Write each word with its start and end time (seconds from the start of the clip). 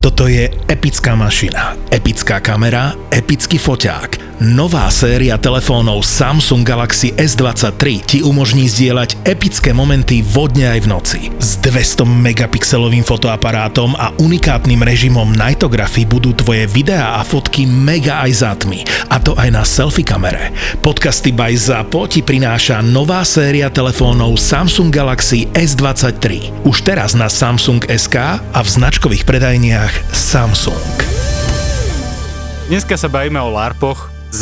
Toto 0.00 0.32
je 0.32 0.48
epická 0.72 1.12
mašina, 1.12 1.76
epická 1.92 2.40
kamera, 2.40 2.96
epický 3.12 3.60
foťák. 3.60 4.29
Nová 4.40 4.88
séria 4.88 5.36
telefónov 5.36 6.00
Samsung 6.00 6.64
Galaxy 6.64 7.12
S23 7.12 8.00
ti 8.00 8.18
umožní 8.24 8.72
zdieľať 8.72 9.28
epické 9.28 9.76
momenty 9.76 10.24
vodne 10.24 10.64
aj 10.64 10.80
v 10.80 10.88
noci. 10.88 11.20
S 11.36 11.60
200 11.60 12.08
megapixelovým 12.08 13.04
fotoaparátom 13.04 13.92
a 14.00 14.16
unikátnym 14.16 14.80
režimom 14.80 15.28
Nightography 15.36 16.08
budú 16.08 16.32
tvoje 16.32 16.64
videá 16.72 17.20
a 17.20 17.22
fotky 17.22 17.68
mega 17.68 18.24
aj 18.24 18.32
za 18.32 18.56
tmy. 18.56 18.80
A 19.12 19.20
to 19.20 19.36
aj 19.36 19.52
na 19.52 19.60
selfie 19.60 20.08
kamere. 20.08 20.56
Podcasty 20.80 21.36
by 21.36 21.52
ZAPO 21.52 22.08
ti 22.08 22.24
prináša 22.24 22.80
nová 22.80 23.20
séria 23.28 23.68
telefónov 23.68 24.40
Samsung 24.40 24.88
Galaxy 24.88 25.52
S23. 25.52 26.48
Už 26.64 26.80
teraz 26.80 27.12
na 27.12 27.28
Samsung 27.28 27.84
SK 27.84 28.40
a 28.40 28.60
v 28.64 28.68
značkových 28.72 29.28
predajniach 29.28 30.16
Samsung. 30.16 30.96
Dneska 32.72 32.96
sa 32.96 33.12
bavíme 33.12 33.36
o 33.36 33.52
LARPoch 33.52 34.19
s 34.30 34.40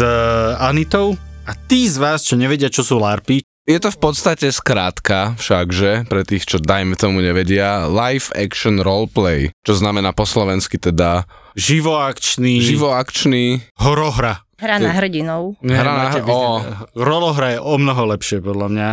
Anitou. 0.59 1.17
A 1.45 1.57
tí 1.57 1.89
z 1.89 1.97
vás, 1.97 2.21
čo 2.23 2.37
nevedia, 2.37 2.69
čo 2.69 2.85
sú 2.85 3.01
LARPy, 3.01 3.41
Je 3.65 3.77
to 3.77 3.89
v 3.89 4.01
podstate 4.01 4.49
skrátka, 4.49 5.37
všakže, 5.37 6.09
pre 6.09 6.25
tých, 6.25 6.45
čo 6.45 6.57
dajme 6.57 6.97
tomu 6.97 7.21
nevedia, 7.21 7.85
live 7.85 8.33
action 8.33 8.81
roleplay, 8.81 9.53
čo 9.61 9.77
znamená 9.77 10.13
po 10.13 10.25
slovensky 10.25 10.81
teda? 10.81 11.29
Živoakčný, 11.53 12.65
živoakčný, 12.65 13.61
horohra. 13.77 14.41
Hra 14.57 14.81
na 14.81 14.91
hrdinov. 14.91 15.61
Hra 15.61 15.85
na- 15.85 16.17
vyzna- 16.17 16.89
Rolohra 16.97 17.49
je 17.55 17.61
o 17.61 17.77
mnoho 17.77 18.03
lepšie, 18.09 18.41
podľa 18.41 18.69
mňa. 18.69 18.89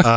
A 0.00 0.12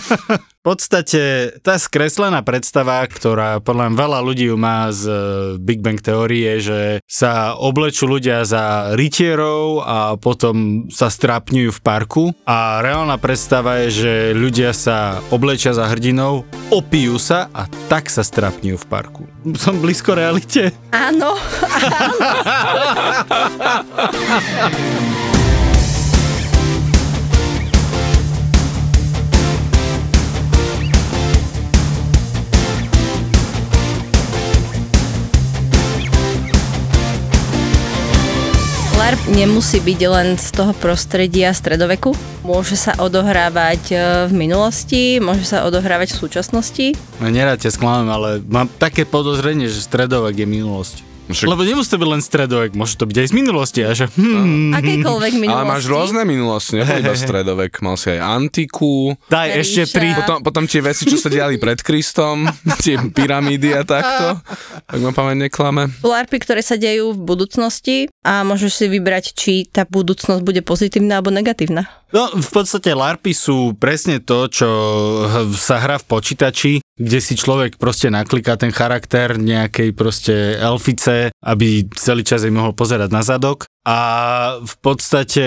podstate 0.62 1.52
tá 1.60 1.74
skreslená 1.76 2.40
predstava, 2.46 3.02
ktorá 3.06 3.58
podľa 3.58 3.90
mňa 3.90 3.98
veľa 3.98 4.18
ľudí 4.22 4.46
má 4.54 4.88
z 4.94 5.10
eh, 5.10 5.18
Big 5.58 5.82
Bang 5.82 5.98
teórie, 5.98 6.62
že 6.62 7.02
sa 7.10 7.58
oblečú 7.58 8.06
ľudia 8.06 8.46
za 8.46 8.94
rytierov 8.94 9.82
a 9.82 10.14
potom 10.16 10.86
sa 10.88 11.10
strápňujú 11.10 11.70
v 11.74 11.80
parku. 11.82 12.30
A 12.46 12.78
reálna 12.80 13.18
predstava 13.18 13.82
je, 13.84 13.90
že 13.90 14.12
ľudia 14.38 14.70
sa 14.70 15.18
oblečia 15.34 15.74
za 15.74 15.90
hrdinov, 15.90 16.46
opijú 16.70 17.18
sa 17.18 17.50
a 17.50 17.66
tak 17.90 18.06
sa 18.08 18.22
strápňujú 18.22 18.78
v 18.78 18.86
parku. 18.86 19.26
Som 19.58 19.82
blízko 19.82 20.14
realite? 20.14 20.70
Áno, 20.94 21.34
LARP 39.02 39.34
nemusí 39.34 39.82
byť 39.82 40.00
len 40.14 40.38
z 40.38 40.54
toho 40.54 40.70
prostredia 40.78 41.50
stredoveku. 41.50 42.14
Môže 42.46 42.78
sa 42.78 42.94
odohrávať 43.02 43.82
e, 43.90 43.94
v 44.30 44.32
minulosti, 44.46 45.18
môže 45.18 45.42
sa 45.42 45.66
odohrávať 45.66 46.14
v 46.14 46.20
súčasnosti. 46.22 46.86
No 47.18 47.26
nerád 47.26 47.58
ťa 47.58 47.74
sklamem, 47.74 48.06
ale 48.06 48.38
mám 48.46 48.70
také 48.70 49.02
podozrenie, 49.02 49.66
že 49.66 49.82
stredovek 49.82 50.38
je 50.38 50.46
minulosť. 50.46 51.11
Však- 51.32 51.48
Lebo 51.48 51.62
nemusí 51.62 51.88
to 51.88 51.96
byť 51.96 52.08
len 52.08 52.22
stredovek, 52.22 52.70
môže 52.72 52.94
to 52.94 53.04
byť 53.04 53.16
aj 53.16 53.26
z 53.26 53.34
minulosti. 53.34 53.80
A 53.80 53.90
že, 53.92 54.06
hmm, 54.08 54.72
Akejkoľvek 54.74 55.32
minulosti. 55.34 55.56
ale 55.58 55.64
máš 55.66 55.84
rôzne 55.84 56.22
minulosti, 56.22 56.72
nebol 56.76 56.96
iba 56.98 57.14
stredovek, 57.14 57.72
mal 57.80 57.96
si 57.96 58.08
aj 58.10 58.20
antiku, 58.20 59.16
daj 59.26 59.48
Ríša. 59.48 59.58
ešte 59.58 59.82
tri. 59.92 60.08
potom, 60.14 60.36
potom 60.40 60.64
tie 60.64 60.80
veci, 60.80 61.02
čo 61.04 61.16
sa 61.16 61.26
diali 61.26 61.56
pred 61.56 61.78
Kristom, 61.78 62.46
tie 62.84 63.00
pyramídy 63.00 63.72
a 63.72 63.82
takto, 63.82 64.38
tak 64.84 64.98
ma 64.98 65.10
pamäť 65.10 65.48
neklame. 65.48 65.88
LARPy, 65.98 66.36
ktoré 66.38 66.60
sa 66.60 66.76
dejú 66.76 67.12
v 67.12 67.20
budúcnosti 67.20 67.96
a 68.20 68.42
môžeš 68.42 68.72
si 68.74 68.86
vybrať, 68.86 69.24
či 69.32 69.52
tá 69.64 69.82
budúcnosť 69.82 70.40
bude 70.40 70.60
pozitívna 70.60 71.18
alebo 71.18 71.30
negatívna. 71.30 71.88
No, 72.12 72.28
v 72.28 72.50
podstate 72.52 72.92
LARPy 72.92 73.32
sú 73.32 73.72
presne 73.72 74.20
to, 74.20 74.44
čo 74.46 74.68
sa 75.54 75.80
hrá 75.80 75.96
v 75.96 76.04
počítači, 76.04 76.72
kde 76.96 77.18
si 77.24 77.34
človek 77.34 77.80
proste 77.80 78.12
nakliká 78.12 78.60
ten 78.60 78.68
charakter 78.68 79.40
nejakej 79.40 79.90
proste 79.96 80.60
elfice, 80.60 81.32
aby 81.40 81.88
celý 81.96 82.22
čas 82.22 82.44
jej 82.44 82.52
mohol 82.52 82.76
pozerať 82.76 83.08
na 83.08 83.24
zadok. 83.24 83.64
A 83.82 83.98
v 84.62 84.74
podstate 84.78 85.46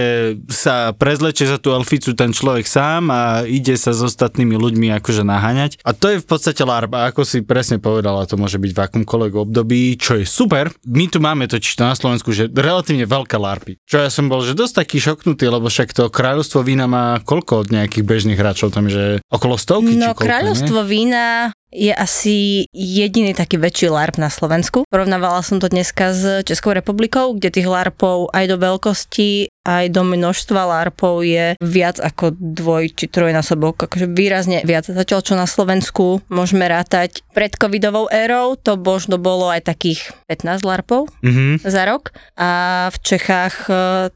sa 0.52 0.92
prezlečie 0.92 1.48
za 1.48 1.56
tú 1.56 1.72
elficu 1.72 2.12
ten 2.12 2.36
človek 2.36 2.68
sám 2.68 3.08
a 3.08 3.48
ide 3.48 3.80
sa 3.80 3.96
s 3.96 4.04
ostatnými 4.04 4.60
ľuďmi 4.60 4.92
akože 5.00 5.24
naháňať. 5.24 5.80
A 5.88 5.96
to 5.96 6.12
je 6.12 6.18
v 6.20 6.28
podstate 6.28 6.60
LARP. 6.60 6.92
A 7.00 7.16
ako 7.16 7.24
si 7.24 7.40
presne 7.48 7.80
povedala, 7.80 8.28
to 8.28 8.36
môže 8.36 8.60
byť 8.60 8.72
v 8.76 8.80
akomkoľvek 8.84 9.34
období, 9.40 9.96
čo 9.96 10.20
je 10.20 10.28
super. 10.28 10.68
My 10.84 11.08
tu 11.08 11.24
máme 11.24 11.48
totiž 11.48 11.80
to 11.80 11.88
na 11.88 11.96
Slovensku, 11.96 12.36
že 12.36 12.52
relatívne 12.52 13.08
veľké 13.08 13.40
LARPy. 13.40 13.80
Čo 13.88 14.04
ja 14.04 14.12
som 14.12 14.28
bol, 14.28 14.44
že 14.44 14.52
dosť 14.52 14.84
taký 14.84 14.98
šoknutý, 15.00 15.48
lebo 15.48 15.72
však 15.72 15.96
to 15.96 16.12
kráľovstvo 16.12 16.60
vína 16.60 16.92
má 16.92 17.24
koľko 17.24 17.64
od 17.64 17.68
nejakých 17.72 18.04
bežných 18.04 18.40
hráčov 18.40 18.76
tam, 18.76 18.92
že 18.92 19.24
okolo 19.32 19.56
stovky 19.56 19.96
No, 19.96 20.12
koľko, 20.12 20.28
kráľovstvo 20.28 20.84
vína 20.84 21.56
je 21.76 21.92
asi 21.92 22.36
jediný 22.72 23.32
taký 23.32 23.58
väčší 23.58 23.88
LARP 23.88 24.16
na 24.16 24.28
Slovensku. 24.28 24.88
Porovnávala 24.88 25.42
som 25.42 25.60
to 25.60 25.68
dneska 25.68 26.10
s 26.10 26.24
Českou 26.42 26.72
republikou, 26.72 27.36
kde 27.36 27.52
tých 27.52 27.68
LARPov 27.68 28.32
aj 28.32 28.46
do 28.48 28.58
veľkosti, 28.58 29.30
aj 29.62 29.86
do 29.90 30.02
množstva 30.02 30.62
LARPov 30.64 31.22
je 31.22 31.60
viac 31.60 32.00
ako 32.00 32.32
dvoj 32.32 32.90
či 32.90 33.06
trojnásobok, 33.06 33.76
akože 33.84 34.08
výrazne 34.08 34.64
viac. 34.64 34.88
Zatiaľ 34.88 35.20
čo 35.20 35.34
na 35.34 35.46
Slovensku 35.46 36.24
môžeme 36.28 36.64
rátať 36.64 37.28
pred 37.30 37.52
covidovou 37.52 38.08
érou, 38.08 38.56
to 38.56 38.76
možno 38.76 39.18
bolo 39.18 39.48
aj 39.48 39.68
takých 39.68 40.00
15 40.26 40.64
LARPov 40.64 41.12
Mhm. 41.20 41.60
za 41.62 41.84
rok 41.84 42.10
a 42.36 42.50
v 42.88 42.98
Čechách 43.00 43.56
e, 43.66 43.74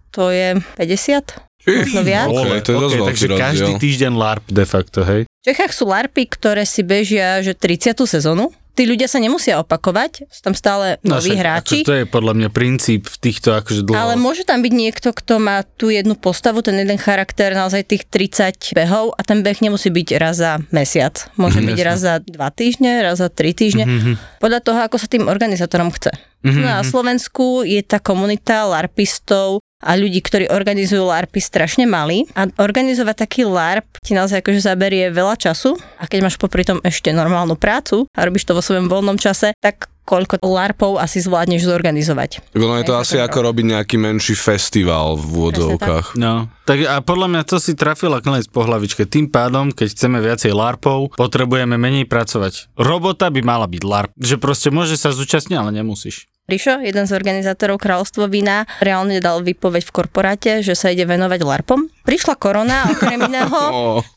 to 0.09 0.29
je 0.29 0.47
50, 0.77 1.43
možno 1.67 2.01
viac. 2.01 2.27
Ok, 2.27 2.49
to 2.61 2.71
je 2.71 2.77
dosť 2.77 2.95
veľký 2.95 3.09
takže 3.09 3.25
rozdiel. 3.27 3.43
každý 3.43 3.71
týždeň 3.77 4.11
LARP 4.11 4.45
de 4.47 4.63
facto, 4.63 5.01
hej? 5.03 5.28
V 5.39 5.47
Čechách 5.47 5.71
sú 5.71 5.87
LARPy, 5.87 6.27
ktoré 6.27 6.67
si 6.67 6.83
bežia 6.83 7.39
že 7.39 7.55
30. 7.55 7.95
sezónu. 8.03 8.51
Tí 8.75 8.83
ľudia 8.83 9.07
sa 9.07 9.19
nemusia 9.19 9.59
opakovať, 9.59 10.27
sú 10.27 10.39
tam 10.39 10.51
stále 10.51 10.99
noví 11.01 11.31
však, 11.31 11.39
hráči. 11.39 11.77
Ako, 11.79 11.87
to 11.87 11.95
je 11.95 12.05
podľa 12.07 12.33
mňa 12.35 12.49
princíp 12.49 13.07
v 13.07 13.17
týchto 13.19 13.51
akože 13.51 13.83
dlho... 13.83 13.95
Ale 13.95 14.15
môže 14.15 14.43
tam 14.43 14.59
byť 14.59 14.71
niekto, 14.71 15.11
kto 15.11 15.35
má 15.35 15.63
tú 15.65 15.91
jednu 15.91 16.15
postavu, 16.15 16.59
ten 16.59 16.75
jeden 16.75 16.95
charakter, 16.95 17.51
naozaj 17.51 17.83
tých 17.85 18.07
30 18.07 18.71
behov 18.71 19.15
a 19.15 19.21
ten 19.23 19.39
beh 19.39 19.59
nemusí 19.59 19.87
byť 19.87 20.07
raz 20.15 20.39
za 20.39 20.63
mesiac. 20.71 21.27
Môže 21.35 21.59
Mhm, 21.59 21.65
byť 21.65 21.75
jasne. 21.75 21.87
raz 21.87 21.99
za 21.99 22.15
dva 22.19 22.49
týždne, 22.51 22.91
raz 22.99 23.15
za 23.19 23.27
tri 23.27 23.51
týždne. 23.51 23.83
Mhm. 23.83 24.11
Podľa 24.39 24.59
toho, 24.59 24.79
ako 24.81 24.95
sa 24.95 25.07
tým 25.07 25.27
organizátorom 25.27 25.91
chce. 25.91 26.11
Mhm, 26.43 26.59
No 26.59 26.67
a 26.69 26.79
na 26.79 26.85
Slovensku 26.85 27.63
je 27.63 27.79
tá 27.79 27.99
komunita 27.99 28.63
larpistov 28.63 29.59
a 29.79 29.95
ľudí, 29.95 30.19
ktorí 30.19 30.51
organizujú 30.51 31.07
LARPy 31.07 31.39
strašne 31.39 31.87
malí 31.87 32.27
a 32.35 32.51
organizovať 32.59 33.15
taký 33.15 33.47
LARP 33.47 33.87
ti 34.03 34.11
naozaj 34.11 34.43
akože 34.43 34.59
zaberie 34.59 35.07
veľa 35.07 35.39
času 35.39 35.79
a 35.99 36.03
keď 36.03 36.19
máš 36.27 36.35
popri 36.35 36.67
tom 36.67 36.83
ešte 36.83 37.15
normálnu 37.15 37.55
prácu 37.55 38.03
a 38.11 38.19
robíš 38.27 38.43
to 38.43 38.55
vo 38.55 38.63
svojom 38.63 38.91
voľnom 38.91 39.15
čase, 39.15 39.55
tak 39.63 39.87
koľko 40.09 40.41
LARPov 40.41 40.97
asi 40.97 41.21
zvládneš 41.21 41.69
zorganizovať. 41.69 42.41
Ono 42.57 42.81
je 42.81 42.85
to 42.89 42.97
Aj 42.97 43.05
asi 43.05 43.21
ako 43.21 43.53
robiť 43.53 43.77
nejaký 43.77 43.95
menší 44.01 44.33
festival 44.33 45.13
v 45.13 45.23
úvodzovkách. 45.37 46.17
No, 46.17 46.49
tak 46.65 46.81
a 46.89 46.97
podľa 47.05 47.29
mňa 47.29 47.43
to 47.45 47.61
si 47.61 47.77
trafila 47.77 48.17
konec 48.17 48.49
po 48.49 48.65
hlavičke. 48.65 49.05
Tým 49.05 49.29
pádom, 49.29 49.69
keď 49.69 49.93
chceme 49.93 50.17
viacej 50.17 50.49
LARPov, 50.49 51.13
potrebujeme 51.13 51.77
menej 51.77 52.09
pracovať. 52.09 52.73
Robota 52.73 53.29
by 53.29 53.41
mala 53.45 53.69
byť 53.69 53.81
LARP. 53.85 54.09
Že 54.17 54.35
proste 54.41 54.73
môže 54.73 54.97
sa 54.97 55.13
zúčastniť, 55.13 55.61
ale 55.61 55.77
nemusíš. 55.77 56.25
Rišo, 56.49 56.81
jeden 56.81 57.05
z 57.05 57.13
organizátorov 57.13 57.77
Kráľovstvo 57.77 58.25
vína, 58.25 58.65
reálne 58.81 59.21
dal 59.21 59.45
výpoveď 59.45 59.85
v 59.85 59.93
korporáte, 59.93 60.51
že 60.65 60.73
sa 60.73 60.89
ide 60.89 61.05
venovať 61.05 61.45
LARPom. 61.45 61.85
Prišla 62.03 62.35
korona, 62.35 62.89
okrem 62.89 63.21
iného, 63.29 63.61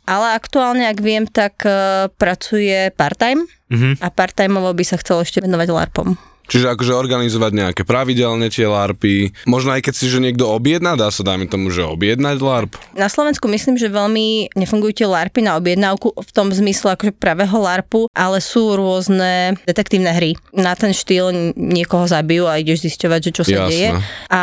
ale 0.08 0.26
aktuálne, 0.32 0.88
ak 0.88 0.98
viem, 0.98 1.28
tak 1.28 1.60
eh, 1.68 2.08
pracuje 2.16 2.88
part-time 2.96 3.44
Mhm. 3.72 4.04
a 4.04 4.12
part-timeovo 4.12 4.76
by 4.76 4.84
sa 4.84 5.00
chcel 5.00 5.24
ešte 5.24 5.40
venovať 5.40 5.68
LARPom. 5.72 6.31
Čiže 6.52 6.68
akože 6.76 6.92
organizovať 6.92 7.52
nejaké 7.56 7.82
pravidelne 7.88 8.52
tie 8.52 8.68
LARPy. 8.68 9.32
Možno 9.48 9.72
aj 9.72 9.88
keď 9.88 9.94
si 9.96 10.12
že 10.12 10.20
niekto 10.20 10.44
objedná, 10.44 11.00
dá 11.00 11.08
sa 11.08 11.24
dajme 11.24 11.48
tomu, 11.48 11.72
že 11.72 11.80
objednať 11.80 12.36
LARP. 12.44 12.76
Na 12.92 13.08
Slovensku 13.08 13.48
myslím, 13.48 13.80
že 13.80 13.88
veľmi 13.88 14.52
nefungujú 14.52 15.00
tie 15.00 15.08
LARPy 15.08 15.48
na 15.48 15.56
objednávku 15.56 16.12
v 16.12 16.30
tom 16.36 16.52
zmysle 16.52 16.92
akože 16.92 17.16
pravého 17.16 17.56
LARPu, 17.56 18.12
ale 18.12 18.44
sú 18.44 18.76
rôzne 18.76 19.56
detektívne 19.64 20.12
hry. 20.12 20.36
Na 20.52 20.76
ten 20.76 20.92
štýl 20.92 21.56
niekoho 21.56 22.04
zabijú 22.04 22.44
a 22.44 22.60
ideš 22.60 22.84
zisťovať, 22.84 23.20
že 23.24 23.30
čo 23.32 23.42
sa 23.48 23.56
Jasné. 23.64 23.70
deje. 23.72 23.88
A 24.28 24.42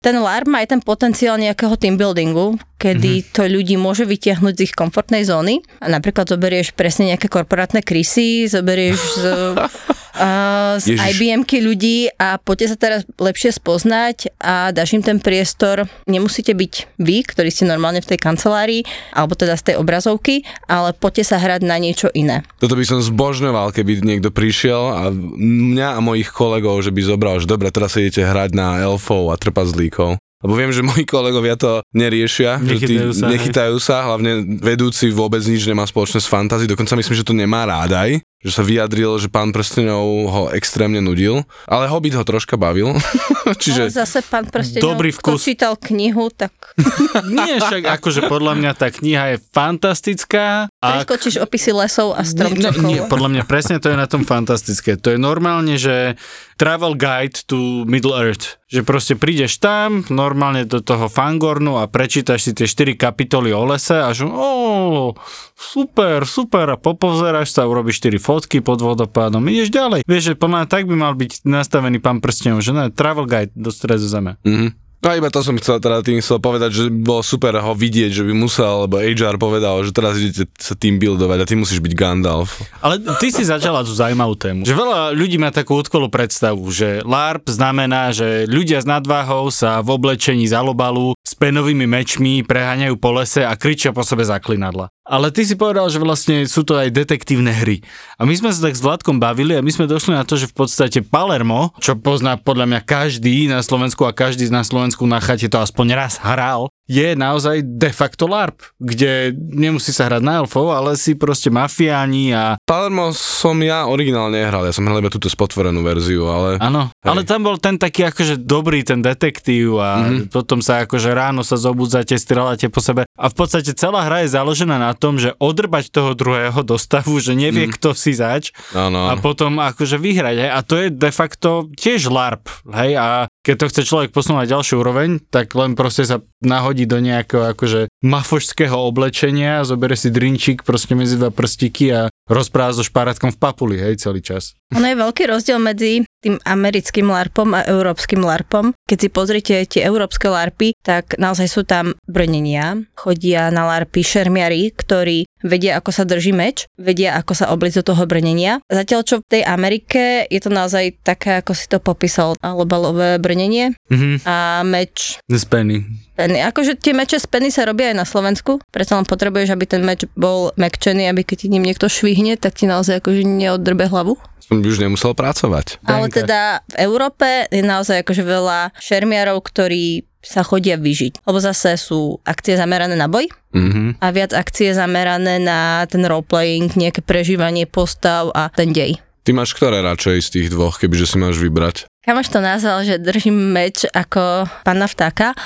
ten 0.00 0.16
LARP 0.16 0.48
má 0.48 0.64
aj 0.64 0.72
ten 0.72 0.80
potenciál 0.80 1.36
nejakého 1.36 1.76
team 1.76 2.00
buildingu, 2.00 2.56
kedy 2.80 3.36
to 3.36 3.44
ľudí 3.44 3.76
môže 3.76 4.08
vytiahnuť 4.08 4.54
z 4.56 4.64
ich 4.64 4.72
komfortnej 4.72 5.28
zóny. 5.28 5.60
A 5.84 5.92
napríklad 5.92 6.24
zoberieš 6.24 6.72
presne 6.72 7.12
nejaké 7.12 7.28
korporátne 7.28 7.84
krysy, 7.84 8.48
zoberieš 8.48 9.00
z 9.20 9.24
uh, 10.14 10.80
z 10.80 10.94
Ježiš. 10.94 11.18
IBM-ky 11.18 11.58
ľudí 11.60 12.08
a 12.16 12.38
poďte 12.38 12.74
sa 12.74 12.76
teraz 12.78 13.00
lepšie 13.18 13.54
spoznať 13.54 14.34
a 14.40 14.70
dáš 14.70 14.94
im 14.94 15.02
ten 15.02 15.18
priestor. 15.18 15.86
Nemusíte 16.06 16.54
byť 16.54 16.98
vy, 16.98 17.16
ktorí 17.26 17.50
ste 17.50 17.66
normálne 17.66 18.00
v 18.00 18.14
tej 18.14 18.18
kancelárii, 18.18 18.82
alebo 19.12 19.34
teda 19.34 19.58
z 19.58 19.72
tej 19.72 19.76
obrazovky, 19.82 20.46
ale 20.70 20.94
poďte 20.94 21.34
sa 21.34 21.36
hrať 21.38 21.66
na 21.66 21.76
niečo 21.76 22.08
iné. 22.14 22.46
Toto 22.62 22.78
by 22.78 22.84
som 22.86 23.02
zbožňoval, 23.02 23.74
keby 23.74 24.00
niekto 24.00 24.30
prišiel 24.30 24.82
a 24.94 25.02
mňa 25.38 25.98
a 25.98 26.00
mojich 26.00 26.30
kolegov, 26.30 26.80
že 26.80 26.94
by 26.94 27.00
zobral, 27.02 27.36
že 27.42 27.50
dobre, 27.50 27.74
teraz 27.74 27.94
sa 27.94 28.02
idete 28.02 28.22
hrať 28.22 28.54
na 28.54 28.80
elfov 28.82 29.30
a 29.30 29.36
trpazlíkov. 29.36 30.16
Lebo 30.44 30.60
viem, 30.60 30.68
že 30.76 30.84
moji 30.84 31.08
kolegovia 31.08 31.56
to 31.56 31.80
neriešia, 31.96 32.60
Nechytajú 32.60 32.76
že 32.76 33.16
tí, 33.16 33.16
sa, 33.16 33.26
nechytajú 33.32 33.76
sa, 33.80 34.04
hlavne 34.04 34.60
vedúci 34.60 35.08
vôbec 35.08 35.40
nič 35.40 35.64
nemá 35.64 35.88
spoločné 35.88 36.20
s 36.20 36.28
fantasy, 36.28 36.68
dokonca 36.68 37.00
myslím, 37.00 37.16
že 37.16 37.24
to 37.24 37.32
nemá 37.32 37.64
rád 37.64 37.96
aj, 37.96 38.10
že 38.44 38.52
sa 38.52 38.60
vyjadril, 38.60 39.16
že 39.16 39.26
pán 39.26 39.50
prstenov 39.50 40.04
ho 40.28 40.42
extrémne 40.52 41.00
nudil, 41.00 41.48
ale 41.64 41.88
Hobbit 41.88 42.12
ho 42.12 42.22
troška 42.22 42.54
bavil, 42.54 42.92
Ale 43.44 43.56
čiže 43.56 43.88
zase 43.88 44.20
pán 44.20 44.44
Prstenov, 44.44 44.94
Dobrý 44.94 45.10
kto 45.10 45.34
vkus. 45.34 45.42
čítal 45.42 45.80
knihu, 45.80 46.28
tak 46.28 46.52
Nie, 47.28 47.56
však 47.58 47.88
akože 47.88 48.28
podľa 48.28 48.52
mňa 48.56 48.72
tá 48.76 48.88
kniha 48.88 49.24
je 49.32 49.36
fantastická. 49.52 50.68
Preskočíš 50.76 51.40
opisy 51.40 51.72
lesov 51.72 52.12
a 52.12 52.20
nie, 52.20 52.28
stromčekov. 52.28 52.84
nie, 52.84 53.00
podľa 53.04 53.28
mňa 53.32 53.42
presne 53.44 53.76
to 53.80 53.88
je 53.88 53.96
na 53.96 54.04
tom 54.04 54.24
fantastické. 54.24 54.96
To 54.96 55.12
je 55.12 55.18
normálne, 55.18 55.76
že 55.76 56.16
travel 56.56 56.94
guide 56.94 57.40
to 57.46 57.84
Middle 57.84 58.12
Earth. 58.12 58.60
Že 58.66 58.80
proste 58.82 59.14
prídeš 59.14 59.62
tam, 59.62 60.02
normálne 60.10 60.66
do 60.66 60.82
toho 60.82 61.06
Fangornu 61.06 61.78
a 61.78 61.86
prečítaš 61.86 62.42
si 62.42 62.52
tie 62.52 62.66
4 62.66 62.98
kapitoly 62.98 63.54
o 63.54 63.62
lese 63.62 63.94
a 63.94 64.10
že 64.10 64.26
ó, 64.26 65.14
super, 65.54 66.26
super 66.26 66.66
a 66.70 66.76
popozeráš 66.76 67.54
sa, 67.54 67.64
urobíš 67.64 68.02
4 68.02 68.18
fotky 68.20 68.58
pod 68.60 68.82
vodopádom, 68.82 69.42
ideš 69.48 69.70
ďalej. 69.70 70.04
Vieš, 70.04 70.22
že 70.30 70.34
podľa 70.34 70.66
mňa 70.66 70.68
tak 70.68 70.84
by 70.90 70.94
mal 70.94 71.14
byť 71.14 71.46
nastavený 71.46 71.98
pán 72.02 72.18
prstenov, 72.18 72.60
že 72.60 72.74
ne, 72.74 72.90
travel 72.90 73.24
guide 73.24 73.54
do 73.54 73.70
stredu 73.70 74.04
zeme. 74.04 74.36
Mhm. 74.44 74.84
No 75.04 75.12
iba 75.12 75.28
to 75.28 75.44
som 75.44 75.52
chcel, 75.60 75.84
teda 75.84 76.00
tým 76.00 76.24
chcel 76.24 76.40
povedať, 76.40 76.70
že 76.72 76.82
bolo 76.88 77.20
super 77.20 77.52
ho 77.60 77.76
vidieť, 77.76 78.08
že 78.08 78.24
by 78.24 78.32
musel, 78.32 78.88
lebo 78.88 78.96
HR 78.96 79.36
povedal, 79.36 79.84
že 79.84 79.92
teraz 79.92 80.16
idete 80.16 80.48
sa 80.56 80.72
tým 80.72 80.96
buildovať 80.96 81.44
a 81.44 81.48
ty 81.48 81.60
musíš 81.60 81.84
byť 81.84 81.92
Gandalf. 81.92 82.56
Ale 82.80 82.96
ty 83.20 83.28
si 83.28 83.44
začala 83.44 83.84
tú 83.84 83.92
zaujímavú 83.92 84.32
tému. 84.32 84.64
Že 84.64 84.72
veľa 84.72 85.12
ľudí 85.12 85.36
má 85.36 85.52
takú 85.52 85.76
odkolú 85.76 86.08
predstavu, 86.08 86.64
že 86.72 87.04
LARP 87.04 87.52
znamená, 87.52 88.16
že 88.16 88.48
ľudia 88.48 88.80
s 88.80 88.88
nadváhou 88.88 89.52
sa 89.52 89.84
v 89.84 89.92
oblečení 89.92 90.48
zalobalu 90.48 91.12
s 91.20 91.36
penovými 91.36 91.84
mečmi 91.84 92.40
preháňajú 92.40 92.96
po 92.96 93.12
lese 93.12 93.44
a 93.44 93.52
kričia 93.60 93.92
po 93.92 94.08
sebe 94.08 94.24
zaklinadla. 94.24 94.88
Ale 95.04 95.28
ty 95.28 95.44
si 95.44 95.52
povedal, 95.52 95.84
že 95.86 96.00
vlastne 96.00 96.48
sú 96.48 96.64
to 96.64 96.80
aj 96.80 96.88
detektívne 96.88 97.52
hry. 97.52 97.84
A 98.16 98.24
my 98.24 98.32
sme 98.32 98.48
sa 98.48 98.64
tak 98.64 98.72
s 98.72 98.80
Vladkom 98.80 99.20
bavili 99.20 99.52
a 99.52 99.60
my 99.60 99.68
sme 99.68 99.84
došli 99.84 100.16
na 100.16 100.24
to, 100.24 100.34
že 100.34 100.48
v 100.48 100.56
podstate 100.56 101.04
Palermo, 101.04 101.76
čo 101.76 101.92
pozná 101.92 102.40
podľa 102.40 102.64
mňa 102.64 102.80
každý 102.82 103.44
na 103.46 103.60
Slovensku 103.60 104.08
a 104.08 104.16
každý 104.16 104.48
na 104.48 104.64
Slovensku 104.64 105.04
na 105.04 105.20
chate 105.20 105.46
to 105.46 105.60
aspoň 105.60 105.86
raz 105.92 106.16
hral, 106.16 106.72
je 106.84 107.16
naozaj 107.16 107.64
de 107.64 107.88
facto 107.88 108.28
LARP, 108.28 108.60
kde 108.76 109.32
nemusí 109.36 109.88
sa 109.88 110.04
hrať 110.04 110.20
na 110.20 110.44
elfov, 110.44 110.68
ale 110.68 111.00
si 111.00 111.16
proste 111.16 111.48
mafiáni 111.48 112.36
a 112.36 112.60
Palermo 112.60 113.08
som 113.16 113.56
ja 113.64 113.88
originálne 113.88 114.36
nehral, 114.36 114.68
ja 114.68 114.72
som 114.72 114.84
hral 114.84 115.00
iba 115.00 115.08
túto 115.08 115.32
spotvorenú 115.32 115.80
verziu, 115.80 116.28
ale... 116.28 116.60
Áno, 116.60 116.92
ale 117.00 117.24
tam 117.24 117.40
bol 117.40 117.56
ten 117.56 117.80
taký 117.80 118.04
akože 118.08 118.36
dobrý 118.36 118.84
ten 118.84 119.00
detektív 119.00 119.80
a 119.80 119.90
Mhm. 119.94 120.04
mm-hmm. 120.04 120.28
potom 120.28 120.60
sa 120.60 120.84
akože 120.84 121.08
ráno 121.12 121.40
sa 121.40 121.56
zobudzate, 121.56 122.16
strieľate 122.16 122.68
po 122.68 122.84
sebe 122.84 123.08
a 123.08 123.26
v 123.28 123.34
podstate 123.34 123.72
celá 123.72 124.04
hra 124.04 124.24
je 124.28 124.36
založená 124.36 124.76
na 124.76 124.92
tom, 124.96 125.20
že 125.20 125.36
odrbať 125.38 125.90
toho 125.90 126.14
druhého 126.16 126.62
do 126.62 126.78
stavu, 126.80 127.18
že 127.20 127.36
nevie, 127.36 127.68
mm. 127.68 127.72
kto 127.78 127.92
si 127.92 128.16
zač 128.16 128.54
Áno, 128.72 129.10
a 129.10 129.18
potom 129.20 129.60
akože 129.60 130.00
vyhrať. 130.00 130.36
Hej. 130.40 130.50
A 130.50 130.58
to 130.64 130.74
je 130.80 130.86
de 130.90 131.10
facto 131.10 131.68
tiež 131.74 132.08
LARP. 132.08 132.46
Hej. 132.70 132.96
A 132.96 133.06
keď 133.44 133.54
to 133.60 133.68
chce 133.70 133.82
človek 133.84 134.10
posunúť 134.10 134.46
na 134.46 134.50
ďalšiu 134.56 134.80
úroveň, 134.80 135.20
tak 135.28 135.52
len 135.52 135.76
proste 135.76 136.08
sa 136.08 136.24
nahodí 136.40 136.88
do 136.88 136.96
nejakého 136.96 137.52
akože 137.52 137.92
mafošského 138.00 138.76
oblečenia, 138.76 139.68
zoberie 139.68 140.00
si 140.00 140.08
drinčík 140.08 140.64
proste 140.64 140.96
medzi 140.96 141.20
dva 141.20 141.28
prstíky 141.28 141.92
a 141.92 142.00
rozpráva 142.24 142.72
so 142.72 142.84
špárátkom 142.84 143.36
v 143.36 143.38
papuli, 143.40 143.76
hej, 143.76 144.00
celý 144.00 144.24
čas. 144.24 144.56
Ono 144.72 144.84
je 144.84 144.96
veľký 144.96 145.28
rozdiel 145.28 145.60
medzi 145.60 146.04
tým 146.24 146.40
americkým 146.40 147.12
LARPom 147.12 147.52
a 147.52 147.68
európskym 147.68 148.24
LARPom. 148.24 148.72
Keď 148.88 148.98
si 148.98 149.08
pozrite 149.12 149.54
tie 149.68 149.84
európske 149.84 150.32
LARPy, 150.32 150.80
tak 150.80 151.20
naozaj 151.20 151.48
sú 151.52 151.62
tam 151.68 151.92
brnenia. 152.08 152.80
Chodia 152.96 153.52
na 153.52 153.68
LARPy 153.68 154.00
šermiari, 154.00 154.72
ktorí 154.72 155.28
vedia, 155.44 155.76
ako 155.76 155.92
sa 155.92 156.02
drží 156.02 156.32
meč, 156.32 156.64
vedia, 156.74 157.14
ako 157.14 157.32
sa 157.36 157.52
obliť 157.52 157.84
do 157.84 157.92
toho 157.92 158.08
brnenia. 158.08 158.64
Zatiaľ, 158.66 159.00
čo 159.04 159.20
v 159.20 159.28
tej 159.28 159.42
Amerike 159.44 160.24
je 160.26 160.40
to 160.40 160.48
naozaj 160.48 160.96
také, 161.04 161.38
ako 161.38 161.52
si 161.52 161.68
to 161.68 161.78
popísal, 161.78 162.32
lobalové 162.40 163.20
brnenie 163.20 163.76
Mhm. 163.92 164.24
a 164.24 164.64
meč 164.64 165.20
Z 165.28 165.44
penny. 165.46 165.84
Penny. 166.14 166.38
Akože 166.40 166.78
tie 166.78 166.94
meče 166.94 167.18
z 167.18 167.26
penny 167.26 167.50
sa 167.50 167.66
robia 167.66 167.90
aj 167.90 167.96
na 167.98 168.06
Slovensku, 168.06 168.62
preto 168.70 168.94
len 168.94 169.04
potrebuješ, 169.04 169.50
aby 169.50 169.64
ten 169.66 169.82
meč 169.82 170.06
bol 170.14 170.54
mekčený, 170.54 171.10
aby 171.10 171.26
keď 171.26 171.36
ti 171.44 171.48
ním 171.50 171.66
niekto 171.66 171.90
švihne, 171.90 172.38
tak 172.38 172.54
ti 172.54 172.64
naozaj 172.64 173.02
akože 173.02 173.26
neoddrbe 173.26 173.90
hlavu. 173.90 174.14
Som 174.38 174.60
by 174.60 174.68
už 174.70 174.78
nemusel 174.78 175.16
pracovať. 175.16 175.80
Ale 175.82 176.12
teda 176.12 176.60
v 176.70 176.76
Európe 176.86 177.48
je 177.48 177.64
naozaj 177.64 178.04
akože 178.04 178.22
veľa 178.22 178.76
šermiarov, 178.76 179.40
ktorí 179.40 180.04
sa 180.24 180.40
chodia 180.42 180.80
vyžiť. 180.80 181.22
Lebo 181.22 181.38
zase 181.38 181.76
sú 181.76 182.18
akcie 182.24 182.56
zamerané 182.56 182.96
na 182.96 183.06
boj 183.06 183.28
Mhm. 183.54 184.02
a 184.02 184.06
viac 184.10 184.34
akcie 184.34 184.74
zamerané 184.74 185.38
na 185.38 185.86
ten 185.86 186.02
roleplaying, 186.02 186.74
nejaké 186.74 187.06
prežívanie 187.06 187.70
postav 187.70 188.34
a 188.34 188.50
ten 188.50 188.74
dej. 188.74 188.98
Ty 189.24 189.32
máš 189.32 189.56
ktoré 189.56 189.80
radšej 189.80 190.20
z 190.20 190.28
tých 190.36 190.48
dvoch, 190.52 190.76
kebyže 190.76 191.08
si 191.08 191.16
máš 191.16 191.40
vybrať? 191.40 191.88
Kamoš 192.04 192.28
to 192.28 192.44
nazval, 192.44 192.84
že 192.84 193.00
držím 193.00 193.56
meč 193.56 193.88
ako 193.88 194.44
pána 194.68 194.84
vtáka. 194.84 195.32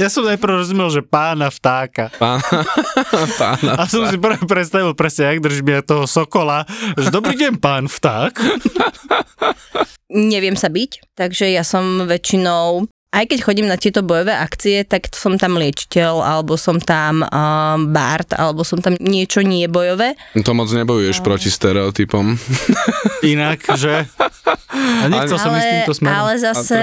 Ja 0.00 0.08
som 0.08 0.24
najprv 0.24 0.64
rozumel, 0.64 0.88
že 0.88 1.04
pána 1.04 1.52
vtáka. 1.52 2.08
Pána, 2.16 2.64
pána. 3.40 3.72
A 3.76 3.84
som 3.84 4.08
si 4.08 4.16
prvé 4.16 4.40
predstavil 4.48 4.96
presne, 4.96 5.28
jak 5.28 5.44
držím 5.44 5.76
ja 5.76 5.84
toho 5.84 6.08
sokola, 6.08 6.64
že 6.96 7.12
dobrý 7.12 7.36
deň, 7.36 7.60
pán 7.60 7.84
vták. 7.84 8.32
Neviem 10.08 10.56
sa 10.56 10.72
byť, 10.72 11.12
takže 11.12 11.52
ja 11.52 11.62
som 11.68 12.08
väčšinou 12.08 12.88
aj 13.12 13.24
keď 13.28 13.38
chodím 13.44 13.68
na 13.68 13.76
tieto 13.76 14.00
bojové 14.00 14.32
akcie, 14.32 14.88
tak 14.88 15.12
som 15.12 15.36
tam 15.36 15.60
liečiteľ, 15.60 16.24
alebo 16.24 16.56
som 16.56 16.80
tam 16.80 17.20
um, 17.20 17.92
bard, 17.92 18.32
alebo 18.32 18.64
som 18.64 18.80
tam 18.80 18.96
niečo 18.96 19.44
nie 19.44 19.68
bojové. 19.68 20.16
To 20.32 20.56
moc 20.56 20.72
nebojuješ 20.72 21.20
proti 21.20 21.52
stereotypom. 21.52 22.40
Inak, 23.36 23.60
že... 23.76 24.08
A 24.72 25.04
nechcel 25.12 25.36
som 25.36 25.52
ísť 25.52 25.68
ale, 25.68 25.72
týmto 25.84 25.94
smerom. 25.94 26.16
ale 26.16 26.32
zase 26.40 26.78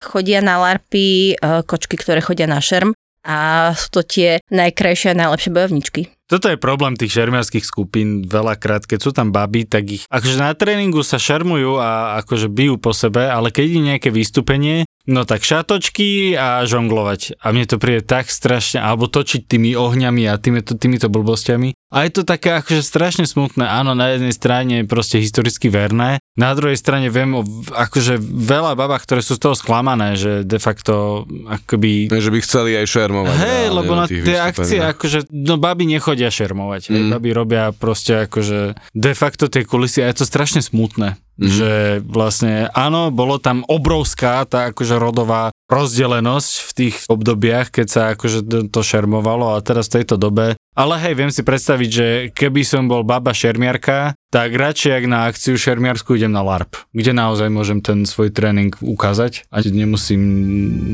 chodia 0.00 0.40
na 0.40 0.56
larpy 0.56 1.36
uh, 1.36 1.60
kočky, 1.68 2.00
ktoré 2.00 2.24
chodia 2.24 2.48
na 2.48 2.64
šerm 2.64 2.96
a 3.24 3.72
sú 3.76 4.00
to 4.00 4.00
tie 4.04 4.40
najkrajšie 4.48 5.12
a 5.12 5.20
najlepšie 5.20 5.50
bojovničky. 5.52 6.02
Toto 6.24 6.48
je 6.48 6.56
problém 6.56 6.96
tých 6.96 7.12
šermiarských 7.20 7.68
skupín 7.68 8.24
veľakrát, 8.24 8.88
keď 8.88 8.98
sú 9.04 9.10
tam 9.12 9.28
baby, 9.28 9.68
tak 9.68 9.84
ich 9.92 10.04
akože 10.08 10.40
na 10.40 10.56
tréningu 10.56 11.04
sa 11.04 11.20
šermujú 11.20 11.76
a 11.76 12.16
akože 12.24 12.48
bijú 12.48 12.80
po 12.80 12.96
sebe, 12.96 13.28
ale 13.28 13.52
keď 13.52 13.66
je 13.68 13.80
nejaké 13.92 14.08
vystúpenie, 14.08 14.88
no 15.04 15.28
tak 15.28 15.44
šatočky 15.44 16.32
a 16.32 16.64
žonglovať. 16.64 17.36
A 17.44 17.52
mne 17.52 17.68
to 17.68 17.76
príde 17.76 18.08
tak 18.08 18.32
strašne, 18.32 18.80
alebo 18.80 19.04
točiť 19.04 19.44
tými 19.44 19.76
ohňami 19.76 20.24
a 20.24 20.40
týmito, 20.40 20.72
týmito 20.80 21.12
blbostiami. 21.12 21.76
A 21.92 22.08
je 22.08 22.10
to 22.16 22.22
také 22.24 22.56
akože 22.56 22.80
strašne 22.80 23.28
smutné. 23.28 23.68
Áno, 23.68 23.92
na 23.92 24.16
jednej 24.16 24.32
strane 24.32 24.82
je 24.82 24.88
proste 24.88 25.20
historicky 25.20 25.68
verné, 25.68 26.24
na 26.34 26.50
druhej 26.50 26.74
strane 26.74 27.14
viem 27.14 27.30
o 27.30 27.46
akože 27.70 28.18
veľa 28.18 28.74
babách, 28.74 29.06
ktoré 29.06 29.22
sú 29.22 29.38
z 29.38 29.42
toho 29.46 29.54
sklamané, 29.54 30.18
že 30.18 30.42
de 30.42 30.58
facto 30.58 31.22
akoby 31.46 32.10
Že 32.10 32.30
by 32.34 32.38
chceli 32.42 32.70
aj 32.74 32.86
šermovať. 32.90 33.36
Hej, 33.38 33.66
lebo 33.70 33.92
na 33.94 34.06
tie 34.10 34.38
akcie, 34.42 34.82
akože, 34.82 35.30
no 35.30 35.62
baby 35.62 35.86
nechodia 35.86 36.13
šermovať, 36.22 36.82
hej, 36.94 37.02
Mm. 37.02 37.10
baby 37.18 37.30
robia 37.32 37.74
proste 37.74 38.24
akože 38.24 38.78
de 38.94 39.12
facto 39.12 39.50
tie 39.50 39.66
kulisy 39.66 40.00
a 40.00 40.08
je 40.08 40.22
to 40.22 40.24
strašne 40.24 40.62
smutné, 40.62 41.18
Mhm. 41.34 41.50
že 41.50 41.70
vlastne 42.06 42.70
áno, 42.70 43.10
bolo 43.10 43.42
tam 43.42 43.66
obrovská 43.66 44.46
tá 44.46 44.70
akože 44.70 44.94
rodová 44.96 45.50
rozdelenosť 45.66 46.52
v 46.62 46.70
tých 46.72 46.96
obdobiach, 47.10 47.74
keď 47.74 47.86
sa 47.90 48.02
akože 48.14 48.70
to- 48.70 48.84
šermovalo 48.84 49.56
a 49.56 49.64
teraz 49.64 49.88
v 49.88 50.04
tejto 50.04 50.14
dobe. 50.20 50.54
Ale 50.76 50.94
hej, 51.00 51.14
viem 51.16 51.32
si 51.32 51.40
predstaviť, 51.40 51.90
že 51.90 52.06
keby 52.36 52.62
som 52.62 52.84
bol 52.84 53.00
baba 53.00 53.32
šermiarka, 53.32 54.12
tak 54.28 54.52
radšej 54.52 54.92
ak 54.92 55.04
na 55.08 55.18
akciu 55.26 55.56
šermiarsku 55.56 56.14
idem 56.14 56.34
na 56.34 56.44
LARP, 56.44 56.76
kde 56.92 57.16
naozaj 57.16 57.48
môžem 57.48 57.80
ten 57.80 58.04
svoj 58.04 58.28
tréning 58.28 58.76
ukázať 58.78 59.48
a 59.48 59.64
nemusím 59.64 60.22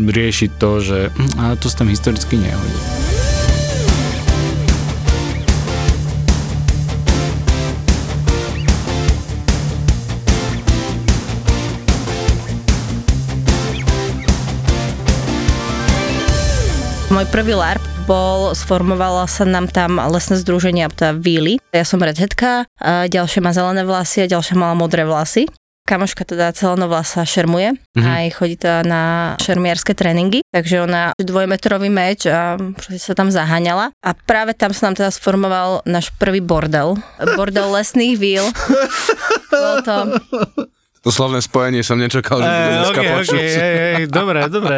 riešiť 0.07 0.50
to, 0.57 0.71
že 0.81 0.99
hm, 1.11 1.31
ale 1.37 1.55
to 1.59 1.67
sa 1.67 1.83
tam 1.83 1.89
historicky 1.91 2.39
nehodí. 2.39 3.10
Môj 17.21 17.37
prvý 17.37 17.53
LARP 17.53 17.85
bol, 18.09 18.57
sformovala 18.57 19.29
sa 19.29 19.45
nám 19.45 19.69
tam 19.69 20.00
lesné 20.00 20.41
združenie, 20.41 20.89
teda 20.89 21.12
Víly. 21.12 21.61
Ja 21.69 21.85
som 21.85 22.00
redheadka, 22.00 22.65
a 22.81 23.12
ďalšia 23.12 23.45
má 23.45 23.53
zelené 23.53 23.85
vlasy 23.85 24.25
a 24.25 24.31
ďalšia 24.33 24.57
mala 24.57 24.73
modré 24.73 25.05
vlasy. 25.05 25.45
Kamoška 25.85 26.25
teda 26.25 26.49
celonovlasa 26.57 27.29
šermuje, 27.29 27.77
Mhm. 27.77 27.77
mm-hmm. 27.77 28.17
aj 28.17 28.27
chodí 28.33 28.57
teda 28.57 28.81
na 28.89 29.03
šermiarske 29.37 29.93
tréningy, 29.93 30.41
takže 30.49 30.81
ona 30.81 31.12
dvojmetrový 31.21 31.93
meč 31.93 32.25
a 32.25 32.57
proste 32.57 32.97
sa 32.97 33.12
tam 33.12 33.29
zaháňala. 33.29 33.93
A 34.00 34.17
práve 34.17 34.57
tam 34.57 34.73
sa 34.73 34.89
nám 34.89 34.97
teda 34.97 35.12
sformoval 35.12 35.85
náš 35.85 36.09
prvý 36.17 36.41
bordel. 36.41 36.97
Bordel 37.37 37.69
lesných 37.69 38.17
víl. 38.17 38.49
Bolo 39.53 39.85
to 39.85 39.97
To 41.00 41.09
slovné 41.09 41.40
spojenie 41.40 41.80
som 41.80 41.97
nečakal, 41.97 42.38
že 42.38 42.45
budem 42.45 42.61
Eh, 42.61 42.76
dneska 42.76 43.00
okay, 43.00 43.12
počuť. 43.16 43.40
okay, 43.40 43.57
hej, 43.57 43.75
hej, 43.97 44.04
dobre, 44.12 44.38
dobre. 44.52 44.76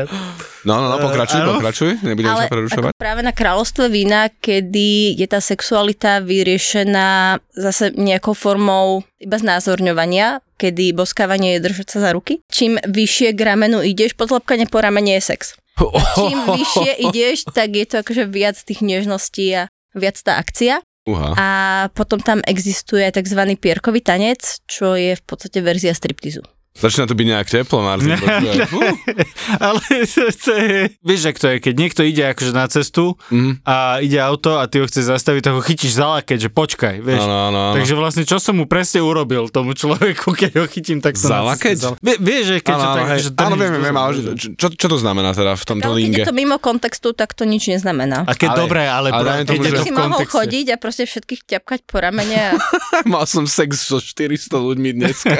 No, 0.62 0.78
no, 0.78 0.86
no, 0.86 1.02
pokračuj, 1.02 1.42
áno. 1.42 1.58
pokračuj, 1.58 1.98
nebudem 2.06 2.30
Ale 2.30 2.46
sa 2.46 2.52
prerušovať. 2.54 2.90
ako 2.94 3.02
práve 3.02 3.20
na 3.26 3.34
kráľovstve 3.34 3.90
vína, 3.90 4.30
kedy 4.30 5.18
je 5.18 5.26
tá 5.26 5.42
sexualita 5.42 6.22
vyriešená 6.22 7.42
zase 7.50 7.90
nejakou 7.92 8.38
formou 8.38 9.02
iba 9.18 9.34
znázorňovania, 9.34 10.38
kedy 10.54 10.94
boskávanie 10.94 11.58
je 11.58 11.66
držať 11.66 11.86
sa 11.90 11.98
za 12.06 12.10
ruky. 12.14 12.38
Čím 12.46 12.78
vyššie 12.78 13.34
k 13.34 13.40
ramenu 13.42 13.82
ideš, 13.82 14.14
podlapkanie 14.14 14.70
po 14.70 14.78
ramene 14.78 15.18
je 15.18 15.34
sex. 15.34 15.58
Čím 16.14 16.38
vyššie 16.54 16.92
ideš, 17.02 17.50
tak 17.50 17.74
je 17.74 17.82
to 17.82 18.06
akože 18.06 18.30
viac 18.30 18.54
tých 18.54 18.78
nežností 18.78 19.50
a 19.58 19.66
viac 19.98 20.14
tá 20.22 20.38
akcia. 20.38 20.78
Uha. 21.02 21.34
A 21.34 21.48
potom 21.90 22.22
tam 22.22 22.38
existuje 22.46 23.02
tzv. 23.10 23.40
pierkový 23.58 24.00
tanec, 24.06 24.62
čo 24.70 24.94
je 24.94 25.18
v 25.18 25.22
podstate 25.26 25.58
verzia 25.58 25.90
striptizu. 25.90 26.46
Začína 26.72 27.04
to 27.04 27.12
byť 27.12 27.26
nejak 27.28 27.48
teplo, 27.48 27.78
Martin. 27.80 28.16
počúvaj. 28.16 28.64
Fú. 28.66 28.80
Ale 29.66 29.78
to, 30.02 30.22
to 30.26 30.52
je, 30.52 30.76
vieš, 30.98 31.22
ak 31.26 31.36
to 31.36 31.46
je, 31.46 31.56
keď 31.60 31.74
niekto 31.74 32.00
ide 32.02 32.24
akože 32.26 32.50
na 32.50 32.64
cestu 32.66 33.12
Mhm. 33.28 33.60
a 33.62 33.76
ide 33.98 34.16
auto 34.16 34.56
a 34.56 34.64
ty 34.64 34.76
ho 34.76 34.86
chce 34.86 35.04
zastaviť, 35.04 35.42
tak 35.42 35.52
ho 35.52 35.60
chytíš 35.60 35.92
za 35.94 36.08
lakeť, 36.14 36.38
že 36.38 36.48
počkaj, 36.48 36.94
vieš. 36.98 37.20
Áno, 37.20 37.36
áno, 37.46 37.58
áno. 37.62 37.74
Takže 37.76 37.92
vlastne, 37.92 38.22
čo 38.22 38.36
som 38.36 38.54
mu 38.54 38.64
presne 38.64 38.98
urobil 38.98 39.46
tomu 39.46 39.72
človeku, 39.72 40.32
keď 40.40 40.52
ho 40.56 40.66
chytím, 40.66 40.98
tak 40.98 41.14
to 41.14 41.22
Za 41.22 41.44
lakeť? 41.44 41.76
za- 41.76 41.92
Vie, 41.98 42.16
vieš, 42.16 42.44
že 42.48 42.56
keď 42.58 42.72
Áno, 42.72 42.80
ťa 42.80 42.88
áno, 42.88 42.96
tak, 42.96 43.04
hej. 43.06 43.20
že 43.20 43.28
áno, 43.36 43.54
viem, 43.54 43.72
viem, 43.78 43.96
ale 43.98 44.10
čo, 44.34 44.66
čo 44.70 44.86
to 44.86 44.96
znamená 44.96 45.30
teda 45.30 45.52
v 45.52 45.64
tomto 45.66 45.86
Ale 45.86 45.94
keď 45.94 46.00
linge? 46.00 46.18
je 46.18 46.26
to 46.26 46.34
mimo 46.34 46.56
kontextu, 46.56 47.12
tak 47.12 47.32
to 47.32 47.44
nič 47.44 47.68
neznamená. 47.68 48.24
A 48.24 48.32
keď 48.32 48.48
Ale- 48.50 48.58
dobre, 48.58 48.82
ale, 48.82 49.08
ale 49.08 49.28
keď 49.38 49.46
tomu, 49.46 49.60
je 49.60 49.68
že- 49.68 49.74
to 49.74 49.82
si 49.82 49.92
mohol 49.92 50.20
chodiť 50.22 50.66
a 50.68 50.76
proste 50.76 51.04
všetkých 51.04 51.40
ťapkať 51.44 51.80
po 51.84 51.96
ramene 51.98 52.38
a 52.48 52.52
Mal 53.12 53.24
som 53.24 53.44
sex 53.44 53.82
so 53.82 53.98
400 53.98 54.32
ľuďmi 54.48 54.90
dneska. 54.94 55.36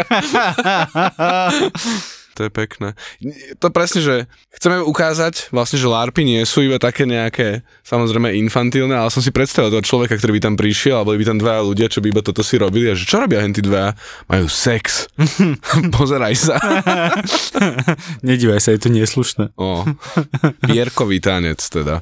To 2.33 2.49
je 2.49 2.51
pekné. 2.51 2.97
To 3.61 3.69
presne, 3.69 4.01
že 4.01 4.15
chceme 4.57 4.81
ukázať 4.81 5.53
vlastne, 5.53 5.77
že 5.77 5.85
LARPy 5.85 6.25
nie 6.25 6.41
sú 6.49 6.65
iba 6.65 6.81
také 6.81 7.05
nejaké, 7.05 7.61
samozrejme 7.85 8.33
infantilné, 8.41 8.97
ale 8.97 9.13
som 9.13 9.21
si 9.21 9.29
predstavil 9.29 9.69
toho 9.69 9.85
človeka, 9.85 10.17
ktorý 10.17 10.41
by 10.41 10.43
tam 10.49 10.55
prišiel, 10.57 11.05
alebo 11.05 11.13
by 11.13 11.29
tam 11.29 11.37
dvaja 11.37 11.61
ľudia, 11.61 11.93
čo 11.93 12.01
by 12.01 12.09
iba 12.09 12.25
toto 12.25 12.41
si 12.41 12.57
robili 12.57 12.89
a 12.89 12.97
že 12.97 13.05
čo 13.05 13.21
robia 13.21 13.45
hen 13.45 13.53
tí 13.53 13.61
dvaja? 13.61 13.93
Majú 14.33 14.49
sex. 14.49 15.13
Pozeraj 15.97 16.35
sa. 16.41 16.57
Nedívaj 18.27 18.65
sa, 18.65 18.73
je 18.73 18.81
to 18.81 18.89
neslušné. 18.89 19.53
O, 19.61 19.85
pierkový 20.65 21.21
tanec 21.21 21.61
teda. 21.61 22.01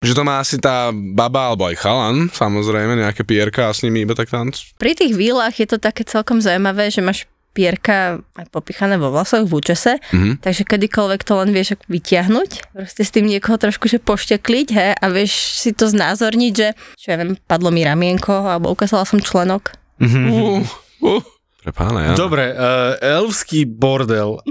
Že 0.00 0.16
to 0.16 0.22
má 0.24 0.40
asi 0.40 0.56
tá 0.60 0.92
baba 0.92 1.52
alebo 1.52 1.68
aj 1.68 1.76
chalan, 1.80 2.28
samozrejme, 2.32 3.00
nejaké 3.00 3.24
pierka 3.24 3.68
a 3.68 3.76
s 3.76 3.84
nimi 3.84 4.04
iba 4.04 4.12
tak 4.12 4.28
tanc. 4.32 4.76
Pri 4.76 4.92
tých 4.92 5.16
výlach 5.16 5.56
je 5.56 5.68
to 5.68 5.80
také 5.80 6.04
celkom 6.04 6.40
zaujímavé, 6.40 6.88
že 6.88 7.04
máš 7.04 7.28
pierka 7.50 8.22
aj 8.38 8.46
popichané 8.48 8.94
vo 8.96 9.10
vlasoch 9.10 9.42
v 9.42 9.52
účese, 9.58 9.98
Mhm. 10.14 10.38
takže 10.40 10.62
kedykoľvek 10.64 11.20
to 11.26 11.32
len 11.38 11.50
vieš 11.50 11.74
ako 11.74 11.84
vyťahnuť, 11.90 12.50
proste 12.72 13.02
s 13.02 13.10
tým 13.10 13.26
niekoho 13.26 13.58
trošku 13.58 13.90
že 13.90 13.98
poštekliť, 13.98 14.68
he, 14.70 14.88
a 14.94 15.04
vieš 15.10 15.58
si 15.58 15.74
to 15.74 15.90
znázorniť, 15.90 16.52
že 16.54 16.68
čo 16.94 17.06
ja 17.10 17.16
viem, 17.18 17.34
padlo 17.50 17.74
mi 17.74 17.82
ramienko, 17.82 18.46
alebo 18.46 18.70
ukázala 18.70 19.02
som 19.02 19.18
členok. 19.18 19.74
Uh, 20.00 20.62
uh. 21.02 21.22
Pre 21.60 21.76
pána, 21.76 22.00
ja. 22.00 22.12
Dobre, 22.16 22.56
uh, 22.56 22.96
elfský 23.04 23.68
bordel 23.68 24.40
uh, 24.40 24.42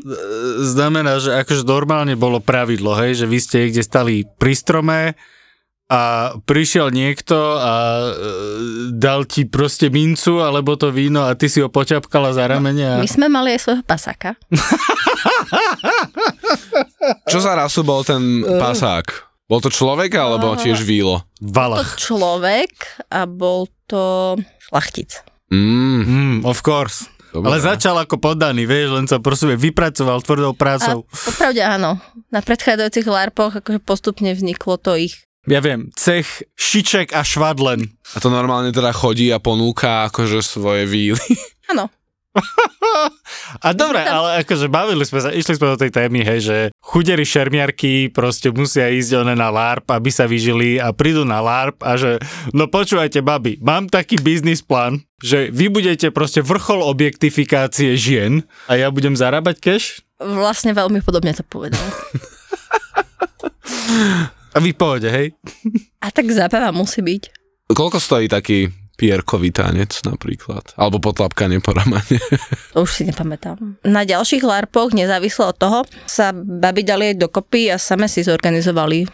znamená, 0.61 1.17
že 1.17 1.33
akože 1.33 1.65
normálne 1.65 2.13
bolo 2.13 2.37
pravidlo, 2.37 2.93
hej, 3.01 3.17
že 3.17 3.25
vy 3.25 3.37
ste 3.41 3.55
niekde 3.65 3.81
stali 3.81 4.29
pri 4.37 4.53
strome 4.53 4.97
a 5.89 6.01
prišiel 6.39 6.93
niekto 6.93 7.33
a 7.33 7.73
uh, 8.05 8.13
dal 8.93 9.25
ti 9.25 9.43
proste 9.43 9.89
mincu 9.89 10.37
alebo 10.37 10.77
to 10.77 10.93
víno 10.93 11.25
a 11.25 11.33
ty 11.33 11.49
si 11.49 11.59
ho 11.59 11.67
poťapkala 11.67 12.29
za 12.29 12.45
ramene 12.45 12.85
a... 12.85 12.95
My 12.97 13.09
sme 13.09 13.25
mali 13.25 13.57
aj 13.57 13.61
svojho 13.65 13.81
pasaka. 13.81 14.37
Čo 17.25 17.37
za 17.39 17.53
rasu 17.53 17.81
bol 17.81 18.05
ten 18.05 18.21
pasák? 18.45 19.05
Bol 19.49 19.59
to 19.59 19.73
človek 19.73 20.13
alebo 20.13 20.53
tiež 20.53 20.85
vílo? 20.85 21.25
To 21.41 21.49
Valach. 21.49 21.97
človek 21.97 22.69
a 23.09 23.25
bol 23.25 23.65
to 23.85 24.37
šlachtic. 24.61 25.25
Mm, 25.49 26.05
Mm, 26.05 26.37
of 26.45 26.61
course. 26.61 27.09
Dobre. 27.29 27.45
Ale 27.45 27.57
začal 27.61 27.93
ako 27.95 28.17
poddaný, 28.17 28.65
vieš, 28.65 28.89
len 28.89 29.05
sa 29.05 29.17
prosím 29.17 29.53
vypracoval 29.53 30.21
tvrdou 30.21 30.49
A 30.49 30.57
prácou. 30.57 31.05
popravde 31.05 31.61
áno, 31.61 32.01
na 32.29 32.41
predchádzajúcich 32.41 33.05
larpoch 33.05 33.53
akože 33.53 33.77
postupne 33.79 34.33
vzniklo 34.33 34.77
to 34.77 34.97
ich 34.97 35.28
Ja 35.47 35.63
viem, 35.63 35.87
cech, 35.95 36.43
šiček 36.59 37.15
a 37.15 37.23
švadlen. 37.23 37.95
A 38.11 38.19
to 38.19 38.27
normálne 38.27 38.75
teda 38.75 38.91
chodí 38.91 39.31
a 39.31 39.39
ponúka 39.39 40.11
akože 40.11 40.43
svoje 40.43 40.83
víly. 40.83 41.23
Áno, 41.71 41.87
A 43.65 43.73
dobre, 43.73 44.05
ale 44.05 44.45
akože 44.45 44.69
bavili 44.69 45.01
sme 45.01 45.19
sa, 45.19 45.33
išli 45.33 45.57
sme 45.57 45.73
do 45.73 45.81
tej 45.81 45.91
témy, 45.91 46.21
hej, 46.21 46.39
že 46.45 46.57
chuderi 46.77 47.25
šermiarky 47.25 48.13
proste 48.13 48.53
musia 48.53 48.93
ísť 48.93 49.25
one 49.25 49.33
na 49.33 49.49
LARP, 49.49 49.89
aby 49.89 50.13
sa 50.13 50.29
vyžili 50.29 50.77
a 50.77 50.93
prídu 50.93 51.25
na 51.25 51.41
LARP 51.41 51.81
a 51.81 51.97
že, 51.97 52.21
no 52.53 52.69
počúvajte, 52.69 53.25
babi, 53.25 53.57
mám 53.59 53.89
taký 53.89 54.21
biznis 54.21 54.61
plán, 54.61 55.01
že 55.19 55.49
vy 55.49 55.73
budete 55.73 56.13
proste 56.13 56.45
vrchol 56.45 56.85
objektifikácie 56.85 57.97
žien 57.97 58.45
a 58.69 58.77
ja 58.77 58.93
budem 58.93 59.17
zarábať 59.17 59.57
cash 59.59 59.87
vlastne 60.19 60.75
veľmi 60.75 60.99
podobne 60.99 61.31
to 61.31 61.47
povedal. 61.47 61.79
a 64.53 64.57
vy 64.57 64.71
pohode, 64.73 65.09
hej? 65.09 65.35
A 66.01 66.09
tak 66.09 66.29
zábava 66.33 66.73
musí 66.73 67.01
byť. 67.05 67.23
Koľko 67.69 67.97
stojí 68.01 68.25
taký 68.25 68.73
pierkový 68.99 69.55
tanec 69.55 70.03
napríklad? 70.03 70.75
Alebo 70.75 70.99
potlapkanie 70.99 71.63
po 71.63 71.71
ramene? 71.71 72.19
To 72.75 72.83
už 72.85 72.91
si 72.91 73.03
nepamätám. 73.07 73.79
Na 73.87 74.03
ďalších 74.03 74.43
larpoch, 74.43 74.91
nezávislo 74.91 75.55
od 75.55 75.57
toho, 75.57 75.79
sa 76.03 76.35
babi 76.35 76.83
dali 76.83 77.15
aj 77.15 77.23
dokopy 77.23 77.71
a 77.71 77.79
same 77.79 78.11
si 78.11 78.27
zorganizovali. 78.27 79.07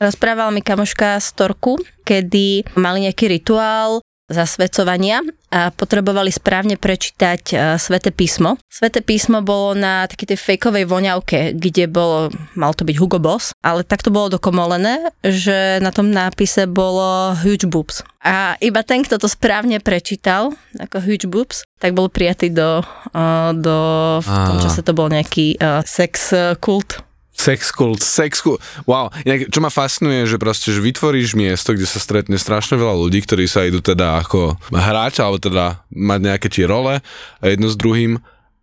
Rozprávala 0.00 0.52
mi 0.52 0.60
kamoška 0.60 1.16
z 1.20 1.28
Torku, 1.36 1.80
kedy 2.04 2.76
mali 2.76 3.08
nejaký 3.08 3.32
rituál 3.32 4.04
zasvedcovania 4.30 5.20
a 5.50 5.74
potrebovali 5.74 6.30
správne 6.30 6.78
prečítať 6.78 7.42
uh, 7.52 7.58
Svete 7.74 8.14
písmo. 8.14 8.56
Svete 8.70 9.02
písmo 9.02 9.42
bolo 9.42 9.74
na 9.74 10.06
takej 10.06 10.32
tej 10.32 10.38
fejkovej 10.38 10.86
voňavke, 10.86 11.58
kde 11.58 11.90
bolo, 11.90 12.30
mal 12.54 12.70
to 12.70 12.86
byť 12.86 12.96
Hugo 12.96 13.18
Boss, 13.18 13.50
ale 13.60 13.82
tak 13.82 14.06
to 14.06 14.14
bolo 14.14 14.30
dokomolené, 14.30 15.10
že 15.26 15.82
na 15.82 15.90
tom 15.90 16.14
nápise 16.14 16.70
bolo 16.70 17.34
Huge 17.42 17.66
Boobs. 17.66 18.06
A 18.22 18.54
iba 18.62 18.86
ten, 18.86 19.02
kto 19.02 19.18
to 19.18 19.26
správne 19.26 19.82
prečítal, 19.82 20.54
ako 20.78 21.02
Huge 21.02 21.26
Boobs, 21.26 21.66
tak 21.82 21.98
bol 21.98 22.06
prijatý 22.06 22.54
do, 22.54 22.86
uh, 23.12 23.50
do 23.52 23.76
v 24.22 24.38
tom 24.46 24.56
čase 24.62 24.86
to 24.86 24.94
bol 24.94 25.10
nejaký 25.10 25.58
uh, 25.58 25.82
sex 25.82 26.30
kult. 26.62 27.02
Sex 27.40 27.72
kult. 27.72 28.04
Sexku. 28.04 28.60
Wow. 28.84 29.08
Inak, 29.24 29.48
čo 29.48 29.64
ma 29.64 29.72
fascinuje, 29.72 30.28
že 30.28 30.36
proste, 30.36 30.76
že 30.76 30.84
vytvoríš 30.84 31.32
miesto, 31.32 31.72
kde 31.72 31.88
sa 31.88 31.96
stretne 31.96 32.36
strašne 32.36 32.76
veľa 32.76 33.00
ľudí, 33.00 33.24
ktorí 33.24 33.48
sa 33.48 33.64
idú 33.64 33.80
teda 33.80 34.20
ako 34.20 34.60
hrať, 34.68 35.24
alebo 35.24 35.40
teda 35.40 35.80
mať 35.88 36.20
nejaké 36.20 36.48
tie 36.52 36.68
role 36.68 37.00
a 37.00 37.44
jedno 37.48 37.72
s 37.72 37.80
druhým 37.80 38.20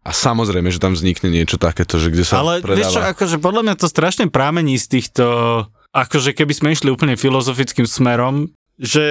a 0.07 0.11
samozrejme, 0.15 0.71
že 0.71 0.79
tam 0.79 0.95
vznikne 0.95 1.27
niečo 1.27 1.59
takéto, 1.59 1.99
že 1.99 2.13
kde 2.13 2.23
sa 2.23 2.39
Ale 2.39 2.63
predáva. 2.63 2.79
vieš 2.79 2.95
čo, 2.95 3.01
akože 3.03 3.37
podľa 3.43 3.61
mňa 3.67 3.75
to 3.75 3.87
strašne 3.91 4.25
prámení 4.31 4.79
z 4.79 4.87
týchto, 4.87 5.25
akože 5.91 6.31
keby 6.31 6.53
sme 6.55 6.71
išli 6.71 6.87
úplne 6.87 7.19
filozofickým 7.19 7.83
smerom, 7.83 8.47
že 8.77 9.05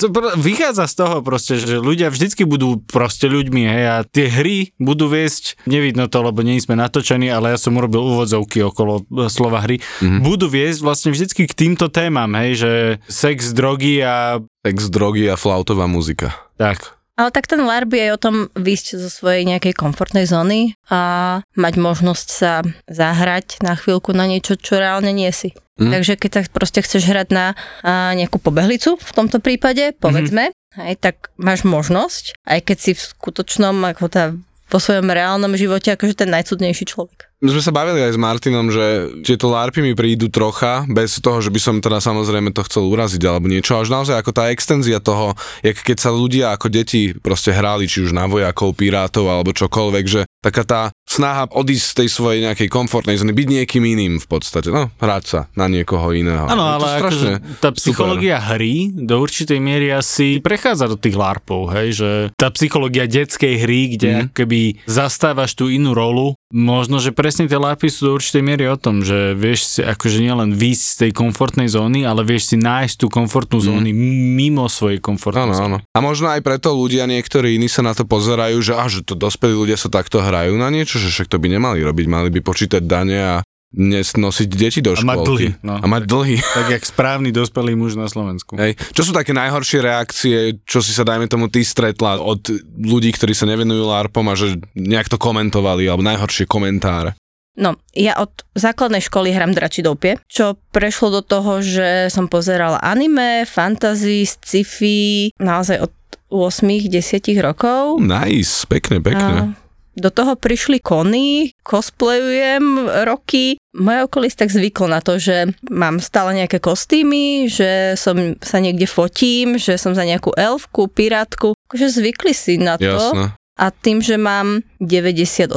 to 0.00 0.08
vychádza 0.40 0.88
z 0.88 0.94
toho 0.96 1.16
proste, 1.20 1.60
že 1.60 1.76
ľudia 1.76 2.08
vždycky 2.08 2.48
budú 2.48 2.80
proste 2.80 3.28
ľuďmi, 3.28 3.62
hej, 3.68 3.84
a 3.84 3.96
tie 4.08 4.32
hry 4.32 4.72
budú 4.80 5.12
viesť, 5.12 5.60
nevidno 5.68 6.08
to, 6.08 6.24
lebo 6.24 6.40
nie 6.40 6.56
sme 6.56 6.80
natočení, 6.80 7.28
ale 7.28 7.52
ja 7.52 7.58
som 7.60 7.76
urobil 7.76 8.00
úvodzovky 8.00 8.64
okolo 8.64 9.04
e, 9.04 9.28
slova 9.28 9.60
hry, 9.60 9.76
mm-hmm. 9.78 10.24
budú 10.24 10.48
viesť 10.48 10.80
vlastne 10.80 11.10
vždycky 11.12 11.44
k 11.44 11.52
týmto 11.52 11.92
témam, 11.92 12.32
hej, 12.40 12.64
že 12.64 12.72
sex, 13.06 13.52
drogy 13.52 14.00
a 14.00 14.40
Sex, 14.64 14.88
drogy 14.88 15.28
a 15.28 15.36
flautová 15.36 15.84
muzika. 15.84 16.32
tak. 16.56 16.93
Ale 17.14 17.30
tak 17.30 17.46
ten 17.46 17.62
LARP 17.62 17.94
je 17.94 18.10
o 18.10 18.18
tom 18.18 18.50
výjsť 18.58 18.98
zo 18.98 19.06
svojej 19.06 19.46
nejakej 19.46 19.78
komfortnej 19.78 20.26
zóny 20.26 20.74
a 20.90 21.40
mať 21.54 21.74
možnosť 21.78 22.28
sa 22.28 22.66
zahrať 22.90 23.62
na 23.62 23.78
chvíľku 23.78 24.10
na 24.10 24.26
niečo, 24.26 24.58
čo 24.58 24.82
reálne 24.82 25.14
nie 25.14 25.30
si. 25.30 25.54
Mm. 25.78 25.90
Mm. 25.90 25.92
Takže 25.94 26.14
keď 26.18 26.30
tak 26.30 26.46
proste 26.54 26.82
chceš 26.82 27.06
hrať 27.10 27.28
na 27.34 27.46
a, 27.82 28.14
nejakú 28.14 28.38
pobehlicu 28.38 28.98
v 28.98 29.12
tomto 29.14 29.38
prípade, 29.42 29.94
povedzme, 29.98 30.50
mm-hmm. 30.50 30.86
hej, 30.86 30.94
tak 30.98 31.34
máš 31.34 31.66
možnosť, 31.66 32.38
aj 32.46 32.60
keď 32.62 32.76
si 32.78 32.92
v 32.94 33.02
skutočnom, 33.02 33.74
ako 33.94 34.04
tá 34.06 34.24
vo 34.68 34.78
svojom 34.80 35.06
reálnom 35.06 35.52
živote 35.54 35.92
akože 35.92 36.24
ten 36.24 36.30
najcudnejší 36.32 36.84
človek. 36.88 37.30
My 37.44 37.52
sme 37.52 37.60
sa 37.60 37.76
bavili 37.76 38.00
aj 38.00 38.16
s 38.16 38.18
Martinom, 38.18 38.72
že 38.72 39.12
tieto 39.20 39.52
LARPy 39.52 39.84
mi 39.84 39.92
prídu 39.92 40.32
trocha, 40.32 40.88
bez 40.88 41.20
toho, 41.20 41.44
že 41.44 41.52
by 41.52 41.60
som 41.60 41.76
teda 41.84 42.00
samozrejme 42.00 42.56
to 42.56 42.64
chcel 42.64 42.88
uraziť 42.88 43.20
alebo 43.28 43.52
niečo, 43.52 43.76
až 43.76 43.92
naozaj 43.92 44.16
ako 44.16 44.32
tá 44.32 44.48
extenzia 44.48 44.96
toho, 44.96 45.36
jak 45.60 45.76
keď 45.76 45.96
sa 46.00 46.08
ľudia 46.08 46.56
ako 46.56 46.72
deti 46.72 47.12
proste 47.12 47.52
hrali, 47.52 47.84
či 47.84 48.00
už 48.08 48.16
na 48.16 48.24
vojakov, 48.24 48.72
pirátov 48.72 49.28
alebo 49.28 49.52
čokoľvek, 49.52 50.04
že 50.08 50.24
taká 50.40 50.64
tá 50.64 50.80
snaha 51.14 51.46
odísť 51.54 51.86
z 51.86 51.94
tej 52.02 52.08
svojej 52.10 52.40
nejakej 52.50 52.68
komfortnej 52.68 53.14
zóny, 53.14 53.30
byť 53.30 53.48
niekým 53.60 53.84
iným 53.86 54.14
v 54.18 54.26
podstate, 54.26 54.74
no, 54.74 54.90
hrať 54.98 55.24
sa 55.24 55.40
na 55.54 55.70
niekoho 55.70 56.10
iného. 56.10 56.50
Áno, 56.50 56.66
ale 56.66 56.98
akože 56.98 57.62
tá 57.62 57.70
psychológia 57.78 58.42
super. 58.42 58.50
hry 58.58 58.74
do 58.90 59.22
určitej 59.22 59.58
miery 59.62 59.94
asi 59.94 60.42
prechádza 60.42 60.90
do 60.90 60.98
tých 60.98 61.14
LARPov, 61.14 61.70
hej, 61.78 61.88
že 61.94 62.10
tá 62.34 62.50
psychológia 62.50 63.06
detskej 63.06 63.62
hry, 63.62 63.80
kde 63.94 64.10
mm. 64.10 64.26
keby 64.34 64.82
zastávaš 64.90 65.54
tú 65.54 65.70
inú 65.70 65.94
rolu, 65.94 66.34
možno, 66.54 66.98
že 66.98 67.14
presne 67.14 67.46
tie 67.46 67.58
LARPy 67.58 67.90
sú 67.90 68.10
do 68.10 68.12
určitej 68.14 68.42
miery 68.42 68.70
o 68.70 68.78
tom, 68.78 69.02
že 69.02 69.34
vieš 69.34 69.78
si 69.78 69.80
akože 69.82 70.18
nielen 70.22 70.54
výjsť 70.54 70.84
z 70.86 70.96
tej 71.06 71.10
komfortnej 71.10 71.68
zóny, 71.70 72.06
ale 72.06 72.22
vieš 72.22 72.54
si 72.54 72.56
nájsť 72.58 72.94
tú 72.94 73.06
komfortnú 73.10 73.58
mm. 73.58 73.66
zóny 73.66 73.90
mimo 74.38 74.70
svojej 74.70 75.02
komfortnej 75.02 75.50
áno, 75.50 75.54
zóny. 75.54 75.66
Áno. 75.66 75.78
A 75.94 75.98
možno 75.98 76.30
aj 76.30 76.40
preto 76.46 76.70
ľudia 76.74 77.10
niektorí 77.10 77.58
iní 77.58 77.66
sa 77.66 77.82
na 77.82 77.90
to 77.92 78.06
pozerajú, 78.06 78.58
že, 78.62 78.72
á, 78.78 78.86
že 78.86 79.02
to 79.02 79.18
dospelí 79.18 79.54
ľudia 79.54 79.74
sa 79.74 79.90
takto 79.90 80.22
hrajú 80.22 80.54
na 80.54 80.70
niečo, 80.70 81.02
že 81.04 81.12
však 81.12 81.28
to 81.28 81.36
by 81.36 81.52
nemali 81.52 81.84
robiť, 81.84 82.06
mali 82.08 82.32
by 82.32 82.40
počítať 82.40 82.80
dane 82.80 83.20
a 83.20 83.36
nosiť 83.74 84.48
deti 84.54 84.78
do 84.78 84.94
školky. 84.94 85.02
A 85.02 85.10
mať 85.10 85.26
dlhy. 85.26 85.48
No. 85.66 85.74
A 85.82 85.86
mať 85.90 86.02
dlhy. 86.06 86.36
Tak 86.38 86.66
jak 86.78 86.82
správny 86.86 87.34
dospelý 87.34 87.74
muž 87.74 87.98
na 87.98 88.06
Slovensku. 88.06 88.54
Hej. 88.54 88.78
Čo 88.94 89.10
sú 89.10 89.12
také 89.12 89.34
najhoršie 89.34 89.82
reakcie, 89.82 90.62
čo 90.62 90.78
si 90.78 90.94
sa 90.94 91.02
dajme 91.02 91.26
tomu 91.26 91.50
ty 91.50 91.66
stretla 91.66 92.22
od 92.22 92.38
ľudí, 92.78 93.10
ktorí 93.10 93.34
sa 93.34 93.50
nevenujú 93.50 93.82
LARPom 93.90 94.30
a 94.30 94.38
že 94.38 94.62
nejak 94.78 95.10
to 95.10 95.18
komentovali, 95.18 95.90
alebo 95.90 96.06
najhoršie 96.06 96.46
komentáre? 96.46 97.18
No, 97.54 97.78
ja 97.94 98.18
od 98.18 98.34
základnej 98.58 98.98
školy 98.98 99.30
hram 99.30 99.54
dračidopie, 99.54 100.18
čo 100.26 100.58
prešlo 100.74 101.18
do 101.18 101.22
toho, 101.22 101.62
že 101.62 102.10
som 102.10 102.26
pozerala 102.26 102.82
anime, 102.82 103.46
fantasy, 103.46 104.26
sci-fi, 104.26 105.30
naozaj 105.38 105.86
od 105.86 105.94
8-10 106.34 106.90
rokov. 107.38 108.02
Nice, 108.02 108.66
pekne, 108.66 108.98
pekne. 108.98 109.54
A 109.54 109.63
do 109.94 110.10
toho 110.10 110.34
prišli 110.34 110.82
kony, 110.82 111.54
cosplayujem 111.62 112.90
roky. 113.06 113.56
Moje 113.74 114.06
okolie 114.06 114.30
tak 114.30 114.50
zvyklo 114.50 114.86
na 114.90 115.02
to, 115.02 115.18
že 115.18 115.50
mám 115.70 115.98
stále 115.98 116.34
nejaké 116.34 116.62
kostýmy, 116.62 117.50
že 117.50 117.98
som 117.98 118.38
sa 118.38 118.58
niekde 118.62 118.86
fotím, 118.86 119.58
že 119.58 119.78
som 119.78 119.94
za 119.94 120.06
nejakú 120.06 120.34
elfku, 120.34 120.90
pirátku. 120.90 121.54
Akože 121.70 121.90
zvykli 121.90 122.34
si 122.34 122.58
na 122.58 122.78
to. 122.78 122.98
Jasne. 122.98 123.34
A 123.54 123.70
tým, 123.70 124.02
že 124.02 124.18
mám 124.18 124.66
98% 124.82 125.54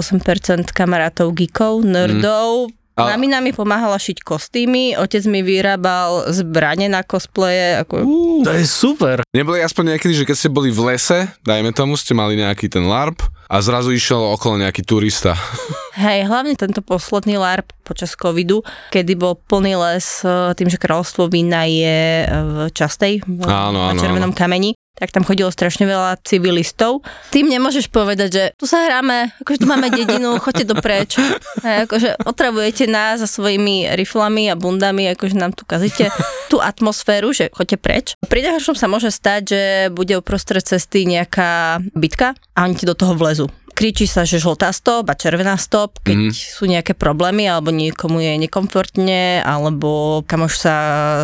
kamarátov 0.70 1.34
geekov, 1.34 1.82
nerdov, 1.82 2.70
mm. 2.70 2.77
A... 2.98 3.14
Mamina 3.14 3.38
mi 3.46 3.54
pomáhala 3.54 4.02
šiť 4.02 4.26
kostýmy, 4.26 4.98
otec 4.98 5.22
mi 5.30 5.46
vyrábal 5.46 6.34
zbranie 6.34 6.90
na 6.90 7.06
cosplaye. 7.06 7.86
Ako... 7.86 8.02
Uh, 8.02 8.42
to 8.42 8.58
je 8.58 8.66
super. 8.66 9.22
Neboli 9.38 9.62
aspoň 9.62 9.96
niekedy, 9.96 10.18
že 10.18 10.26
keď 10.26 10.36
ste 10.36 10.50
boli 10.50 10.74
v 10.74 10.82
lese, 10.90 11.30
dajme 11.46 11.70
tomu, 11.78 11.94
ste 11.94 12.18
mali 12.18 12.34
nejaký 12.34 12.66
ten 12.74 12.90
LARP 12.90 13.22
a 13.54 13.62
zrazu 13.62 13.94
išiel 13.94 14.18
okolo 14.34 14.66
nejaký 14.66 14.82
turista. 14.82 15.38
Hej, 15.94 16.26
hlavne 16.26 16.58
tento 16.58 16.82
posledný 16.82 17.38
LARP 17.38 17.70
počas 17.86 18.18
covidu, 18.18 18.66
kedy 18.90 19.14
bol 19.14 19.38
plný 19.38 19.78
les 19.78 20.26
tým, 20.58 20.66
že 20.66 20.82
kráľovstvo 20.82 21.30
vína 21.30 21.70
je 21.70 22.26
v 22.26 22.56
Častej, 22.74 23.22
v, 23.24 23.46
áno, 23.46 23.78
áno, 23.78 23.94
na 23.94 24.02
Červenom 24.02 24.34
áno. 24.34 24.38
kameni 24.38 24.74
tak 24.98 25.14
tam 25.14 25.22
chodilo 25.24 25.54
strašne 25.54 25.86
veľa 25.86 26.18
civilistov. 26.26 27.06
Tým 27.30 27.48
nemôžeš 27.48 27.94
povedať, 27.94 28.30
že 28.34 28.44
tu 28.58 28.66
sa 28.66 28.90
hráme, 28.90 29.32
akože 29.46 29.62
tu 29.62 29.68
máme 29.70 29.94
dedinu, 29.94 30.38
choďte 30.44 30.66
dopreč. 30.74 31.22
A 31.62 31.86
akože 31.86 32.26
otravujete 32.26 32.90
nás 32.90 33.22
za 33.22 33.30
svojimi 33.30 33.94
riflami 33.94 34.50
a 34.50 34.58
bundami, 34.58 35.14
akože 35.14 35.38
nám 35.38 35.54
tu 35.54 35.64
kazíte 35.64 36.10
tú 36.52 36.58
atmosféru, 36.58 37.30
že 37.32 37.54
choďte 37.54 37.78
preč. 37.78 38.06
Pri 38.26 38.42
najhoršom 38.42 38.76
sa 38.76 38.90
môže 38.90 39.14
stať, 39.14 39.42
že 39.46 39.62
bude 39.94 40.18
uprostred 40.18 40.66
cesty 40.66 41.06
nejaká 41.06 41.80
bitka 41.94 42.34
a 42.58 42.66
oni 42.66 42.76
ti 42.76 42.90
do 42.90 42.98
toho 42.98 43.14
vlezu 43.14 43.48
kričí 43.78 44.10
sa, 44.10 44.26
že 44.26 44.42
žltá 44.42 44.74
stop 44.74 45.06
a 45.06 45.14
červená 45.14 45.54
stop, 45.62 46.02
keď 46.02 46.18
mm. 46.18 46.34
sú 46.34 46.66
nejaké 46.66 46.98
problémy 46.98 47.46
alebo 47.46 47.70
niekomu 47.70 48.18
je 48.18 48.34
nekomfortne 48.42 49.46
alebo 49.46 50.26
kamož 50.26 50.58
sa 50.58 50.76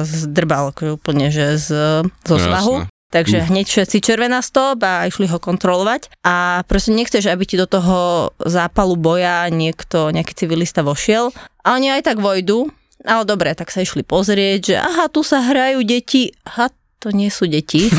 zdrbal 0.06 0.70
akože 0.70 0.92
úplne, 0.94 1.34
že 1.34 1.58
z, 1.58 1.70
zo 2.06 2.38
svahu. 2.38 2.86
Takže 3.14 3.46
hneď 3.46 3.70
všetci 3.70 4.02
červená 4.02 4.42
stop 4.42 4.82
a 4.82 5.06
išli 5.06 5.30
ho 5.30 5.38
kontrolovať. 5.38 6.26
A 6.26 6.66
proste 6.66 6.98
nechceš, 6.98 7.30
aby 7.30 7.46
ti 7.46 7.62
do 7.62 7.70
toho 7.70 8.34
zápalu 8.42 8.98
boja 8.98 9.46
niekto, 9.54 10.10
nejaký 10.10 10.34
civilista 10.34 10.82
vošiel. 10.82 11.30
A 11.62 11.78
oni 11.78 11.94
aj 11.94 12.10
tak 12.10 12.18
vojdu, 12.18 12.74
ale 13.06 13.24
dobre, 13.30 13.54
tak 13.54 13.70
sa 13.70 13.86
išli 13.86 14.02
pozrieť, 14.02 14.60
že 14.66 14.76
aha, 14.82 15.14
tu 15.14 15.22
sa 15.22 15.46
hrajú 15.46 15.86
deti. 15.86 16.34
Aha, 16.50 16.74
to 16.98 17.14
nie 17.14 17.30
sú 17.30 17.46
deti. 17.46 17.86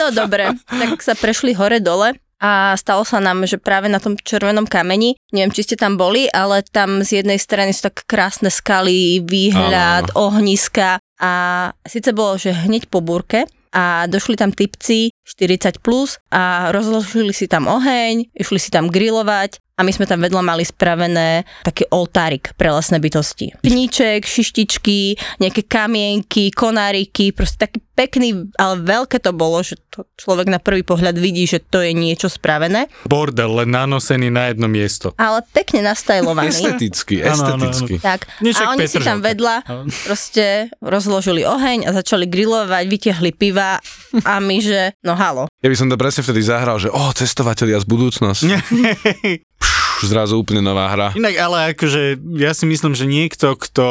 no 0.00 0.06
dobre, 0.16 0.56
tak 0.64 1.04
sa 1.04 1.12
prešli 1.12 1.52
hore-dole 1.52 2.16
a 2.40 2.72
stalo 2.80 3.04
sa 3.04 3.20
nám, 3.20 3.44
že 3.44 3.60
práve 3.60 3.92
na 3.92 4.00
tom 4.00 4.16
červenom 4.16 4.64
kameni, 4.64 5.20
neviem, 5.28 5.52
či 5.52 5.68
ste 5.68 5.76
tam 5.76 6.00
boli, 6.00 6.32
ale 6.32 6.64
tam 6.64 7.04
z 7.04 7.20
jednej 7.20 7.36
strany 7.36 7.76
sú 7.76 7.92
tak 7.92 8.08
krásne 8.08 8.48
skaly, 8.48 9.20
výhľad, 9.20 10.16
ohniska 10.16 10.96
a 11.20 11.32
síce 11.84 12.16
bolo, 12.16 12.40
že 12.40 12.56
hneď 12.56 12.88
po 12.88 13.04
búrke 13.04 13.44
a 13.70 14.08
došli 14.10 14.34
tam 14.34 14.50
typci 14.50 15.14
40 15.22 15.78
plus 15.78 16.18
a 16.34 16.74
rozložili 16.74 17.30
si 17.30 17.46
tam 17.46 17.70
oheň, 17.70 18.34
išli 18.34 18.58
si 18.58 18.72
tam 18.72 18.90
grilovať 18.90 19.62
a 19.80 19.84
my 19.84 19.96
sme 19.96 20.04
tam 20.04 20.20
vedľa 20.20 20.44
mali 20.44 20.60
spravené 20.60 21.48
taký 21.64 21.88
oltárik 21.88 22.52
pre 22.60 22.68
lesné 22.68 23.00
bytosti. 23.00 23.56
Pníček, 23.64 24.28
šištičky, 24.28 25.16
nejaké 25.40 25.64
kamienky, 25.64 26.52
konáriky, 26.52 27.32
proste 27.32 27.64
taký 27.64 27.80
pekný, 27.96 28.52
ale 28.60 28.80
veľké 28.80 29.20
to 29.24 29.32
bolo, 29.32 29.64
že 29.64 29.80
to 29.88 30.04
človek 30.20 30.48
na 30.48 30.60
prvý 30.60 30.80
pohľad 30.80 31.16
vidí, 31.16 31.44
že 31.44 31.60
to 31.60 31.80
je 31.80 31.96
niečo 31.96 32.28
spravené. 32.32 32.88
Bordel, 33.04 33.48
len 33.60 33.72
nanosený 33.72 34.28
na 34.28 34.52
jedno 34.52 34.68
miesto. 34.68 35.12
Ale 35.16 35.44
pekne 35.52 35.84
nastajlovaný. 35.84 36.52
esteticky, 36.52 37.20
esteticky. 37.20 38.00
Tak. 38.00 38.28
a 38.40 38.72
oni 38.76 38.84
si 38.84 39.00
tam 39.00 39.20
vedľa 39.24 39.64
proste 40.04 40.72
rozložili 40.80 41.44
oheň 41.44 41.88
a 41.88 41.96
začali 41.96 42.24
grilovať, 42.28 42.84
vytiahli 42.88 43.32
piva 43.32 43.80
a 44.24 44.32
my, 44.40 44.56
že 44.60 44.96
no 45.04 45.12
halo. 45.12 45.48
Ja 45.60 45.68
by 45.68 45.76
som 45.76 45.88
to 45.92 46.00
presne 46.00 46.24
vtedy 46.24 46.40
zahral, 46.40 46.80
že 46.80 46.88
o, 46.88 46.96
oh, 46.96 47.10
cestovatelia 47.12 47.76
z 47.80 47.86
budúcnosti. 47.88 48.48
zrazu 50.06 50.40
úplne 50.40 50.64
nová 50.64 50.88
hra. 50.92 51.08
Inak 51.16 51.34
ale 51.36 51.58
akože 51.74 52.20
ja 52.38 52.52
si 52.54 52.64
myslím, 52.68 52.94
že 52.96 53.04
niekto, 53.08 53.56
kto 53.56 53.86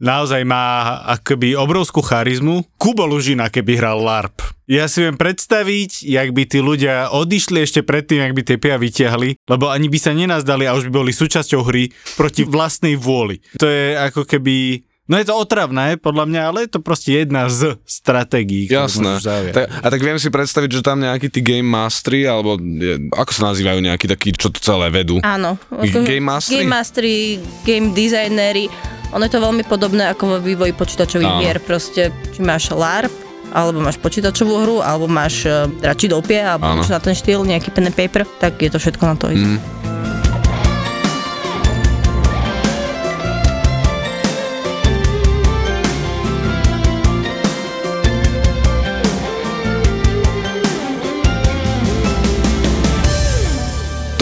naozaj 0.00 0.44
má 0.44 1.00
akoby 1.18 1.56
obrovskú 1.56 2.04
charizmu. 2.04 2.68
Kubo 2.76 3.08
Lužina, 3.08 3.48
keby 3.48 3.80
hral 3.80 4.00
LARP. 4.00 4.44
Ja 4.66 4.90
si 4.90 4.98
viem 4.98 5.14
predstaviť, 5.14 6.02
jak 6.02 6.34
by 6.34 6.42
tí 6.50 6.58
ľudia 6.58 7.14
odišli 7.14 7.62
ešte 7.62 7.86
predtým, 7.86 8.18
jak 8.18 8.34
by 8.34 8.42
tie 8.42 8.58
pia 8.58 8.76
vyťahli, 8.82 9.46
lebo 9.46 9.70
ani 9.70 9.86
by 9.86 9.98
sa 10.02 10.10
nenazdali 10.10 10.66
a 10.66 10.74
už 10.74 10.90
by 10.90 11.06
boli 11.06 11.12
súčasťou 11.14 11.62
hry 11.62 11.94
proti 12.18 12.42
vlastnej 12.42 12.98
vôli. 12.98 13.38
To 13.62 13.70
je 13.70 13.94
ako 13.94 14.26
keby 14.26 14.85
No 15.06 15.14
je 15.22 15.26
to 15.30 15.38
otravné, 15.38 16.02
podľa 16.02 16.26
mňa, 16.26 16.40
ale 16.50 16.58
je 16.66 16.70
to 16.74 16.80
proste 16.82 17.14
jedna 17.14 17.46
z 17.46 17.78
stratégií. 17.86 18.66
Jasné. 18.66 19.22
Tak, 19.54 19.66
a 19.70 19.86
tak 19.86 20.00
viem 20.02 20.18
si 20.18 20.34
predstaviť, 20.34 20.82
že 20.82 20.82
tam 20.82 20.98
nejakí 20.98 21.30
tí 21.30 21.46
game 21.46 21.66
mastery, 21.66 22.26
alebo 22.26 22.58
je, 22.58 23.06
ako 23.14 23.30
sa 23.30 23.54
nazývajú 23.54 23.86
nejakí 23.86 24.10
takí, 24.10 24.34
čo 24.34 24.50
to 24.50 24.58
celé 24.58 24.90
vedú? 24.90 25.22
Áno. 25.22 25.62
Game 26.02 26.26
mastery? 26.26 26.66
Game 26.66 26.74
mastery, 26.74 27.16
game 27.62 27.94
designery. 27.94 28.66
Ono 29.14 29.22
je 29.22 29.30
to 29.30 29.38
veľmi 29.38 29.62
podobné 29.62 30.10
ako 30.10 30.22
vo 30.26 30.38
vývoji 30.42 30.74
počítačových 30.74 31.30
Áno. 31.30 31.40
hier. 31.40 31.62
Proste, 31.62 32.10
či 32.34 32.42
máš 32.42 32.74
LARP, 32.74 33.14
alebo 33.54 33.78
máš 33.78 34.02
počítačovú 34.02 34.54
hru, 34.66 34.76
alebo 34.82 35.06
máš 35.06 35.46
uh, 35.46 35.70
radši 35.86 36.10
dopie, 36.10 36.42
alebo 36.42 36.82
na 36.82 36.98
ten 36.98 37.14
štýl, 37.14 37.46
nejaký 37.46 37.70
pen 37.70 37.86
and 37.86 37.94
paper, 37.94 38.26
tak 38.42 38.58
je 38.58 38.74
to 38.74 38.82
všetko 38.82 39.04
na 39.06 39.14
to 39.14 39.30
isté. 39.30 39.54
Mm. 39.54 39.95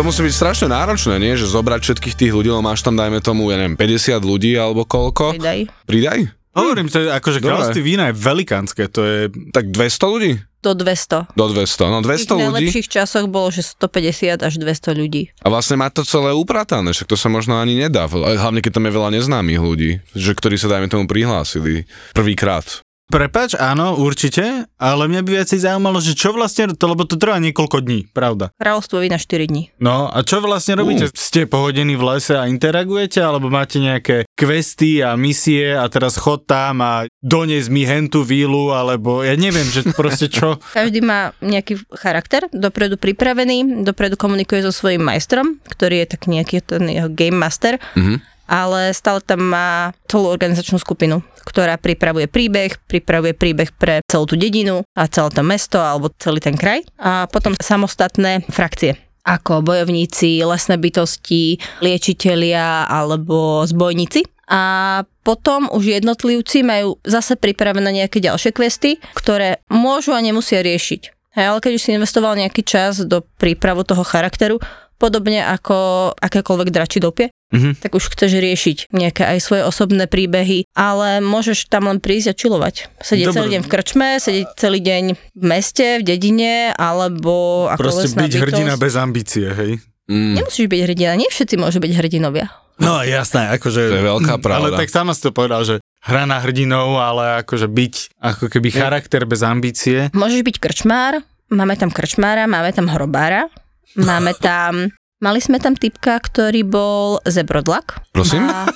Musí 0.04 0.20
byť 0.22 0.34
strašne 0.36 0.68
náročné, 0.68 1.16
nie? 1.16 1.32
Že 1.34 1.48
zobrať 1.48 1.80
všetkých 1.80 2.14
tých 2.14 2.32
ľudí, 2.36 2.52
lebo 2.52 2.60
máš 2.60 2.84
tam, 2.84 2.94
dajme 2.94 3.24
tomu, 3.24 3.48
ja 3.48 3.56
neviem, 3.56 3.74
50 3.74 4.20
ľudí 4.20 4.52
alebo 4.54 4.84
koľko. 4.84 5.34
Pridaj. 5.40 5.66
Pridaj? 5.88 6.20
Hovorím, 6.54 6.86
to 6.86 7.02
je 7.02 7.10
akože 7.10 7.42
kráľovství 7.42 7.82
vína 7.82 8.12
je 8.12 8.14
velikánske, 8.14 8.86
to 8.86 9.00
je... 9.02 9.18
Tak 9.50 9.74
200 9.74 10.06
ľudí? 10.06 10.32
Do 10.62 10.72
200. 10.72 11.34
Do 11.34 11.50
200, 11.50 11.92
no 11.92 11.98
200 11.98 12.30
ľudí. 12.30 12.46
V 12.46 12.56
najlepších 12.62 12.88
časoch 12.88 13.26
bolo, 13.26 13.50
že 13.50 13.66
150 13.74 14.38
až 14.38 14.54
200 14.62 14.94
ľudí. 14.94 15.34
A 15.42 15.50
vlastne 15.50 15.74
má 15.74 15.90
to 15.90 16.06
celé 16.06 16.30
upratané, 16.30 16.94
však 16.94 17.10
to 17.10 17.18
sa 17.18 17.26
možno 17.26 17.58
ani 17.58 17.74
nedá, 17.74 18.06
hlavne 18.06 18.62
keď 18.62 18.78
tam 18.78 18.86
je 18.86 18.92
veľa 18.94 19.10
neznámych 19.18 19.60
ľudí, 19.60 19.98
že 20.14 20.30
ktorí 20.30 20.54
sa 20.54 20.70
dajme 20.70 20.86
tomu 20.86 21.10
prihlásili 21.10 21.90
prvýkrát. 22.14 22.83
Prepač, 23.14 23.54
áno, 23.54 23.94
určite, 23.94 24.66
ale 24.74 25.06
mňa 25.06 25.22
by 25.22 25.30
viacej 25.38 25.62
zaujímalo, 25.62 26.02
že 26.02 26.18
čo 26.18 26.34
vlastne, 26.34 26.74
to, 26.74 26.82
lebo 26.90 27.06
to 27.06 27.14
trvá 27.14 27.38
niekoľko 27.38 27.86
dní, 27.86 28.10
pravda. 28.10 28.50
Kráľovstvo 28.58 28.98
vína 28.98 29.22
4 29.22 29.54
dní. 29.54 29.70
No 29.78 30.10
a 30.10 30.26
čo 30.26 30.42
vlastne 30.42 30.74
robíte? 30.74 31.06
Uh. 31.06 31.14
Ste 31.14 31.46
pohodení 31.46 31.94
v 31.94 32.10
lese 32.10 32.34
a 32.34 32.50
interagujete, 32.50 33.22
alebo 33.22 33.54
máte 33.54 33.78
nejaké 33.78 34.26
questy 34.34 34.98
a 34.98 35.14
misie 35.14 35.78
a 35.78 35.86
teraz 35.86 36.18
chod 36.18 36.50
tam 36.50 36.82
a 36.82 37.06
donies 37.22 37.70
mi 37.70 37.86
hentu 37.86 38.26
vílu, 38.26 38.74
alebo 38.74 39.22
ja 39.22 39.38
neviem, 39.38 39.70
že 39.70 39.86
proste 39.94 40.26
čo. 40.26 40.58
Každý 40.74 40.98
má 40.98 41.38
nejaký 41.38 41.86
charakter, 41.94 42.50
dopredu 42.50 42.98
pripravený, 42.98 43.86
dopredu 43.86 44.18
komunikuje 44.18 44.66
so 44.66 44.74
svojím 44.74 45.06
majstrom, 45.06 45.62
ktorý 45.70 46.02
je 46.02 46.18
tak 46.18 46.26
nejaký 46.26 46.66
ten 46.66 46.90
jeho 46.90 47.06
game 47.06 47.38
master. 47.38 47.78
Mhm 47.94 48.33
ale 48.48 48.92
stále 48.92 49.20
tam 49.24 49.40
má 49.44 49.92
celú 50.08 50.28
organizačnú 50.30 50.80
skupinu, 50.80 51.20
ktorá 51.44 51.76
pripravuje 51.80 52.28
príbeh, 52.28 52.76
pripravuje 52.88 53.32
príbeh 53.32 53.70
pre 53.76 54.00
celú 54.08 54.24
tú 54.28 54.36
dedinu 54.36 54.84
a 54.96 55.08
celé 55.08 55.30
to 55.32 55.42
mesto 55.44 55.80
alebo 55.80 56.12
celý 56.16 56.40
ten 56.40 56.56
kraj 56.56 56.84
a 57.00 57.28
potom 57.28 57.56
samostatné 57.56 58.44
frakcie 58.48 58.96
ako 59.24 59.64
bojovníci, 59.64 60.44
lesné 60.44 60.76
bytosti, 60.76 61.56
liečitelia 61.80 62.84
alebo 62.84 63.64
zbojníci. 63.64 64.28
A 64.52 65.00
potom 65.24 65.72
už 65.72 65.96
jednotlivci 65.96 66.60
majú 66.60 67.00
zase 67.00 67.40
pripravené 67.40 68.04
nejaké 68.04 68.20
ďalšie 68.20 68.52
questy, 68.52 69.00
ktoré 69.16 69.64
môžu 69.72 70.12
a 70.12 70.20
nemusia 70.20 70.60
riešiť. 70.60 71.16
Hej, 71.34 71.46
ale 71.50 71.58
keď 71.58 71.72
už 71.74 71.82
si 71.82 71.96
investoval 71.96 72.38
nejaký 72.38 72.62
čas 72.62 73.02
do 73.02 73.24
prípravu 73.40 73.82
toho 73.82 74.06
charakteru, 74.06 74.62
podobne 75.04 75.44
ako 75.44 75.76
akékoľvek 76.16 76.68
dračidopie, 76.72 77.28
mm-hmm. 77.28 77.84
tak 77.84 77.92
už 77.92 78.08
chceš 78.16 78.40
riešiť 78.40 78.78
nejaké 78.96 79.28
aj 79.28 79.38
svoje 79.44 79.62
osobné 79.68 80.08
príbehy, 80.08 80.64
ale 80.72 81.20
môžeš 81.20 81.68
tam 81.68 81.92
len 81.92 82.00
prísť 82.00 82.32
a 82.32 82.34
čilovať. 82.34 82.74
Sedieť 83.04 83.28
Dobre. 83.28 83.36
celý 83.36 83.48
deň 83.52 83.60
v 83.60 83.68
krčme, 83.68 84.08
sedieť 84.16 84.48
celý 84.56 84.80
deň 84.80 85.02
v 85.36 85.44
meste, 85.44 86.00
v 86.00 86.02
dedine, 86.08 86.72
alebo 86.72 87.68
ako 87.68 87.80
Proste 87.84 88.08
byť 88.16 88.32
bytosť. 88.32 88.40
hrdina 88.40 88.74
bez 88.80 88.94
ambície, 88.96 89.44
hej? 89.44 89.72
Mm. 90.08 90.40
Nemusíš 90.40 90.66
byť 90.72 90.80
hrdina, 90.88 91.12
nie 91.20 91.28
všetci 91.28 91.54
môžu 91.60 91.84
byť 91.84 91.92
hrdinovia. 92.00 92.48
No 92.80 93.06
jasné, 93.06 93.54
akože... 93.54 93.80
To 93.86 93.98
je 94.02 94.08
veľká 94.08 94.34
pravda. 94.42 94.74
Ale 94.74 94.80
tak 94.80 94.90
sama 94.90 95.14
si 95.14 95.22
to 95.22 95.30
povedal, 95.30 95.62
že 95.62 95.78
hra 96.02 96.26
na 96.26 96.42
hrdinov, 96.42 96.98
ale 96.98 97.46
akože 97.46 97.70
byť 97.70 97.94
ako 98.18 98.44
keby 98.50 98.68
charakter 98.74 99.22
bez 99.24 99.46
ambície. 99.46 100.10
Môžeš 100.10 100.42
byť 100.42 100.56
krčmár, 100.58 101.22
máme 101.54 101.78
tam 101.78 101.94
krčmára, 101.94 102.50
máme 102.50 102.74
tam 102.74 102.90
hrobára, 102.90 103.46
máme 103.98 104.34
tam 104.38 104.90
Mali 105.22 105.40
sme 105.40 105.56
tam 105.56 105.72
typka, 105.72 106.20
ktorý 106.20 106.68
bol 106.68 107.16
zebrodlak. 107.24 108.04
Prosím? 108.12 108.44
A... 108.44 108.68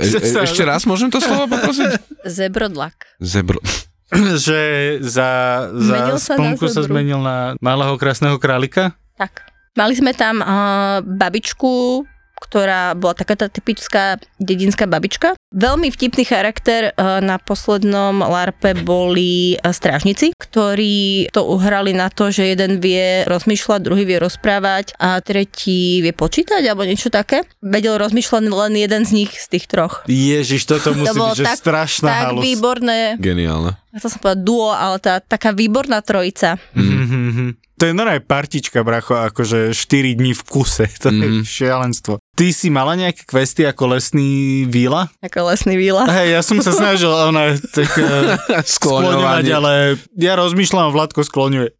E, 0.00 0.16
e, 0.16 0.40
ešte 0.40 0.64
raz 0.64 0.88
môžem 0.88 1.12
to 1.12 1.20
slovo 1.20 1.44
poprosiť? 1.52 2.00
Zebrodlak. 2.24 2.96
Zebro... 3.20 3.60
že 4.46 4.60
za, 5.04 5.30
za 5.68 6.16
sponku 6.16 6.64
sa, 6.70 6.80
sa 6.80 6.88
zmenil 6.88 7.20
na 7.20 7.60
malého 7.60 7.92
krásneho 8.00 8.40
králika? 8.40 8.96
Tak. 9.20 9.44
Mali 9.74 9.92
sme 9.98 10.14
tam 10.14 10.38
uh, 10.38 11.02
babičku, 11.02 12.06
ktorá 12.44 12.92
bola 12.92 13.16
taká 13.16 13.40
tá 13.40 13.48
typická 13.48 14.20
dedinská 14.36 14.84
babička. 14.84 15.32
Veľmi 15.54 15.88
vtipný 15.88 16.28
charakter 16.28 16.90
e, 16.90 16.92
na 17.24 17.40
poslednom 17.40 18.20
LARPe 18.20 18.84
boli 18.84 19.54
e, 19.54 19.72
strážnici, 19.72 20.36
ktorí 20.36 21.32
to 21.32 21.48
uhrali 21.48 21.96
na 21.96 22.12
to, 22.12 22.28
že 22.28 22.52
jeden 22.52 22.84
vie 22.84 23.24
rozmýšľať, 23.24 23.80
druhý 23.80 24.04
vie 24.04 24.18
rozprávať 24.20 24.92
a 25.00 25.22
tretí 25.24 26.04
vie 26.04 26.12
počítať 26.12 26.60
alebo 26.68 26.84
niečo 26.84 27.08
také. 27.08 27.48
Vedel 27.64 27.96
rozmýšľať 27.96 28.44
len 28.50 28.72
jeden 28.76 29.02
z 29.08 29.10
nich 29.24 29.32
z 29.32 29.46
tých 29.56 29.66
troch. 29.70 30.04
Ježiš, 30.04 30.68
toto 30.68 30.92
musí 30.92 31.16
to 31.16 31.22
byť 31.22 31.38
že 31.38 31.46
tak, 31.48 31.56
strašná 31.56 32.08
tak 32.10 32.26
halus. 32.34 32.42
výborné. 32.44 32.98
Geniálne. 33.16 33.78
Ja 33.94 33.98
som 34.02 34.18
povedať 34.18 34.42
duo, 34.42 34.74
ale 34.74 34.98
tá 34.98 35.22
taká 35.22 35.54
výborná 35.54 36.02
trojica. 36.02 36.58
Mm-hmm. 36.74 37.63
To 37.74 37.90
je 37.90 37.92
normálne 37.92 38.22
partička, 38.22 38.86
bracho, 38.86 39.18
akože 39.18 39.74
4 39.74 40.14
dní 40.14 40.32
v 40.34 40.42
kuse. 40.46 40.86
To 41.04 41.10
mm. 41.10 41.20
je 41.20 41.28
mhm. 41.28 41.42
šialenstvo. 41.44 42.12
Ty 42.34 42.46
si 42.50 42.66
mala 42.66 42.98
nejaké 42.98 43.22
questy 43.28 43.62
ako 43.62 43.94
lesný 43.94 44.64
víla? 44.66 45.06
Ako 45.22 45.52
lesný 45.52 45.78
víla? 45.78 46.02
Hej, 46.08 46.34
ja 46.34 46.40
som 46.42 46.58
sa 46.62 46.74
snažil 46.80 47.10
ona 47.10 47.54
tak, 47.74 47.90
uh, 48.00 48.34
skloňovať, 48.62 49.44
ale 49.54 49.72
ja 50.18 50.34
rozmýšľam, 50.38 50.94
Vladko 50.94 51.22
skloňuje. 51.22 51.70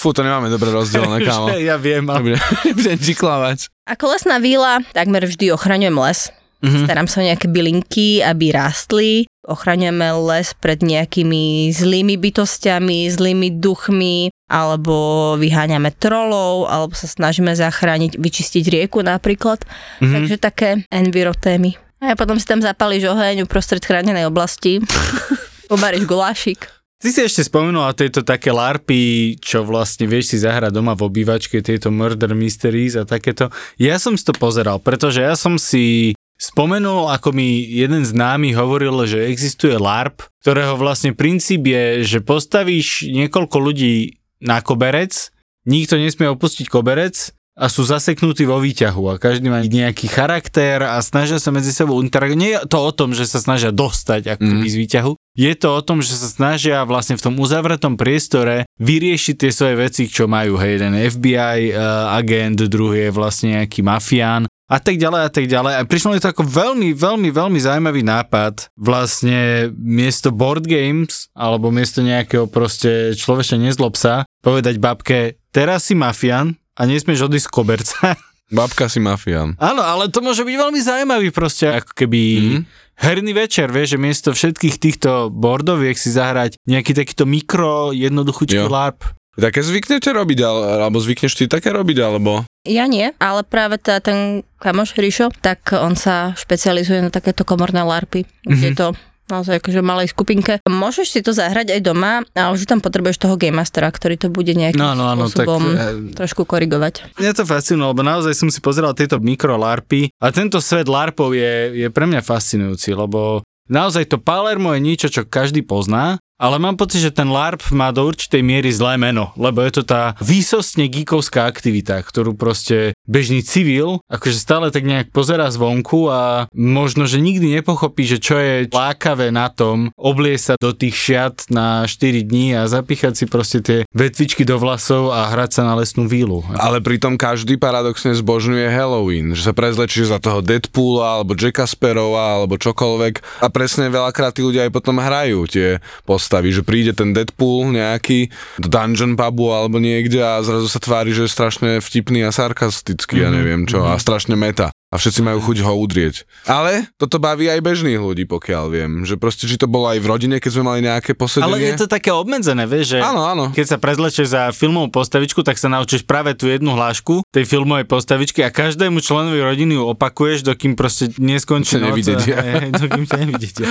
Fú, 0.00 0.12
to 0.16 0.24
nemáme 0.24 0.48
dobre 0.48 0.72
rozdelené, 0.72 1.24
kámo. 1.24 1.52
ja 1.56 1.76
viem, 1.76 2.04
ale... 2.08 2.40
Nebudem 2.64 2.98
klamať. 3.16 3.68
Ako 3.88 4.12
lesná 4.12 4.40
víla, 4.40 4.80
takmer 4.92 5.24
vždy 5.24 5.52
ochraňujem 5.52 5.96
les. 5.96 6.32
Mm-hmm. 6.64 6.84
Starám 6.88 7.06
sa 7.06 7.20
o 7.20 7.26
nejaké 7.28 7.46
bylinky, 7.52 8.24
aby 8.24 8.48
rástli 8.48 9.28
ochraňujeme 9.46 10.10
les 10.26 10.52
pred 10.58 10.78
nejakými 10.82 11.70
zlými 11.70 12.18
bytostiami, 12.18 13.06
zlými 13.06 13.56
duchmi, 13.62 14.34
alebo 14.46 15.34
vyháňame 15.38 15.94
trolov, 15.94 16.70
alebo 16.70 16.94
sa 16.94 17.06
snažíme 17.06 17.54
zachrániť, 17.54 18.18
vyčistiť 18.18 18.64
rieku 18.66 19.02
napríklad. 19.02 19.62
Mm-hmm. 19.64 20.12
Takže 20.12 20.36
také 20.38 20.68
enviro 20.90 21.34
témy. 21.34 21.78
A 22.02 22.12
potom 22.12 22.36
si 22.36 22.44
tam 22.44 22.60
zapališ 22.60 23.08
oheň 23.08 23.48
uprostred 23.48 23.80
chránenej 23.80 24.28
oblasti, 24.28 24.84
pobaríš 25.72 26.04
gulášik. 26.04 26.76
Ty 26.96 27.12
si 27.12 27.20
ešte 27.28 27.44
spomenula 27.44 27.92
tieto 27.92 28.24
také 28.24 28.48
larpy, 28.48 29.36
čo 29.36 29.60
vlastne 29.68 30.08
vieš 30.08 30.32
si 30.32 30.36
zahrať 30.40 30.72
doma 30.72 30.96
v 30.96 31.04
obývačke, 31.04 31.60
tieto 31.60 31.92
murder 31.92 32.32
mysteries 32.32 32.96
a 32.96 33.04
takéto. 33.04 33.52
Ja 33.76 34.00
som 34.00 34.16
si 34.16 34.24
to 34.24 34.32
pozeral, 34.32 34.80
pretože 34.80 35.20
ja 35.20 35.36
som 35.36 35.60
si 35.60 36.16
Spomenul, 36.46 37.10
ako 37.10 37.34
mi 37.34 37.58
jeden 37.66 38.06
známy 38.06 38.54
hovoril, 38.54 38.94
že 39.02 39.26
existuje 39.26 39.74
LARP, 39.74 40.22
ktorého 40.46 40.78
vlastne 40.78 41.10
princíp 41.10 41.66
je, 41.66 42.06
že 42.06 42.18
postavíš 42.22 43.10
niekoľko 43.10 43.56
ľudí 43.58 44.22
na 44.38 44.62
koberec, 44.62 45.34
nikto 45.66 45.98
nesmie 45.98 46.30
opustiť 46.30 46.70
koberec 46.70 47.34
a 47.58 47.66
sú 47.66 47.82
zaseknutí 47.82 48.46
vo 48.46 48.62
výťahu 48.62 49.16
a 49.16 49.18
každý 49.18 49.50
má 49.50 49.58
nejaký 49.58 50.06
charakter 50.06 50.86
a 50.86 51.02
snažia 51.02 51.42
sa 51.42 51.50
medzi 51.50 51.74
sebou 51.74 51.98
interagovať. 51.98 52.38
Nie 52.38 52.62
je 52.62 52.68
to 52.70 52.78
o 52.78 52.92
tom, 52.94 53.10
že 53.10 53.26
sa 53.26 53.42
snažia 53.42 53.74
dostať 53.74 54.38
ako 54.38 54.46
mm. 54.46 54.70
z 54.70 54.76
výťahu, 54.76 55.12
je 55.36 55.52
to 55.52 55.68
o 55.68 55.80
tom, 55.84 56.00
že 56.00 56.16
sa 56.16 56.32
snažia 56.32 56.80
vlastne 56.88 57.20
v 57.20 57.24
tom 57.26 57.34
uzavretom 57.36 58.00
priestore 58.00 58.64
vyriešiť 58.80 59.34
tie 59.36 59.50
svoje 59.52 59.74
veci, 59.76 60.08
čo 60.08 60.24
majú. 60.24 60.56
Hej, 60.56 60.80
jeden 60.80 60.94
FBI 60.96 61.60
uh, 61.72 61.76
eh, 61.76 62.18
agent, 62.22 62.60
druhý 62.70 63.08
je 63.08 63.12
vlastne 63.12 63.60
nejaký 63.60 63.84
mafián 63.84 64.48
a 64.66 64.78
tak 64.82 64.98
ďalej 64.98 65.20
a 65.26 65.30
tak 65.30 65.46
ďalej. 65.46 65.72
A 65.78 65.82
prišlo 65.86 66.10
mi 66.12 66.18
to 66.18 66.30
ako 66.30 66.42
veľmi, 66.42 66.90
veľmi, 66.92 67.28
veľmi 67.30 67.58
zaujímavý 67.62 68.02
nápad. 68.02 68.74
Vlastne 68.74 69.70
miesto 69.78 70.34
board 70.34 70.66
games, 70.66 71.30
alebo 71.38 71.70
miesto 71.70 72.02
nejakého 72.02 72.50
proste 72.50 73.14
človeče 73.14 73.62
nezlob 73.62 73.94
sa, 73.94 74.26
povedať 74.42 74.82
babke, 74.82 75.38
teraz 75.54 75.86
si 75.86 75.94
mafian 75.94 76.58
a 76.74 76.82
nesmieš 76.84 77.30
odísť 77.30 77.46
z 77.46 77.54
koberca. 77.54 77.98
Babka 78.46 78.86
si 78.86 79.02
mafián. 79.02 79.58
Áno, 79.58 79.82
ale 79.82 80.06
to 80.06 80.22
môže 80.22 80.46
byť 80.46 80.54
veľmi 80.54 80.78
zaujímavý 80.78 81.34
proste, 81.34 81.66
ako 81.66 81.90
keby 81.98 82.20
mm-hmm. 82.22 82.62
herný 83.02 83.34
večer, 83.34 83.66
vieš, 83.74 83.98
že 83.98 83.98
miesto 83.98 84.28
všetkých 84.30 84.76
týchto 84.78 85.34
bordoviek 85.34 85.98
si 85.98 86.14
zahrať 86.14 86.54
nejaký 86.62 86.94
takýto 86.94 87.26
mikro, 87.26 87.90
jednoduchúčky 87.90 88.62
LARP. 88.62 89.02
Také 89.36 89.60
zvyknete 89.60 90.08
robiť, 90.16 90.38
alebo 90.48 90.96
zvykneš 90.96 91.32
ty 91.36 91.44
také 91.44 91.68
robiť, 91.68 91.96
alebo? 92.00 92.48
Ja 92.64 92.88
nie, 92.88 93.12
ale 93.20 93.44
práve 93.44 93.76
tá, 93.76 94.00
ten 94.00 94.42
kamoš 94.58 94.96
Hrišo, 94.96 95.30
tak 95.44 95.76
on 95.76 95.94
sa 95.94 96.32
špecializuje 96.34 97.04
na 97.04 97.12
takéto 97.12 97.44
komorné 97.44 97.84
larpy, 97.84 98.24
mm-hmm. 98.24 98.56
kde 98.56 98.70
to 98.74 98.86
naozaj 99.26 99.58
akože 99.58 99.82
malej 99.82 100.08
skupinke. 100.14 100.62
Môžeš 100.64 101.06
si 101.10 101.20
to 101.20 101.34
zahrať 101.34 101.74
aj 101.78 101.80
doma, 101.82 102.22
ale 102.32 102.54
už 102.54 102.66
tam 102.66 102.78
potrebuješ 102.78 103.18
toho 103.18 103.34
Game 103.34 103.58
Mastera, 103.58 103.90
ktorý 103.90 104.14
to 104.16 104.30
bude 104.30 104.54
nejakým 104.54 104.78
no, 104.78 104.94
no, 104.94 105.12
no, 105.18 105.26
spôsobom 105.26 105.62
tak, 105.74 105.76
e, 105.76 106.14
trošku 106.14 106.42
korigovať. 106.46 107.18
Mňa 107.18 107.32
to 107.34 107.44
fascinuje, 107.44 107.90
lebo 107.90 108.02
naozaj 108.06 108.38
som 108.38 108.48
si 108.48 108.62
pozeral 108.62 108.94
tieto 108.94 109.18
mikro 109.18 109.58
larpy 109.58 110.14
a 110.22 110.30
tento 110.30 110.62
svet 110.62 110.86
larpov 110.86 111.34
je, 111.34 111.74
je 111.74 111.88
pre 111.90 112.06
mňa 112.06 112.22
fascinujúci, 112.22 112.94
lebo 112.94 113.42
Naozaj 113.66 114.14
to 114.14 114.22
Palermo 114.22 114.70
je 114.78 114.80
niečo, 114.82 115.08
čo 115.10 115.26
každý 115.26 115.66
pozná, 115.66 116.22
ale 116.36 116.60
mám 116.60 116.76
pocit, 116.76 117.00
že 117.00 117.16
ten 117.16 117.28
LARP 117.28 117.72
má 117.72 117.92
do 117.92 118.04
určitej 118.04 118.44
miery 118.44 118.68
zlé 118.68 119.00
meno, 119.00 119.32
lebo 119.40 119.64
je 119.64 119.80
to 119.80 119.82
tá 119.88 120.12
výsostne 120.20 120.88
geekovská 120.88 121.48
aktivita, 121.48 122.00
ktorú 122.04 122.36
proste 122.36 122.92
bežný 123.08 123.40
civil 123.40 124.04
akože 124.06 124.38
stále 124.38 124.68
tak 124.68 124.84
nejak 124.84 125.10
pozera 125.10 125.48
zvonku 125.48 126.12
a 126.12 126.46
možno, 126.52 127.08
že 127.08 127.22
nikdy 127.22 127.58
nepochopí, 127.60 128.04
že 128.04 128.20
čo 128.20 128.36
je 128.36 128.68
lákavé 128.70 129.32
na 129.32 129.48
tom 129.48 129.88
oblie 129.96 130.36
sa 130.36 130.54
do 130.60 130.76
tých 130.76 130.94
šiat 130.94 131.48
na 131.48 131.88
4 131.88 132.22
dní 132.22 132.54
a 132.54 132.68
zapíchať 132.68 133.14
si 133.16 133.24
proste 133.24 133.58
tie 133.64 133.78
vetvičky 133.96 134.44
do 134.44 134.60
vlasov 134.60 135.10
a 135.10 135.32
hrať 135.32 135.50
sa 135.60 135.62
na 135.64 135.74
lesnú 135.74 136.06
vílu. 136.06 136.44
Ale 136.54 136.84
pritom 136.84 137.16
každý 137.16 137.56
paradoxne 137.56 138.12
zbožňuje 138.12 138.68
Halloween, 138.68 139.32
že 139.32 139.48
sa 139.48 139.56
prezlečí 139.56 140.04
za 140.04 140.20
toho 140.20 140.44
Deadpoola 140.44 141.20
alebo 141.20 141.32
Jacka 141.34 141.64
Sparrowa 141.64 142.38
alebo 142.38 142.60
čokoľvek 142.60 143.42
a 143.42 143.46
presne 143.48 143.88
veľakrát 143.88 144.36
tí 144.36 144.44
ľudia 144.44 144.68
aj 144.68 144.72
potom 144.74 145.00
hrajú 145.00 145.48
tie 145.48 145.80
postaví, 146.26 146.50
že 146.50 146.66
príde 146.66 146.90
ten 146.90 147.14
Deadpool 147.14 147.70
nejaký 147.70 148.34
do 148.58 148.66
Dungeon 148.66 149.14
pubu 149.14 149.54
alebo 149.54 149.78
niekde 149.78 150.18
a 150.18 150.42
zrazu 150.42 150.66
sa 150.66 150.82
tvári, 150.82 151.14
že 151.14 151.30
je 151.30 151.30
strašne 151.30 151.70
vtipný 151.78 152.26
a 152.26 152.34
sarkastický, 152.34 153.22
mm-hmm. 153.22 153.22
ja 153.22 153.28
mhm, 153.30 153.36
neviem 153.38 153.62
čo, 153.70 153.86
mm-hmm. 153.86 153.94
a 153.94 154.02
strašne 154.02 154.34
meta. 154.34 154.74
A 154.96 154.98
všetci 154.98 155.20
majú 155.20 155.44
chuť 155.44 155.60
ho 155.60 155.76
udrieť. 155.76 156.24
Ale 156.48 156.88
toto 156.96 157.20
baví 157.20 157.52
aj 157.52 157.60
bežných 157.60 158.00
ľudí, 158.00 158.24
pokiaľ 158.24 158.64
viem. 158.72 159.04
Že 159.04 159.20
proste, 159.20 159.44
či 159.44 159.60
to 159.60 159.68
bolo 159.68 159.92
aj 159.92 160.00
v 160.00 160.08
rodine, 160.08 160.40
keď 160.40 160.50
sme 160.56 160.64
mali 160.72 160.80
nejaké 160.88 161.12
posedenie. 161.12 161.52
Ale 161.52 161.60
je 161.60 161.84
to 161.84 161.84
také 161.84 162.08
obmedzené, 162.16 162.64
vieš, 162.64 162.96
že 162.96 162.98
Áno, 163.04 163.28
áno. 163.28 163.52
keď 163.52 163.66
sa 163.66 163.76
prezlečeš 163.76 164.32
za 164.32 164.56
filmovú 164.56 164.88
postavičku, 164.88 165.44
tak 165.44 165.60
sa 165.60 165.68
naučíš 165.68 166.08
práve 166.08 166.32
tú 166.32 166.48
jednu 166.48 166.72
hlášku 166.72 167.28
tej 167.28 167.44
filmovej 167.44 167.84
postavičky 167.84 168.40
a 168.40 168.48
každému 168.48 169.04
členovi 169.04 169.36
rodiny 169.44 169.76
ju 169.76 169.84
opakuješ, 169.92 170.48
dokým 170.48 170.72
proste 170.72 171.12
neskončí 171.20 171.76
noc. 171.76 171.92
nevidedia. 171.92 172.40
Dokým 172.80 173.04
ťa 173.04 173.16
nevidedia. 173.20 173.68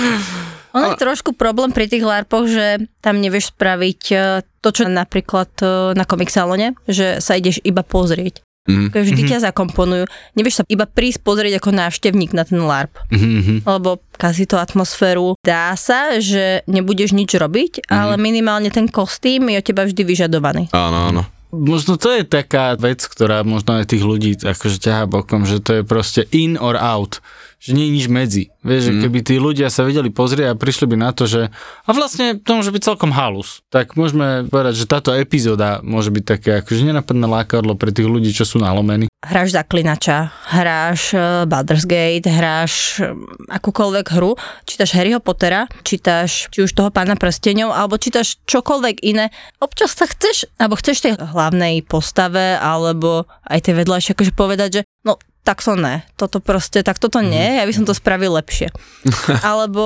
Ono 0.75 0.91
je 0.91 0.99
trošku 0.99 1.33
problém 1.33 1.71
pri 1.71 1.87
tých 1.87 2.03
LARPoch, 2.03 2.51
že 2.51 2.85
tam 2.99 3.23
nevieš 3.23 3.55
spraviť 3.55 4.01
e, 4.11 4.15
to, 4.59 4.69
čo 4.75 4.83
napríklad 4.91 5.47
e, 5.63 5.95
na 5.95 6.03
komiksalone, 6.03 6.75
že 6.83 7.23
sa 7.23 7.39
ideš 7.39 7.63
iba 7.63 7.79
pozrieť. 7.79 8.43
Mhm. 8.65 8.89
Mm. 8.89 8.97
Vždy 8.97 9.21
ťa 9.29 9.39
zakomponujú. 9.45 10.09
Nevieš 10.33 10.61
sa 10.61 10.63
iba 10.65 10.89
prísť 10.89 11.21
pozrieť 11.21 11.61
ako 11.61 11.69
návštevník 11.69 12.33
na 12.33 12.43
ten 12.43 12.57
LARP. 12.57 12.97
Mhm, 13.13 13.61
Lebo 13.61 14.01
kazí 14.17 14.49
to 14.49 14.57
atmosféru. 14.57 15.37
Dá 15.39 15.77
sa, 15.77 16.17
že 16.17 16.65
nebudeš 16.65 17.13
nič 17.13 17.37
robiť, 17.37 17.85
Mhm. 17.85 17.93
ale 17.93 18.13
minimálne 18.17 18.73
ten 18.73 18.89
kostým 18.89 19.53
je 19.53 19.61
od 19.61 19.65
teba 19.65 19.85
vždy 19.85 20.01
vyžadovaný. 20.01 20.73
Áno, 20.73 21.13
áno. 21.13 21.23
Možno 21.55 21.95
to 21.95 22.11
je 22.11 22.27
taká 22.27 22.75
vec, 22.75 22.99
ktorá 23.05 23.45
možno 23.47 23.79
aj 23.79 23.87
tých 23.87 24.03
ľudí 24.03 24.35
akože 24.35 24.75
ťahá 24.75 25.07
bokom, 25.07 25.47
že 25.47 25.63
to 25.63 25.79
je 25.79 25.83
proste 25.87 26.27
in 26.35 26.59
or 26.59 26.75
out. 26.75 27.23
Že 27.65 27.71
nie 27.73 27.85
je 27.89 27.95
nič 27.97 28.05
medzi. 28.13 28.43
Vieš, 28.61 28.81
že 28.85 28.91
keby 29.01 29.19
tí 29.25 29.41
ľudia 29.41 29.73
sa 29.73 29.81
vedeli 29.81 30.13
pozrieť 30.13 30.53
a 30.53 30.59
prišli 30.59 30.85
by 30.85 30.95
na 31.01 31.09
to, 31.17 31.25
že 31.25 31.49
a 31.85 31.89
vlastne 31.89 32.37
to 32.37 32.61
môže 32.61 32.69
byť 32.69 32.81
celkom 32.85 33.09
halus. 33.09 33.65
Tak 33.73 33.97
môžeme 33.97 34.45
povedať, 34.45 34.85
že 34.85 34.85
táto 34.85 35.09
epizóda 35.09 35.81
môže 35.81 36.13
byť 36.13 36.23
také 36.25 36.49
akože 36.61 36.85
nenapadné 36.85 37.25
lákadlo 37.25 37.73
pre 37.73 37.89
tých 37.89 38.05
ľudí, 38.05 38.29
čo 38.29 38.45
sú 38.45 38.61
nalomení. 38.61 39.09
Hráš 39.25 39.57
zaklinača, 39.57 40.29
hráš 40.53 41.17
eh, 41.17 41.49
Baldur's 41.49 41.89
Gate, 41.89 42.29
hráš 42.29 43.01
eh, 43.01 43.17
akúkoľvek 43.49 44.05
hru, 44.13 44.37
čítaš 44.69 44.93
Harryho 44.93 45.17
Pottera, 45.17 45.65
čítaš 45.81 46.53
či 46.53 46.61
už 46.61 46.69
toho 46.69 46.93
pána 46.93 47.17
prsteňov, 47.17 47.73
alebo 47.73 47.97
čítaš 47.97 48.37
čokoľvek 48.45 49.01
iné. 49.01 49.33
Občas 49.57 49.97
sa 49.97 50.05
chceš, 50.05 50.45
alebo 50.61 50.77
chceš 50.77 51.01
tej 51.01 51.13
hlavnej 51.17 51.81
postave, 51.81 52.61
alebo 52.61 53.25
aj 53.49 53.65
tej 53.65 53.81
vedľajšie, 53.81 54.13
akože 54.13 54.33
povedať, 54.37 54.69
že 54.69 54.81
no 55.01 55.17
tak 55.45 55.61
to 55.61 55.77
ne, 55.77 56.01
toto 56.17 56.41
proste, 56.41 56.81
tak 56.81 56.97
toto 56.97 57.21
nie, 57.21 57.61
ja 57.61 57.63
by 57.63 57.73
som 57.73 57.85
to 57.85 57.93
spravil 57.93 58.33
lepšie. 58.33 58.73
alebo 59.45 59.85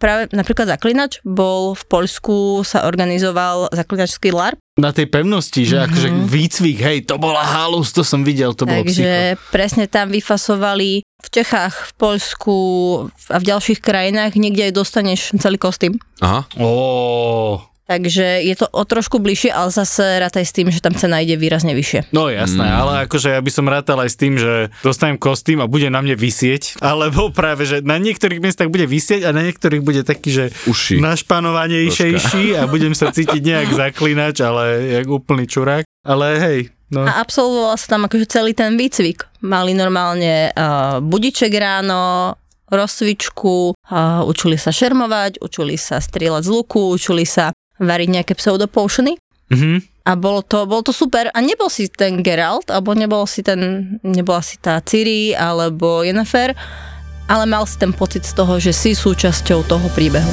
práve 0.00 0.28
napríklad 0.32 0.68
Zaklinač 0.68 1.20
bol 1.24 1.72
v 1.72 1.84
Poľsku, 1.88 2.60
sa 2.66 2.84
organizoval 2.84 3.72
zaklinačský 3.72 4.32
LARP, 4.34 4.60
Na 4.80 4.90
tej 4.90 5.06
pevnosti, 5.06 5.62
že 5.62 5.80
akože 5.86 6.08
výcvik, 6.28 6.78
hej, 6.82 6.98
to 7.06 7.16
bola 7.16 7.40
halus, 7.40 7.94
to 7.94 8.02
som 8.02 8.26
videl, 8.26 8.52
to 8.52 8.66
bolo 8.66 8.82
psycho. 8.84 9.06
Takže 9.06 9.12
presne 9.54 9.84
tam 9.86 10.10
vyfasovali 10.10 11.04
v 11.04 11.28
Čechách, 11.30 11.74
v 11.88 11.92
Poľsku 11.96 12.56
a 13.32 13.36
v 13.40 13.44
ďalších 13.48 13.80
krajinách, 13.80 14.36
niekde 14.36 14.68
aj 14.68 14.76
dostaneš 14.76 15.20
celý 15.40 15.56
kostým. 15.56 15.96
Aha. 16.20 16.44
Ó, 16.58 17.64
Takže 17.84 18.40
je 18.40 18.54
to 18.56 18.64
o 18.72 18.82
trošku 18.88 19.20
bližšie, 19.20 19.52
ale 19.52 19.68
zase 19.68 20.16
rátaj 20.16 20.48
s 20.48 20.56
tým, 20.56 20.72
že 20.72 20.80
tam 20.80 20.96
cena 20.96 21.20
ide 21.20 21.36
výrazne 21.36 21.76
vyššie. 21.76 22.16
No 22.16 22.32
jasné, 22.32 22.64
mm. 22.64 22.76
ale 22.80 22.92
akože 23.04 23.36
ja 23.36 23.40
by 23.44 23.50
som 23.52 23.68
rátal 23.68 24.00
aj 24.00 24.08
s 24.08 24.16
tým, 24.16 24.40
že 24.40 24.72
dostanem 24.80 25.20
kostým 25.20 25.60
a 25.60 25.68
bude 25.68 25.92
na 25.92 26.00
mne 26.00 26.16
vysieť, 26.16 26.76
alebo 26.80 27.28
práve, 27.28 27.68
že 27.68 27.84
na 27.84 28.00
niektorých 28.00 28.40
miestach 28.40 28.72
bude 28.72 28.88
vysieť 28.88 29.28
a 29.28 29.36
na 29.36 29.44
niektorých 29.44 29.84
bude 29.84 30.00
taký, 30.00 30.32
že 30.32 30.44
Uši. 30.64 30.96
našpanovanejšejší 31.04 32.56
a 32.56 32.64
budem 32.64 32.96
sa 32.96 33.12
cítiť 33.12 33.44
nejak 33.44 33.68
zaklinač, 33.84 34.40
ale 34.40 34.96
jak 35.00 35.04
úplný 35.04 35.44
čurák. 35.44 35.84
Ale 36.08 36.26
hej, 36.40 36.58
no. 36.88 37.04
A 37.04 37.20
absolvoval 37.20 37.76
sa 37.76 38.00
tam 38.00 38.08
akože 38.08 38.24
celý 38.32 38.56
ten 38.56 38.80
výcvik. 38.80 39.28
Mali 39.44 39.76
normálne 39.76 40.52
uh, 40.56 41.04
budiček 41.04 41.52
ráno, 41.52 42.32
rozcvičku, 42.72 43.76
uh, 43.76 44.24
učili 44.24 44.56
sa 44.56 44.72
šermovať, 44.72 45.44
učili 45.44 45.76
sa 45.76 46.00
strieľať 46.00 46.48
z 46.48 46.50
luku, 46.52 46.80
učili 46.96 47.28
sa 47.28 47.52
variť 47.78 48.08
nejaké 48.20 48.32
pseudopotiony. 48.36 49.18
Mhm. 49.50 49.94
A 50.04 50.20
bolo 50.20 50.44
to, 50.44 50.68
bolo 50.68 50.84
to 50.84 50.92
super. 50.92 51.32
A 51.32 51.40
nebol 51.40 51.72
si 51.72 51.88
ten 51.88 52.20
Geralt, 52.20 52.68
alebo 52.68 52.92
nebol 52.92 53.24
si 53.24 53.40
ten, 53.40 53.96
nebola 54.04 54.44
si 54.44 54.60
tá 54.60 54.76
Ciri, 54.84 55.32
alebo 55.32 56.04
Yennefer, 56.04 56.52
ale 57.24 57.44
mal 57.48 57.64
si 57.64 57.80
ten 57.80 57.88
pocit 57.96 58.28
z 58.28 58.36
toho, 58.36 58.60
že 58.60 58.76
si 58.76 58.92
súčasťou 58.92 59.64
toho 59.64 59.88
príbehu. 59.96 60.28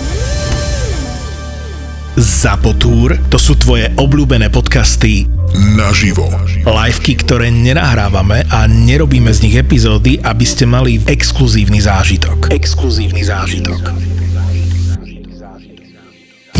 Zapotúr, 2.19 3.15
to 3.31 3.39
sú 3.39 3.55
tvoje 3.55 3.87
obľúbené 3.95 4.51
podcasty 4.51 5.23
naživo. 5.79 6.27
Liveky, 6.67 7.15
ktoré 7.23 7.47
nenahrávame 7.47 8.43
a 8.51 8.67
nerobíme 8.67 9.31
z 9.31 9.47
nich 9.47 9.55
epizódy, 9.55 10.19
aby 10.19 10.43
ste 10.43 10.67
mali 10.67 10.99
exkluzívny 11.07 11.79
zážitok. 11.79 12.51
Exkluzívny 12.51 13.23
zážitok. 13.23 13.95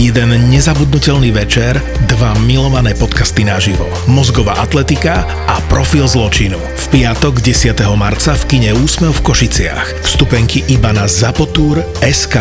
Jeden 0.02 0.34
nezabudnutelný 0.50 1.30
večer, 1.30 1.78
dva 2.10 2.34
milované 2.42 2.98
podcasty 2.98 3.46
naživo. 3.46 3.86
Mozgová 4.10 4.58
atletika 4.58 5.22
a 5.46 5.62
profil 5.70 6.10
zločinu. 6.10 6.58
V 6.58 6.86
piatok 6.90 7.38
10. 7.38 7.78
marca 7.94 8.34
v 8.34 8.44
kine 8.50 8.74
Úsmev 8.82 9.14
v 9.14 9.22
Košiciach. 9.22 10.02
Vstupenky 10.02 10.66
iba 10.74 10.90
na 10.90 11.06
Zapotúr.sk. 11.06 12.34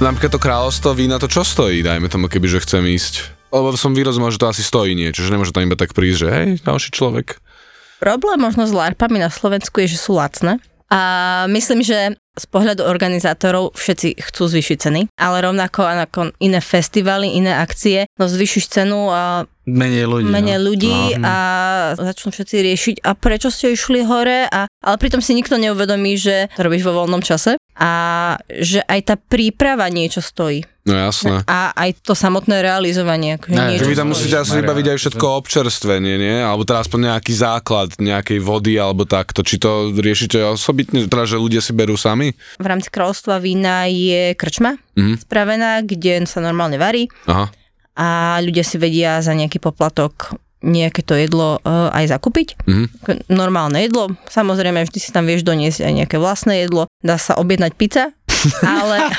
Napríklad 0.00 0.32
to 0.32 0.40
kráľovstvo 0.40 0.96
vína 0.96 1.20
to 1.20 1.28
čo 1.28 1.44
stojí, 1.44 1.84
dajme 1.84 2.08
tomu, 2.08 2.32
keby 2.32 2.48
že 2.48 2.64
chcem 2.64 2.88
ísť. 2.88 3.28
Lebo 3.52 3.76
som 3.76 3.92
vyrozumel, 3.92 4.32
že 4.32 4.40
to 4.40 4.48
asi 4.48 4.64
stojí 4.64 4.96
niečo, 4.96 5.28
že 5.28 5.28
nemôže 5.28 5.52
tam 5.52 5.68
iba 5.68 5.76
tak 5.76 5.92
prísť, 5.92 6.18
že 6.24 6.28
hej, 6.32 6.48
ďalší 6.64 6.96
človek. 6.96 7.36
Problém 8.00 8.40
možno 8.40 8.64
s 8.64 8.72
LARPami 8.72 9.20
na 9.20 9.28
Slovensku 9.28 9.84
je, 9.84 9.92
že 9.92 10.00
sú 10.00 10.16
lacné. 10.16 10.56
A 10.88 11.44
myslím, 11.52 11.84
že 11.84 12.16
z 12.38 12.46
pohľadu 12.48 12.86
organizátorov 12.86 13.74
všetci 13.74 14.22
chcú 14.22 14.42
zvýšiť 14.48 14.76
ceny, 14.78 15.00
ale 15.18 15.36
rovnako 15.42 15.82
ako 15.84 16.20
iné 16.38 16.62
festivaly, 16.62 17.34
iné 17.34 17.52
akcie, 17.52 18.06
no 18.16 18.30
zvýšiš 18.30 18.64
cenu 18.70 19.10
a 19.10 19.44
Menej 19.68 20.08
ľudí. 20.08 20.32
menej 20.32 20.56
no. 20.56 20.64
ľudí 20.72 20.96
No. 21.20 21.28
a 21.28 21.36
začnú 21.92 22.32
všetci 22.32 22.56
riešiť, 22.64 22.96
a 23.04 23.12
prečo 23.12 23.52
ste 23.52 23.76
išli 23.76 24.00
hore, 24.00 24.48
a, 24.48 24.64
ale 24.64 24.96
pritom 24.96 25.20
si 25.20 25.36
nikto 25.36 25.60
neuvedomí, 25.60 26.16
že 26.16 26.48
to 26.56 26.64
robíš 26.64 26.88
vo 26.88 27.04
voľnom 27.04 27.20
čase 27.20 27.57
a 27.78 27.90
že 28.50 28.82
aj 28.82 29.00
tá 29.06 29.14
príprava 29.14 29.86
niečo 29.86 30.18
stojí. 30.18 30.66
No 30.82 30.98
jasné. 30.98 31.44
A 31.46 31.70
aj 31.76 32.00
to 32.02 32.16
samotné 32.16 32.58
realizovanie. 32.58 33.36
Akože 33.36 33.54
Ne, 33.54 33.76
niečo 33.76 33.86
Že 33.86 33.90
vy 33.92 34.00
tam 34.00 34.08
musíte 34.08 34.34
asi 34.34 34.50
Maria, 34.50 34.60
vybaviť 34.64 34.86
aj 34.88 34.98
všetko 34.98 35.26
občerstvenie, 35.38 36.14
nie? 36.16 36.36
Alebo 36.40 36.64
teda 36.64 36.80
aspoň 36.80 37.00
nejaký 37.12 37.32
základ 37.36 37.88
nejakej 38.00 38.40
vody 38.40 38.74
alebo 38.74 39.04
takto. 39.04 39.44
Či 39.44 39.60
to 39.60 39.92
riešite 39.92 40.40
osobitne, 40.42 41.06
teda 41.06 41.28
že 41.28 41.36
ľudia 41.36 41.60
si 41.60 41.70
berú 41.70 41.94
sami? 41.94 42.32
V 42.56 42.66
rámci 42.66 42.88
kráľovstva 42.90 43.38
vína 43.38 43.86
je 43.86 44.34
krčma 44.34 44.74
Mhm. 44.96 45.22
spravená, 45.22 45.84
kde 45.84 46.24
sa 46.24 46.42
normálne 46.42 46.80
varí 46.80 47.06
Aha. 47.28 47.46
a 47.94 48.06
ľudia 48.42 48.64
si 48.64 48.74
vedia 48.74 49.22
za 49.22 49.30
nejaký 49.30 49.62
poplatok 49.62 50.34
nejaké 50.58 51.06
to 51.06 51.14
jedlo 51.14 51.62
uh, 51.62 51.90
aj 51.94 52.10
zakúpiť. 52.10 52.58
Mhm. 52.66 52.84
K- 53.02 53.22
Normálne 53.30 53.78
jedlo, 53.78 54.10
samozrejme 54.26 54.82
vždy 54.86 54.98
si 54.98 55.10
tam 55.14 55.26
vieš 55.26 55.46
doniesť 55.46 55.86
aj 55.86 55.92
nejaké 56.04 56.16
vlastné 56.18 56.66
jedlo, 56.66 56.90
dá 57.02 57.14
sa 57.14 57.38
objednať 57.38 57.72
pizza, 57.78 58.04
ale, 58.62 58.98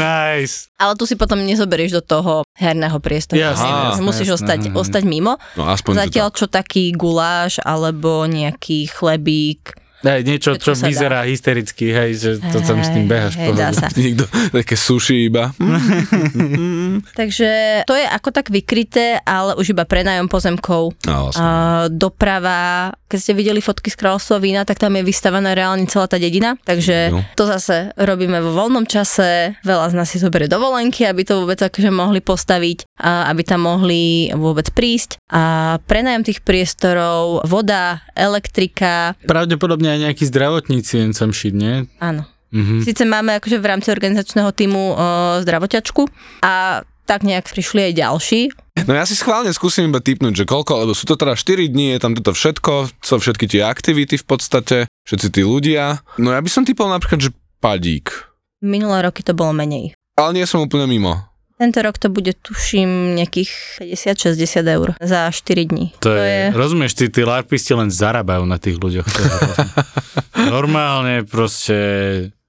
nice. 0.00 0.68
ale 0.76 0.92
tu 0.96 1.04
si 1.04 1.16
potom 1.16 1.40
nezoberieš 1.44 2.00
do 2.00 2.02
toho 2.04 2.32
herného 2.56 2.96
priestoru. 3.00 3.40
Jasné, 3.40 3.68
jasné, 3.68 4.02
Musíš 4.04 4.28
jasné, 4.32 4.36
ostať, 4.36 4.60
mhm. 4.68 4.74
ostať 4.76 5.02
mimo. 5.04 5.40
No 5.56 5.68
aspoň 5.68 5.92
Zatiaľ 6.06 6.28
čo 6.32 6.46
taký 6.48 6.92
guláš 6.92 7.60
alebo 7.64 8.24
nejaký 8.28 8.88
chlebík, 8.88 9.85
Hej, 9.98 10.20
niečo, 10.22 10.50
Čo 10.54 10.60
čo 10.60 10.72
sa 10.72 10.84
dá. 10.84 10.88
vyzerá 10.88 11.18
hystericky, 11.24 11.86
hej, 11.88 12.10
že 12.14 12.30
to 12.42 12.60
tam 12.60 12.80
s 12.80 12.90
tým 12.90 13.06
behaš. 13.06 13.34
Hej, 13.34 13.52
dá 13.52 13.70
sa. 13.70 13.88
Niekto, 13.96 14.24
také 14.50 14.74
sushi 14.74 15.26
iba. 15.26 15.50
Takže 17.18 17.50
to 17.84 17.94
je 17.94 18.06
ako 18.06 18.28
tak 18.30 18.48
vykryté, 18.48 19.20
ale 19.22 19.54
už 19.54 19.72
iba 19.72 19.82
prenájom 19.82 20.26
pozemkov. 20.26 20.94
No. 21.04 21.30
A 21.32 21.46
doprava, 21.88 22.90
keď 23.06 23.18
ste 23.18 23.32
videli 23.32 23.58
fotky 23.58 23.88
z 23.88 23.96
kráľovstva 23.96 24.36
vína, 24.36 24.62
tak 24.62 24.76
tam 24.76 24.94
je 24.94 25.02
vystavená 25.02 25.52
reálne 25.52 25.86
celá 25.86 26.06
tá 26.06 26.16
dedina, 26.16 26.56
takže 26.60 27.08
No. 27.08 27.22
to 27.32 27.46
zase 27.46 27.94
robíme 27.94 28.40
vo 28.40 28.52
voľnom 28.52 28.84
čase, 28.84 29.54
veľa 29.62 29.90
z 29.90 29.94
nás 29.94 30.08
si 30.08 30.18
zoberie 30.18 30.46
dovolenky, 30.46 31.04
aby 31.04 31.22
to 31.22 31.38
vôbec 31.38 31.58
akože 31.58 31.88
mohli 31.88 32.18
postaviť, 32.18 32.88
a 32.96 33.28
aby 33.28 33.42
tam 33.42 33.62
mohli 33.62 34.02
vôbec 34.32 34.72
prísť 34.72 35.20
a 35.26 35.42
prenájom 35.82 36.22
tých 36.22 36.40
priestorov, 36.40 37.44
voda, 37.44 38.02
elektrika, 38.12 39.14
Pravdepodobne 39.22 39.85
aj 39.90 39.98
nejakí 40.10 40.24
zdravotníci 40.26 40.92
jen 40.98 41.12
sem 41.14 41.30
šit, 41.30 41.54
nie? 41.54 41.86
áno. 42.02 42.26
Mhm. 42.54 42.86
Síce 42.86 43.02
máme 43.02 43.36
akože 43.42 43.58
v 43.58 43.66
rámci 43.66 43.90
organizačného 43.90 44.50
týmu 44.54 44.94
o, 44.94 44.96
zdravoťačku 45.42 46.06
a 46.46 46.86
tak 47.06 47.26
nejak 47.26 47.46
prišli 47.50 47.90
aj 47.90 47.92
ďalší, 47.94 48.40
No 48.84 48.92
ja 48.92 49.08
si 49.08 49.16
schválne 49.16 49.48
skúsim 49.56 49.88
iba 49.88 50.04
typnúť, 50.04 50.44
že 50.44 50.44
koľko, 50.44 50.84
lebo 50.84 50.92
sú 50.92 51.08
to 51.08 51.16
teda 51.16 51.32
4 51.32 51.72
dní, 51.72 51.96
je 51.96 52.00
tam 52.04 52.12
toto 52.12 52.36
všetko, 52.36 52.92
sú 53.00 53.16
všetky 53.16 53.48
tie 53.48 53.64
aktivity 53.64 54.20
v 54.20 54.26
podstate, 54.28 54.84
všetci 55.08 55.28
tí 55.32 55.40
ľudia. 55.40 56.04
No 56.20 56.36
ja 56.36 56.44
by 56.44 56.50
som 56.52 56.68
typol 56.68 56.92
napríklad, 56.92 57.24
že 57.24 57.30
padík. 57.64 58.12
minulé 58.60 59.00
roky 59.00 59.24
to 59.24 59.32
bolo 59.32 59.56
menej. 59.56 59.96
Ale 60.20 60.36
nie 60.36 60.44
som 60.44 60.60
úplne 60.60 60.84
mimo. 60.84 61.24
Tento 61.56 61.80
rok 61.80 61.96
to 61.96 62.12
bude, 62.12 62.36
tuším, 62.36 63.16
nejakých 63.16 63.80
50-60 63.80 64.76
eur 64.76 64.88
za 65.00 65.32
4 65.32 65.64
dní. 65.72 65.96
To, 66.04 66.12
to 66.12 66.20
je, 66.20 66.28
je... 66.28 66.44
Rozumieš, 66.52 66.92
tí, 66.92 67.08
tí 67.08 67.24
larpisti 67.24 67.72
len 67.72 67.88
zarábajú 67.88 68.44
na 68.44 68.60
tých 68.60 68.76
ľuďoch. 68.76 69.08
Normálne 70.52 71.24
proste 71.24 71.76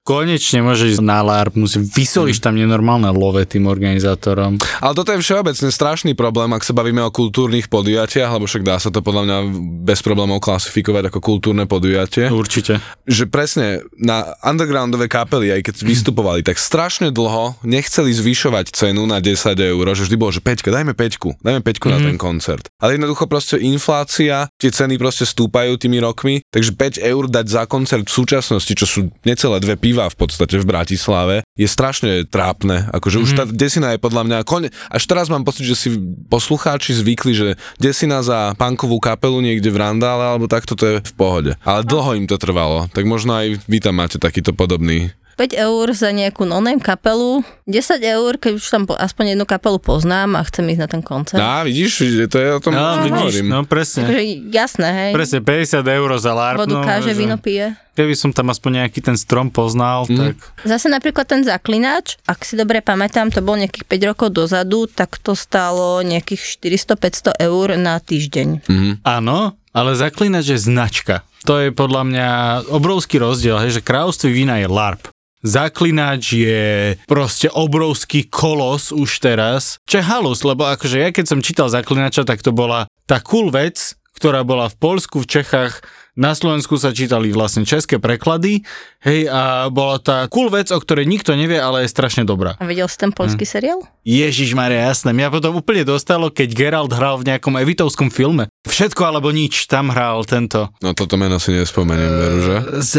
konečne 0.08 0.64
môže 0.64 0.88
ísť 0.88 1.04
na 1.04 1.20
LARP, 1.20 1.60
musím, 1.60 1.84
vysolíš 1.84 2.40
tam 2.40 2.56
nenormálne 2.56 3.12
love 3.12 3.44
tým 3.44 3.68
organizátorom. 3.68 4.56
Ale 4.80 4.96
toto 4.96 5.12
je 5.12 5.20
všeobecne 5.20 5.68
strašný 5.68 6.16
problém, 6.16 6.48
ak 6.56 6.64
sa 6.64 6.72
bavíme 6.72 7.04
o 7.04 7.12
kultúrnych 7.12 7.68
podujatiach, 7.68 8.32
lebo 8.32 8.48
však 8.48 8.64
dá 8.64 8.80
sa 8.80 8.88
to 8.88 9.04
podľa 9.04 9.28
mňa 9.28 9.38
bez 9.84 10.00
problémov 10.00 10.40
klasifikovať 10.40 11.12
ako 11.12 11.20
kultúrne 11.20 11.68
podujatie. 11.68 12.32
Určite. 12.32 12.80
Že 13.04 13.28
presne 13.28 13.84
na 14.00 14.32
undergroundové 14.40 15.12
kapely, 15.12 15.52
aj 15.52 15.68
keď 15.68 15.74
vystupovali, 15.84 16.40
tak 16.40 16.56
strašne 16.56 17.12
dlho 17.12 17.60
nechceli 17.68 18.08
zvyšovať 18.08 18.72
cenu 18.72 19.04
na 19.04 19.20
10 19.20 19.36
eur, 19.60 19.84
že 19.92 20.08
vždy 20.08 20.16
bolo, 20.16 20.32
že 20.32 20.40
5, 20.40 20.72
dajme 20.72 20.96
5, 20.96 21.44
dajme 21.44 21.60
5 21.60 21.68
mm. 21.68 21.84
na 21.84 21.98
mhm. 22.00 22.06
ten 22.08 22.16
koncert. 22.16 22.64
Ale 22.80 22.96
jednoducho 22.96 23.28
proste 23.28 23.60
inflácia, 23.60 24.48
tie 24.56 24.72
ceny 24.72 24.96
proste 24.96 25.28
stúpajú 25.28 25.76
tými 25.76 26.00
rokmi, 26.00 26.40
takže 26.48 26.72
5 26.72 26.96
eur 27.04 27.28
dať 27.28 27.44
za 27.44 27.62
koncert 27.68 28.08
v 28.08 28.16
súčasnosti, 28.24 28.72
čo 28.72 28.86
sú 28.88 29.00
necelé 29.28 29.60
dve 29.60 29.76
piva 29.76 29.97
v 30.06 30.16
podstate 30.16 30.62
v 30.62 30.68
Bratislave, 30.70 31.42
je 31.58 31.66
strašne 31.66 32.22
trápne. 32.22 32.86
Akože 32.94 33.18
mm-hmm. 33.18 33.26
už 33.26 33.30
mhm. 33.34 33.38
tá 33.42 33.44
desina 33.50 33.88
je 33.96 33.98
podľa 33.98 34.22
mňa... 34.22 34.36
Kone... 34.46 34.70
Až 34.86 35.02
teraz 35.10 35.26
mám 35.26 35.42
pocit, 35.42 35.66
že 35.66 35.74
si 35.74 35.88
poslucháči 36.30 36.94
zvykli, 36.94 37.34
že 37.34 37.48
desina 37.82 38.22
za 38.22 38.54
punkovú 38.54 39.02
kapelu 39.02 39.42
niekde 39.42 39.74
v 39.74 39.82
Randále 39.82 40.22
alebo 40.22 40.46
takto 40.46 40.78
to 40.78 40.84
je 40.86 40.96
v 41.02 41.14
pohode. 41.18 41.52
Ale 41.66 41.82
dlho 41.82 42.14
im 42.14 42.30
to 42.30 42.38
trvalo, 42.38 42.86
tak 42.94 43.02
možno 43.02 43.34
aj 43.34 43.58
vy 43.66 43.78
tam 43.82 43.98
máte 43.98 44.22
takýto 44.22 44.54
podobný 44.54 45.10
5 45.38 45.54
eur 45.54 45.86
za 45.94 46.10
nejakú 46.10 46.42
no-name 46.42 46.82
kapelu, 46.82 47.46
10 47.70 48.02
eur, 48.02 48.42
keď 48.42 48.58
už 48.58 48.66
tam 48.66 48.82
aspoň 48.90 49.38
jednu 49.38 49.46
kapelu 49.46 49.78
poznám 49.78 50.34
a 50.34 50.42
chcem 50.42 50.66
ísť 50.74 50.82
na 50.82 50.88
ten 50.90 51.02
koncert. 51.06 51.38
Á, 51.38 51.62
vidíš, 51.62 52.26
to 52.26 52.42
je 52.42 52.48
o 52.50 52.58
tom, 52.58 52.74
no, 52.74 53.06
vidíš, 53.06 53.46
no 53.46 53.62
presne. 53.62 54.10
Takže 54.10 54.50
jasné, 54.50 54.88
hej. 54.90 55.10
Presne, 55.14 55.38
50 55.38 55.78
eur 55.86 56.08
za 56.18 56.34
LARP. 56.34 56.58
Vodu 56.66 56.82
káže, 56.82 57.14
že... 57.14 57.22
víno 57.22 57.38
pije. 57.38 57.78
Keby 57.94 58.14
som 58.18 58.34
tam 58.34 58.50
aspoň 58.50 58.82
nejaký 58.82 58.98
ten 58.98 59.14
strom 59.14 59.54
poznal, 59.54 60.10
mm. 60.10 60.18
tak... 60.18 60.34
Zase 60.66 60.90
napríklad 60.90 61.26
ten 61.30 61.46
zaklinač, 61.46 62.18
ak 62.26 62.42
si 62.42 62.58
dobre 62.58 62.82
pamätám, 62.82 63.30
to 63.30 63.38
bol 63.38 63.54
nejakých 63.54 63.86
5 63.86 64.10
rokov 64.10 64.28
dozadu, 64.34 64.90
tak 64.90 65.22
to 65.22 65.38
stálo 65.38 66.02
nejakých 66.02 66.42
400-500 66.58 67.38
eur 67.46 67.78
na 67.78 68.02
týždeň. 68.02 68.66
Mm. 68.66 68.92
Áno, 69.06 69.54
ale 69.70 69.94
zaklinač 69.94 70.50
je 70.50 70.58
značka. 70.58 71.22
To 71.46 71.62
je 71.62 71.70
podľa 71.70 72.02
mňa 72.02 72.28
obrovský 72.74 73.22
rozdiel, 73.22 73.62
hej, 73.62 73.78
že 73.78 73.86
kráľovství 73.86 74.30
vína 74.34 74.58
je 74.58 74.66
LARP. 74.66 75.10
Zaklinač 75.42 76.34
je 76.34 76.94
proste 77.06 77.50
obrovský 77.50 78.26
kolos 78.26 78.94
už 78.94 79.22
teraz, 79.22 79.78
čo 79.86 80.02
je 80.02 80.06
halus, 80.06 80.42
lebo 80.46 80.66
akože 80.66 80.98
ja 80.98 81.10
keď 81.10 81.26
som 81.26 81.44
čítal 81.44 81.70
Zaklinača, 81.70 82.26
tak 82.26 82.42
to 82.42 82.50
bola 82.54 82.86
tá 83.08 83.18
cool 83.24 83.48
vec, 83.48 83.97
ktorá 84.18 84.42
bola 84.42 84.66
v 84.66 84.76
Polsku, 84.76 85.22
v 85.22 85.30
Čechách, 85.30 85.86
na 86.18 86.34
Slovensku 86.34 86.74
sa 86.74 86.90
čítali 86.90 87.30
vlastne 87.30 87.62
české 87.62 88.02
preklady, 88.02 88.66
hej, 89.06 89.30
a 89.30 89.70
bola 89.70 90.02
tá 90.02 90.26
cool 90.26 90.50
vec, 90.50 90.66
o 90.74 90.82
ktorej 90.82 91.06
nikto 91.06 91.30
nevie, 91.38 91.62
ale 91.62 91.86
je 91.86 91.94
strašne 91.94 92.26
dobrá. 92.26 92.58
A 92.58 92.66
videl 92.66 92.90
si 92.90 92.98
ten 92.98 93.14
polský 93.14 93.46
hm. 93.46 93.52
seriál? 93.54 93.78
Ježiš 94.02 94.58
Maria, 94.58 94.90
jasné. 94.90 95.14
Mňa 95.14 95.30
potom 95.30 95.62
úplne 95.62 95.86
dostalo, 95.86 96.34
keď 96.34 96.48
Geralt 96.58 96.90
hral 96.90 97.22
v 97.22 97.30
nejakom 97.30 97.54
evitovskom 97.62 98.10
filme. 98.10 98.50
Všetko 98.66 98.98
alebo 99.06 99.30
nič, 99.30 99.70
tam 99.70 99.94
hral 99.94 100.26
tento. 100.26 100.74
No 100.82 100.90
toto 100.90 101.14
meno 101.14 101.38
si 101.38 101.54
nespomeniem, 101.54 102.10
veru, 102.10 102.38
že? 102.42 102.56
Z, 102.82 102.92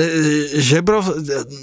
Žebrov... 0.64 1.12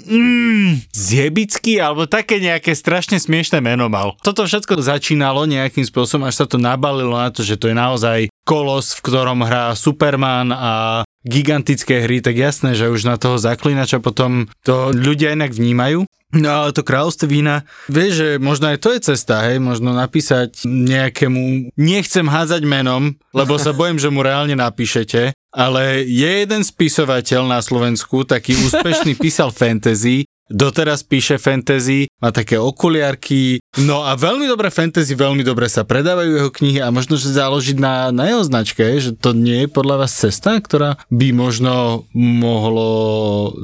Mm, 0.05 0.85
Zjebický, 0.93 1.81
alebo 1.81 2.05
také 2.05 2.37
nejaké 2.37 2.77
strašne 2.77 3.17
smiešné 3.17 3.65
meno 3.65 3.89
mal. 3.89 4.13
Toto 4.21 4.45
všetko 4.45 4.77
začínalo 4.77 5.49
nejakým 5.49 5.89
spôsobom, 5.89 6.29
až 6.29 6.43
sa 6.43 6.45
to 6.45 6.61
nabalilo 6.61 7.17
na 7.17 7.33
to, 7.33 7.41
že 7.41 7.57
to 7.57 7.71
je 7.71 7.75
naozaj 7.75 8.29
kolos, 8.47 8.95
v 8.95 9.03
ktorom 9.11 9.43
hrá 9.43 9.75
Superman 9.75 10.55
a 10.55 11.03
gigantické 11.27 12.07
hry, 12.07 12.23
tak 12.23 12.39
jasné, 12.39 12.71
že 12.79 12.87
už 12.87 13.03
na 13.03 13.19
toho 13.19 13.35
zaklinača 13.35 13.99
potom 13.99 14.47
to 14.63 14.95
ľudia 14.95 15.35
inak 15.35 15.51
vnímajú. 15.51 16.07
No 16.35 16.49
ale 16.51 16.75
to 16.75 16.83
kráľovstvo 16.83 17.23
vína, 17.31 17.63
vieš, 17.87 18.11
že 18.19 18.29
možno 18.35 18.67
aj 18.67 18.83
to 18.83 18.91
je 18.91 18.99
cesta, 18.99 19.47
hej, 19.47 19.63
možno 19.63 19.95
napísať 19.95 20.67
nejakému, 20.67 21.71
nechcem 21.79 22.27
hádzať 22.27 22.67
menom, 22.67 23.15
lebo 23.31 23.55
sa 23.55 23.71
bojím, 23.79 23.95
že 23.95 24.11
mu 24.11 24.27
reálne 24.27 24.51
napíšete, 24.51 25.31
ale 25.55 26.03
je 26.03 26.43
jeden 26.43 26.67
spisovateľ 26.67 27.47
na 27.47 27.63
Slovensku, 27.63 28.27
taký 28.27 28.59
úspešný 28.59 29.15
písal 29.23 29.55
fantasy 29.55 30.26
doteraz 30.47 31.03
píše 31.03 31.37
fantasy, 31.37 32.07
má 32.19 32.31
také 32.31 32.55
okuliarky, 32.57 33.59
no 33.83 34.03
a 34.03 34.15
veľmi 34.15 34.47
dobré 34.47 34.71
fantasy, 34.71 35.13
veľmi 35.13 35.43
dobre 35.43 35.67
sa 35.67 35.83
predávajú 35.83 36.31
jeho 36.33 36.51
knihy 36.51 36.79
a 36.81 36.89
možno, 36.89 37.19
že 37.19 37.35
založiť 37.35 37.77
na, 37.77 38.09
na 38.15 38.31
jeho 38.31 38.43
značke, 38.43 38.83
že 38.97 39.13
to 39.15 39.35
nie 39.35 39.67
je 39.67 39.69
podľa 39.69 40.07
vás 40.07 40.11
cesta, 40.15 40.57
ktorá 40.57 40.97
by 41.11 41.27
možno 41.35 42.07
mohlo 42.15 42.89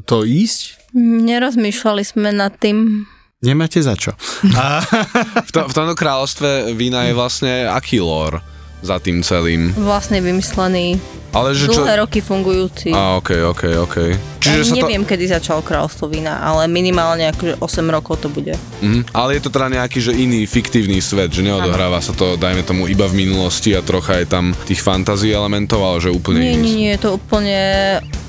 to 0.06 0.28
ísť? 0.28 0.93
Nerozmýšľali 0.93 2.04
sme 2.06 2.30
nad 2.30 2.54
tým. 2.60 3.10
Nemáte 3.43 3.84
za 3.84 3.98
čo. 3.98 4.15
A... 4.56 4.80
v, 5.48 5.52
to, 5.52 5.67
v 5.67 5.74
tomto 5.74 5.96
kráľovstve 5.98 6.72
vína 6.78 7.10
je 7.10 7.17
vlastne 7.17 7.67
aký 7.67 8.00
lore 8.00 8.53
za 8.84 9.00
tým 9.00 9.24
celým? 9.24 9.72
Vlastne 9.80 10.19
vymyslený 10.19 11.00
ale 11.34 11.58
že 11.58 11.65
Dlhé 11.65 11.98
čo... 11.98 12.02
roky 12.06 12.19
fungujúci. 12.22 12.93
A, 12.93 13.17
ok, 13.17 13.30
ok, 13.58 13.63
ok. 13.89 13.96
Čiže 14.38 14.78
ja 14.78 14.86
neviem, 14.86 15.02
to... 15.02 15.10
kedy 15.10 15.26
začal 15.34 15.65
kráľovstvo 15.65 16.06
vína, 16.06 16.38
ale 16.38 16.69
minimálne 16.69 17.26
akože 17.34 17.58
8 17.58 17.89
rokov 17.89 18.22
to 18.22 18.30
bude. 18.30 18.54
Mm, 18.86 19.02
ale 19.17 19.41
je 19.41 19.41
to 19.41 19.50
teda 19.50 19.82
nejaký, 19.82 19.98
že 19.98 20.13
iný 20.13 20.46
fiktívny 20.46 21.02
svet, 21.02 21.34
že 21.34 21.41
neodohráva 21.41 21.98
ano. 21.98 22.06
sa 22.06 22.13
to, 22.13 22.38
dajme 22.38 22.62
tomu, 22.62 22.86
iba 22.86 23.10
v 23.10 23.26
minulosti 23.26 23.74
a 23.74 23.82
trocha 23.82 24.22
je 24.22 24.30
tam 24.30 24.54
tých 24.69 24.86
fantází 24.86 25.34
elementov, 25.34 25.82
ale 25.82 26.06
že 26.06 26.13
úplne 26.13 26.46
nie, 26.46 26.54
iný. 26.54 26.62
Nie, 26.62 26.76
nie, 26.78 26.89
je 26.93 27.02
to 27.02 27.10
úplne 27.17 27.60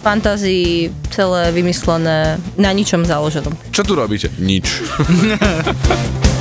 fantázii 0.01 0.89
celé 1.13 1.53
vymyslené, 1.53 2.41
na 2.57 2.71
ničom 2.73 3.05
založenom. 3.05 3.53
Čo 3.69 3.85
tu 3.85 3.93
robíte? 3.93 4.33
Nič. 4.41 4.81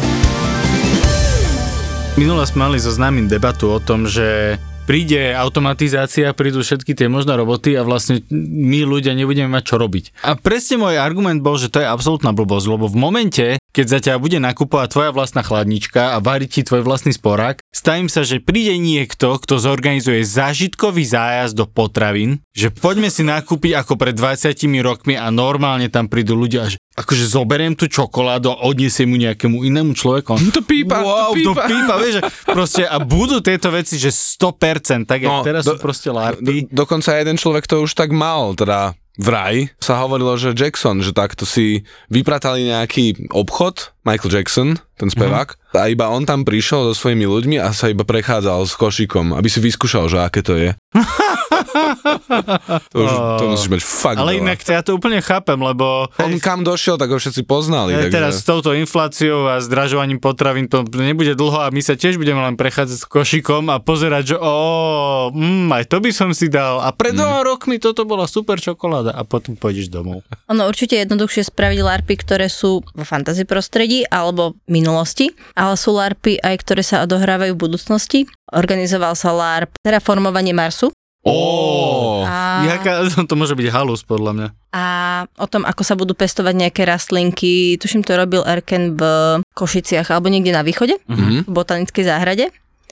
Minule 2.13 2.45
sme 2.45 2.69
mali 2.69 2.77
so 2.77 2.93
známym 2.93 3.25
debatu 3.25 3.73
o 3.73 3.81
tom, 3.81 4.05
že 4.05 4.61
príde 4.85 5.33
automatizácia, 5.33 6.29
prídu 6.37 6.61
všetky 6.61 6.93
tie 6.93 7.09
možné 7.09 7.33
roboty 7.33 7.73
a 7.73 7.81
vlastne 7.81 8.21
my 8.29 8.85
ľudia 8.85 9.17
nebudeme 9.17 9.49
mať 9.49 9.63
čo 9.65 9.75
robiť. 9.81 10.21
A 10.21 10.37
presne 10.37 10.77
môj 10.77 11.01
argument 11.01 11.41
bol, 11.41 11.57
že 11.57 11.73
to 11.73 11.81
je 11.81 11.89
absolútna 11.89 12.29
blbosť, 12.29 12.69
lebo 12.69 12.85
v 12.85 13.01
momente, 13.01 13.45
keď 13.73 13.85
za 13.89 13.99
ťa 14.05 14.21
bude 14.21 14.37
nakupovať 14.37 14.87
tvoja 14.93 15.09
vlastná 15.09 15.41
chladnička 15.41 16.13
a 16.13 16.21
variť 16.21 16.49
ti 16.53 16.61
tvoj 16.69 16.85
vlastný 16.85 17.17
sporák, 17.17 17.65
stavím 17.73 18.13
sa, 18.13 18.21
že 18.21 18.37
príde 18.37 18.77
niekto, 18.77 19.41
kto 19.41 19.57
zorganizuje 19.57 20.21
zážitkový 20.21 21.09
zájazd 21.09 21.57
do 21.57 21.65
potravín, 21.65 22.45
že 22.53 22.69
poďme 22.69 23.09
si 23.09 23.25
nakúpiť 23.25 23.73
ako 23.73 23.97
pred 23.97 24.13
20 24.13 24.53
rokmi 24.85 25.17
a 25.17 25.33
normálne 25.33 25.89
tam 25.89 26.05
prídu 26.05 26.37
ľudia, 26.37 26.69
že 26.69 26.77
akože 26.93 27.25
zoberiem 27.25 27.73
tú 27.73 27.89
čokoládu 27.89 28.53
a 28.53 28.69
odnesiem 28.69 29.09
mu 29.09 29.17
nejakému 29.17 29.65
inému 29.65 29.97
človeku. 29.97 30.37
To 30.53 30.61
pípa, 30.61 31.01
wow, 31.01 31.33
to 31.33 31.41
pípa. 31.41 31.65
To 31.65 31.69
pípa 31.69 31.95
vieš, 31.97 32.15
proste 32.45 32.85
a 32.85 33.01
budú 33.01 33.41
tieto 33.41 33.73
veci, 33.73 33.97
že 33.97 34.13
100%, 34.13 35.09
tak 35.09 35.25
no, 35.25 35.41
teraz 35.41 35.65
do, 35.65 35.73
sú 35.73 35.81
proste 35.81 36.13
larpy. 36.13 36.69
Do, 36.69 36.85
dokonca 36.85 37.17
jeden 37.17 37.41
človek 37.41 37.65
to 37.65 37.81
už 37.81 37.97
tak 37.97 38.13
mal, 38.13 38.53
teda 38.53 38.93
vraj 39.17 39.69
sa 39.77 40.01
hovorilo, 40.01 40.33
že 40.37 40.57
Jackson, 40.57 41.01
že 41.01 41.13
takto 41.13 41.45
si 41.45 41.85
vypratali 42.09 42.65
nejaký 42.65 43.29
obchod, 43.29 43.93
Michael 44.05 44.33
Jackson, 44.33 44.69
ten 44.97 45.09
spevák, 45.09 45.53
mm-hmm. 45.53 45.77
a 45.77 45.85
iba 45.89 46.09
on 46.09 46.25
tam 46.25 46.41
prišiel 46.41 46.89
so 46.89 46.93
svojimi 46.93 47.25
ľuďmi 47.25 47.57
a 47.61 47.69
sa 47.73 47.93
iba 47.93 48.05
prechádzal 48.05 48.65
s 48.65 48.73
košikom, 48.73 49.37
aby 49.37 49.49
si 49.49 49.61
vyskúšal, 49.61 50.09
že 50.09 50.17
aké 50.21 50.41
to 50.41 50.57
je. 50.57 50.73
to, 52.93 52.95
už, 53.01 53.11
to 53.41 53.43
musíš 53.49 53.69
mať 53.69 53.81
fakt 53.81 54.17
Ale 54.21 54.37
inak 54.37 54.61
to 54.61 54.71
ja 54.71 54.81
to 54.85 54.95
úplne 54.95 55.19
chápem, 55.19 55.57
lebo... 55.57 56.07
On 56.21 56.31
kam 56.37 56.61
došiel, 56.61 57.01
tak 57.01 57.09
ho 57.09 57.17
všetci 57.17 57.43
poznali. 57.43 57.97
takže... 57.97 58.13
Teraz 58.13 58.33
s 58.41 58.45
touto 58.45 58.71
infláciou 58.77 59.49
a 59.49 59.59
zdražovaním 59.59 60.21
potravín 60.21 60.69
to 60.69 60.85
nebude 60.93 61.33
dlho 61.33 61.65
a 61.65 61.73
my 61.73 61.81
sa 61.81 61.97
tiež 61.97 62.21
budeme 62.21 62.39
len 62.39 62.53
prechádzať 62.53 62.97
s 63.01 63.05
košikom 63.09 63.73
a 63.73 63.81
pozerať, 63.81 64.35
že 64.35 64.37
o, 64.37 64.55
mm, 65.33 65.73
aj 65.73 65.83
to 65.89 65.97
by 65.99 66.11
som 66.13 66.29
si 66.31 66.47
dal. 66.47 66.79
A 66.79 66.93
pred 66.93 67.17
mm. 67.17 67.41
rokmi 67.43 67.81
toto 67.81 68.05
bola 68.05 68.29
super 68.29 68.61
čokoláda 68.61 69.11
a 69.17 69.25
potom 69.25 69.57
pôjdeš 69.57 69.89
domov. 69.89 70.21
Ono 70.47 70.69
určite 70.69 70.95
jednoduchšie 71.01 71.49
spraviť 71.49 71.79
larpy, 71.81 72.13
ktoré 72.21 72.47
sú 72.47 72.85
vo 72.85 73.03
fantasy 73.03 73.43
prostredí 73.43 74.05
alebo 74.07 74.53
minulosti, 74.69 75.33
ale 75.57 75.73
sú 75.75 75.97
larpy 75.97 76.37
aj, 76.39 76.55
ktoré 76.61 76.85
sa 76.85 77.01
odohrávajú 77.03 77.57
v 77.57 77.63
budúcnosti. 77.65 78.19
Organizoval 78.53 79.17
sa 79.17 79.33
LARP 79.33 79.73
Terraformovanie 79.81 80.53
Marsu, 80.53 80.92
Oh, 81.23 82.27
a... 82.27 82.67
Jaká, 82.67 83.07
to 83.29 83.35
môže 83.39 83.55
byť 83.55 83.67
halus 83.71 84.03
podľa 84.03 84.31
mňa. 84.35 84.47
A 84.75 84.85
o 85.39 85.47
tom, 85.47 85.63
ako 85.63 85.81
sa 85.87 85.95
budú 85.95 86.11
pestovať 86.11 86.51
nejaké 86.51 86.83
rastlinky, 86.83 87.79
tuším 87.79 88.03
to 88.03 88.19
robil 88.19 88.43
Erken 88.43 88.99
v 88.99 89.03
Košiciach 89.55 90.11
alebo 90.11 90.27
niekde 90.27 90.51
na 90.51 90.67
východe, 90.67 90.99
mm-hmm. 91.07 91.47
v 91.47 91.51
botanickej 91.51 92.03
záhrade. 92.03 92.45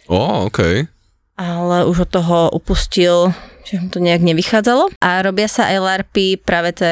Ó, 0.07 0.15
oh, 0.15 0.35
okej. 0.47 0.87
Okay. 0.87 0.99
Ale 1.35 1.89
už 1.89 2.07
od 2.07 2.09
toho 2.11 2.37
upustil 2.53 3.35
že 3.65 3.81
to 3.89 4.01
nejak 4.01 4.21
nevychádzalo. 4.25 4.93
A 5.01 5.21
robia 5.21 5.47
sa 5.47 5.69
aj 5.69 5.77
LARPy, 5.79 6.41
práve 6.41 6.73
to 6.75 6.85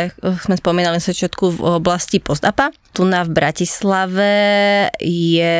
sme 0.45 0.55
spomínali 0.57 0.97
na 0.97 1.03
začiatku 1.03 1.57
v 1.57 1.59
oblasti 1.81 2.21
postapa. 2.21 2.69
Tu 2.93 3.05
na 3.05 3.25
v 3.25 3.33
Bratislave 3.33 4.33
je 5.01 5.57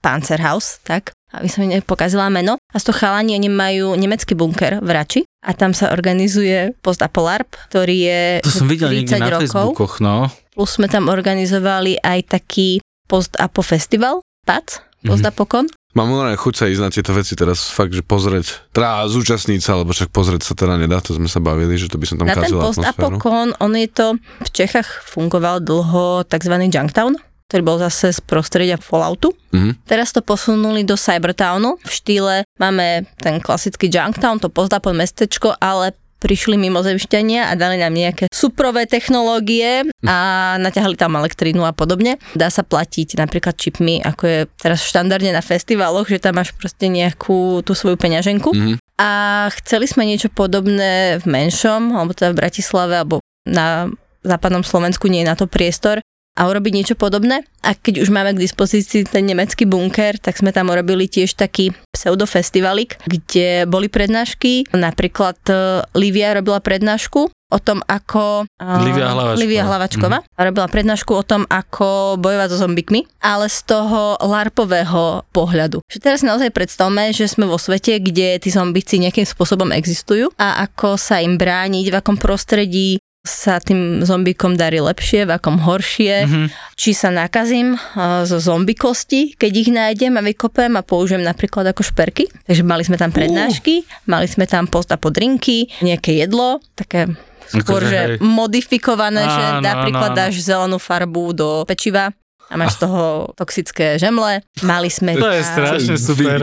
Panzerhaus, 0.00 0.80
tak? 0.84 1.12
aby 1.32 1.48
som 1.48 1.64
nepokazila 1.64 2.28
meno. 2.28 2.60
A 2.60 2.76
z 2.76 2.92
toho 2.92 2.96
chalani, 3.00 3.32
oni 3.40 3.48
majú 3.48 3.96
nemecký 3.96 4.36
bunker 4.36 4.84
v 4.84 4.90
Rači 4.92 5.20
a 5.40 5.56
tam 5.56 5.72
sa 5.72 5.88
organizuje 5.88 6.76
postapolarp, 6.84 7.48
ktorý 7.72 7.96
je 8.04 8.20
To 8.44 8.52
som 8.52 8.68
videl 8.68 8.92
niekde 8.92 9.16
na 9.16 9.32
rokov. 9.32 9.48
Facebookoch, 9.48 10.04
no. 10.04 10.28
Plus 10.52 10.76
sme 10.76 10.92
tam 10.92 11.08
organizovali 11.08 11.96
aj 12.04 12.36
taký 12.36 12.84
post-apo 13.08 13.64
festival, 13.64 14.20
PAC, 14.44 14.84
Mhm. 15.02 15.08
post-apokon. 15.10 15.66
Mám 15.92 16.08
normálne 16.08 16.40
chuť 16.40 16.54
sa 16.56 16.64
ísť 16.72 16.80
na 16.80 16.88
tieto 16.88 17.12
veci 17.12 17.36
teraz 17.36 17.68
fakt, 17.68 17.92
že 17.92 18.00
pozrieť, 18.00 18.72
teda 18.72 19.04
zúčastniť 19.12 19.60
sa, 19.60 19.76
lebo 19.76 19.92
však 19.92 20.08
pozrieť 20.08 20.40
sa 20.40 20.52
teda 20.56 20.80
nedá, 20.80 21.04
to 21.04 21.12
sme 21.12 21.28
sa 21.28 21.36
bavili, 21.36 21.76
že 21.76 21.92
to 21.92 22.00
by 22.00 22.08
som 22.08 22.16
tam 22.16 22.32
Na 22.32 22.40
ten 22.40 22.48
atmosféru. 22.48 23.20
on 23.60 23.72
je 23.76 23.88
to, 23.92 24.16
v 24.16 24.50
Čechách 24.56 24.88
fungoval 25.04 25.60
dlho 25.60 26.24
tzv. 26.24 26.54
Junktown, 26.72 27.20
ktorý 27.52 27.62
bol 27.68 27.76
zase 27.76 28.16
z 28.16 28.24
prostredia 28.24 28.80
Falloutu. 28.80 29.36
Mhm. 29.52 29.84
Teraz 29.84 30.16
to 30.16 30.24
posunuli 30.24 30.88
do 30.88 30.96
Cybertownu 30.96 31.76
v 31.84 31.90
štýle, 31.92 32.34
máme 32.56 33.04
ten 33.20 33.36
klasický 33.44 33.92
Junktown, 33.92 34.40
to 34.40 34.48
pozdapon 34.48 34.96
mestečko, 34.96 35.52
ale 35.60 35.92
prišli 36.22 36.54
mimozemšťania 36.54 37.50
a 37.50 37.52
dali 37.58 37.82
nám 37.82 37.90
nejaké 37.90 38.30
suprové 38.30 38.86
technológie 38.86 39.90
a 40.06 40.18
naťahli 40.62 40.94
tam 40.94 41.18
elektrínu 41.18 41.66
a 41.66 41.74
podobne. 41.74 42.22
Dá 42.38 42.46
sa 42.46 42.62
platiť 42.62 43.18
napríklad 43.18 43.58
čipmi, 43.58 43.98
ako 43.98 44.22
je 44.22 44.38
teraz 44.62 44.86
štandardne 44.86 45.34
na 45.34 45.42
festivaloch, 45.42 46.06
že 46.06 46.22
tam 46.22 46.38
máš 46.38 46.54
proste 46.54 46.86
nejakú 46.86 47.66
tú 47.66 47.74
svoju 47.74 47.98
peňaženku. 47.98 48.54
Mhm. 48.54 48.74
A 49.02 49.10
chceli 49.58 49.90
sme 49.90 50.06
niečo 50.06 50.30
podobné 50.30 51.18
v 51.18 51.26
menšom, 51.26 51.90
alebo 51.90 52.14
teda 52.14 52.30
v 52.30 52.38
Bratislave, 52.38 53.02
alebo 53.02 53.18
na 53.42 53.90
západnom 54.22 54.62
Slovensku 54.62 55.10
nie 55.10 55.26
je 55.26 55.30
na 55.30 55.34
to 55.34 55.50
priestor 55.50 55.98
a 56.32 56.48
urobiť 56.48 56.72
niečo 56.72 56.96
podobné. 56.96 57.44
A 57.60 57.76
keď 57.76 58.02
už 58.02 58.08
máme 58.08 58.32
k 58.32 58.42
dispozícii 58.42 59.04
ten 59.04 59.28
nemecký 59.28 59.68
bunker, 59.68 60.16
tak 60.16 60.40
sme 60.40 60.50
tam 60.50 60.72
urobili 60.72 61.06
tiež 61.06 61.36
taký 61.36 61.76
pseudofestivalik, 61.92 62.98
kde 63.04 63.68
boli 63.68 63.92
prednášky. 63.92 64.66
Napríklad 64.72 65.38
e, 65.46 65.52
Livia 65.94 66.32
robila 66.32 66.58
prednášku 66.58 67.28
o 67.28 67.58
tom, 67.60 67.84
ako... 67.84 68.48
e, 68.48 68.64
Livia 68.80 69.12
Hlavačková. 69.12 69.42
Livia 69.44 69.62
Hlavačková. 69.68 70.18
Robila 70.40 70.66
prednášku 70.72 71.12
o 71.12 71.22
tom, 71.22 71.44
ako 71.52 72.16
bojovať 72.16 72.48
so 72.56 72.58
zombikmi, 72.64 73.04
ale 73.20 73.52
z 73.52 73.60
toho 73.68 74.16
larpového 74.24 75.28
pohľadu. 75.36 75.84
Že 75.92 75.98
teraz 76.00 76.24
si 76.24 76.26
naozaj 76.26 76.48
predstavme, 76.50 77.12
že 77.12 77.28
sme 77.28 77.44
vo 77.44 77.60
svete, 77.60 78.00
kde 78.00 78.40
tí 78.40 78.48
zombici 78.48 78.96
nejakým 78.96 79.28
spôsobom 79.28 79.68
existujú 79.70 80.32
a 80.40 80.64
ako 80.64 80.96
sa 80.96 81.20
im 81.20 81.36
brániť, 81.36 81.92
v 81.92 81.98
akom 82.00 82.16
prostredí 82.16 82.96
sa 83.22 83.56
tým 83.56 84.02
zombikom 84.02 84.54
darí 84.54 84.78
lepšie, 84.78 85.22
v 85.22 85.32
akom 85.32 85.56
horšie, 85.56 86.26
Mhm. 86.26 86.44
či 86.74 86.90
sa 86.90 87.08
nakazím 87.08 87.74
uh, 87.74 88.22
zo 88.22 88.36
zombikosti, 88.36 89.32
keď 89.32 89.52
ich 89.52 89.70
nájdem 89.70 90.12
a 90.14 90.22
vykopem 90.22 90.74
a 90.74 90.82
použijem 90.82 91.22
napríklad 91.22 91.62
ako 91.64 91.82
šperky. 91.84 92.26
Takže 92.42 92.62
mali 92.62 92.82
sme 92.82 92.96
tam 92.96 93.10
prednášky, 93.10 93.86
mali 94.04 94.26
sme 94.26 94.44
tam 94.44 94.66
posta 94.66 94.98
podrinky, 94.98 95.70
nejaké 95.78 96.18
jedlo, 96.18 96.58
také 96.74 97.14
skôr, 97.48 97.78
Akože 97.78 97.86
že 97.86 98.00
hej. 98.08 98.18
modifikované, 98.18 99.22
že 99.22 99.42
napríklad 99.60 100.10
áno, 100.10 100.14
áno. 100.14 100.20
dáš 100.20 100.34
zelenú 100.40 100.78
farbu 100.78 101.24
do 101.32 101.48
pečiva 101.62 102.10
a 102.48 102.54
máš 102.54 102.74
z 102.74 102.78
toho 102.82 103.02
toxické 103.32 103.96
žemle. 103.96 104.42
Mali 104.60 104.88
sme 104.88 105.14
To 105.14 105.30
je 105.30 105.40
tam, 105.40 105.52
strašne 105.52 105.94
super. 105.94 106.42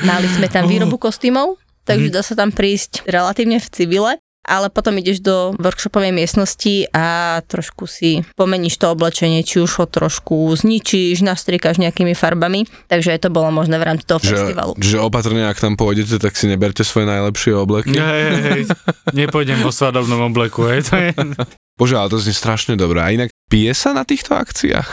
Mali 0.00 0.28
sme 0.30 0.46
tam 0.46 0.64
výrobu 0.64 0.96
kostýmov, 0.96 1.58
takže 1.82 2.08
dá 2.08 2.22
sa 2.22 2.32
tam 2.32 2.48
prísť 2.48 3.02
relatívne 3.04 3.58
v 3.58 3.68
civile, 3.68 4.12
ale 4.46 4.70
potom 4.70 4.94
ideš 4.96 5.20
do 5.20 5.36
workshopovej 5.58 6.14
miestnosti 6.14 6.86
a 6.94 7.38
trošku 7.44 7.84
si 7.90 8.22
pomeníš 8.38 8.78
to 8.78 8.94
oblečenie, 8.94 9.42
či 9.42 9.60
už 9.60 9.82
ho 9.82 9.86
trošku 9.90 10.48
zničíš, 10.54 11.26
nastriekaš 11.26 11.82
nejakými 11.82 12.14
farbami, 12.14 12.64
takže 12.86 13.18
to 13.18 13.28
bolo 13.28 13.50
možné 13.50 13.76
v 13.76 13.84
rámci 13.84 14.06
toho 14.06 14.22
Že, 14.22 14.30
festivalu. 14.30 14.72
že 14.78 14.96
opatrne, 15.02 15.50
ak 15.50 15.58
tam 15.58 15.74
pôjdete, 15.74 16.22
tak 16.22 16.38
si 16.38 16.46
neberte 16.46 16.86
svoje 16.86 17.10
najlepšie 17.10 17.52
obleky. 17.58 17.98
Hej, 17.98 18.22
hej, 18.30 18.42
hej. 18.46 18.62
Nepôjdem 19.12 19.60
vo 19.60 19.74
svadobnom 19.74 20.30
obleku, 20.30 20.64
hej. 20.70 20.86
To 20.86 20.94
je... 20.96 21.10
Bože, 21.76 21.98
ale 21.98 22.08
to 22.08 22.16
znie 22.16 22.32
strašne 22.32 22.72
dobré. 22.78 23.04
A 23.04 23.12
inak 23.12 23.28
pije 23.52 23.76
sa 23.76 23.92
na 23.92 24.06
týchto 24.06 24.32
akciách? 24.32 24.88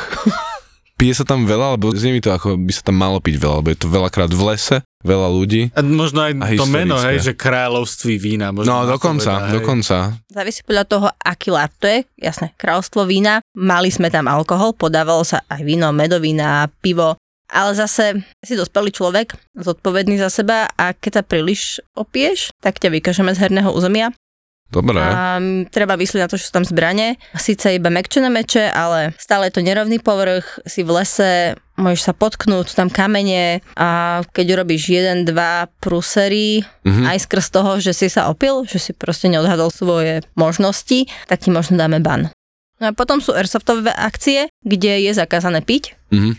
Pije 1.03 1.19
sa 1.19 1.27
tam 1.27 1.43
veľa, 1.43 1.75
alebo 1.75 1.91
znie 1.91 2.15
mi 2.15 2.23
to 2.23 2.31
ako 2.31 2.55
by 2.55 2.71
sa 2.71 2.87
tam 2.87 2.95
malo 2.95 3.19
piť 3.19 3.35
veľa, 3.35 3.59
lebo 3.59 3.75
je 3.75 3.79
to 3.83 3.91
veľakrát 3.91 4.31
v 4.31 4.41
lese, 4.47 4.79
veľa 5.03 5.27
ľudí. 5.35 5.67
A 5.75 5.83
možno 5.83 6.23
aj 6.23 6.31
A 6.39 6.47
to 6.55 6.63
meno, 6.63 6.95
hej, 6.95 7.19
že 7.19 7.35
kráľovství 7.35 8.15
vína. 8.15 8.55
Možno 8.55 8.71
No, 8.71 8.87
dokonca, 8.87 9.51
hej. 9.51 9.59
dokonca. 9.59 10.15
Závisí 10.31 10.63
podľa 10.63 10.85
toho, 10.87 11.07
aký 11.19 11.51
lart 11.51 11.75
to 11.75 11.91
je. 11.91 12.07
Jasné, 12.15 12.55
kráľovstvo 12.55 13.03
vína. 13.03 13.43
Mali 13.51 13.91
sme 13.91 14.07
tam 14.07 14.31
alkohol, 14.31 14.71
podávalo 14.79 15.27
sa 15.27 15.43
aj 15.51 15.67
víno, 15.67 15.91
medovina, 15.91 16.71
pivo. 16.79 17.19
Ale 17.51 17.75
zase 17.75 18.23
si 18.39 18.55
dospelý 18.55 18.95
človek, 18.95 19.35
zodpovedný 19.59 20.15
za 20.15 20.31
seba 20.31 20.71
a 20.73 20.95
keď 20.95 21.19
sa 21.19 21.23
príliš 21.27 21.83
opieš, 21.99 22.55
tak 22.63 22.79
ťa 22.79 22.89
vykažeme 22.95 23.35
z 23.35 23.43
herného 23.43 23.75
územia. 23.75 24.15
Dobre. 24.73 24.97
A 24.97 25.37
treba 25.69 25.93
myslieť 25.93 26.25
na 26.25 26.29
to, 26.29 26.35
že 26.35 26.49
sú 26.49 26.57
tam 26.57 26.65
zbranie. 26.65 27.21
Síce 27.37 27.77
iba 27.77 27.93
mekčené 27.93 28.27
meče, 28.27 28.73
ale 28.73 29.13
stále 29.21 29.47
je 29.47 29.53
to 29.53 29.61
nerovný 29.61 30.01
povrch, 30.01 30.57
si 30.65 30.81
v 30.81 30.97
lese, 30.97 31.53
môžeš 31.77 32.01
sa 32.01 32.13
potknúť, 32.17 32.73
tam 32.73 32.89
kamene 32.89 33.61
a 33.77 34.21
keď 34.33 34.45
urobíš 34.57 34.89
jeden, 34.89 35.29
dva 35.29 35.69
prúsery, 35.77 36.65
Mhm. 36.81 37.05
aj 37.05 37.17
skrz 37.29 37.45
toho, 37.53 37.77
že 37.77 37.93
si 37.93 38.09
sa 38.09 38.33
opil, 38.33 38.65
že 38.65 38.81
si 38.81 38.91
proste 38.91 39.29
neodhadol 39.29 39.69
svoje 39.69 40.25
možnosti, 40.33 41.05
tak 41.29 41.45
ti 41.45 41.53
možno 41.53 41.77
dáme 41.77 42.01
ban. 42.01 42.33
No 42.81 42.89
a 42.89 42.97
potom 42.97 43.21
sú 43.21 43.31
airsoftové 43.31 43.93
akcie, 43.93 44.49
kde 44.65 45.05
je 45.05 45.11
zakázané 45.13 45.61
piť 45.61 45.93
Mhm. 46.09 46.33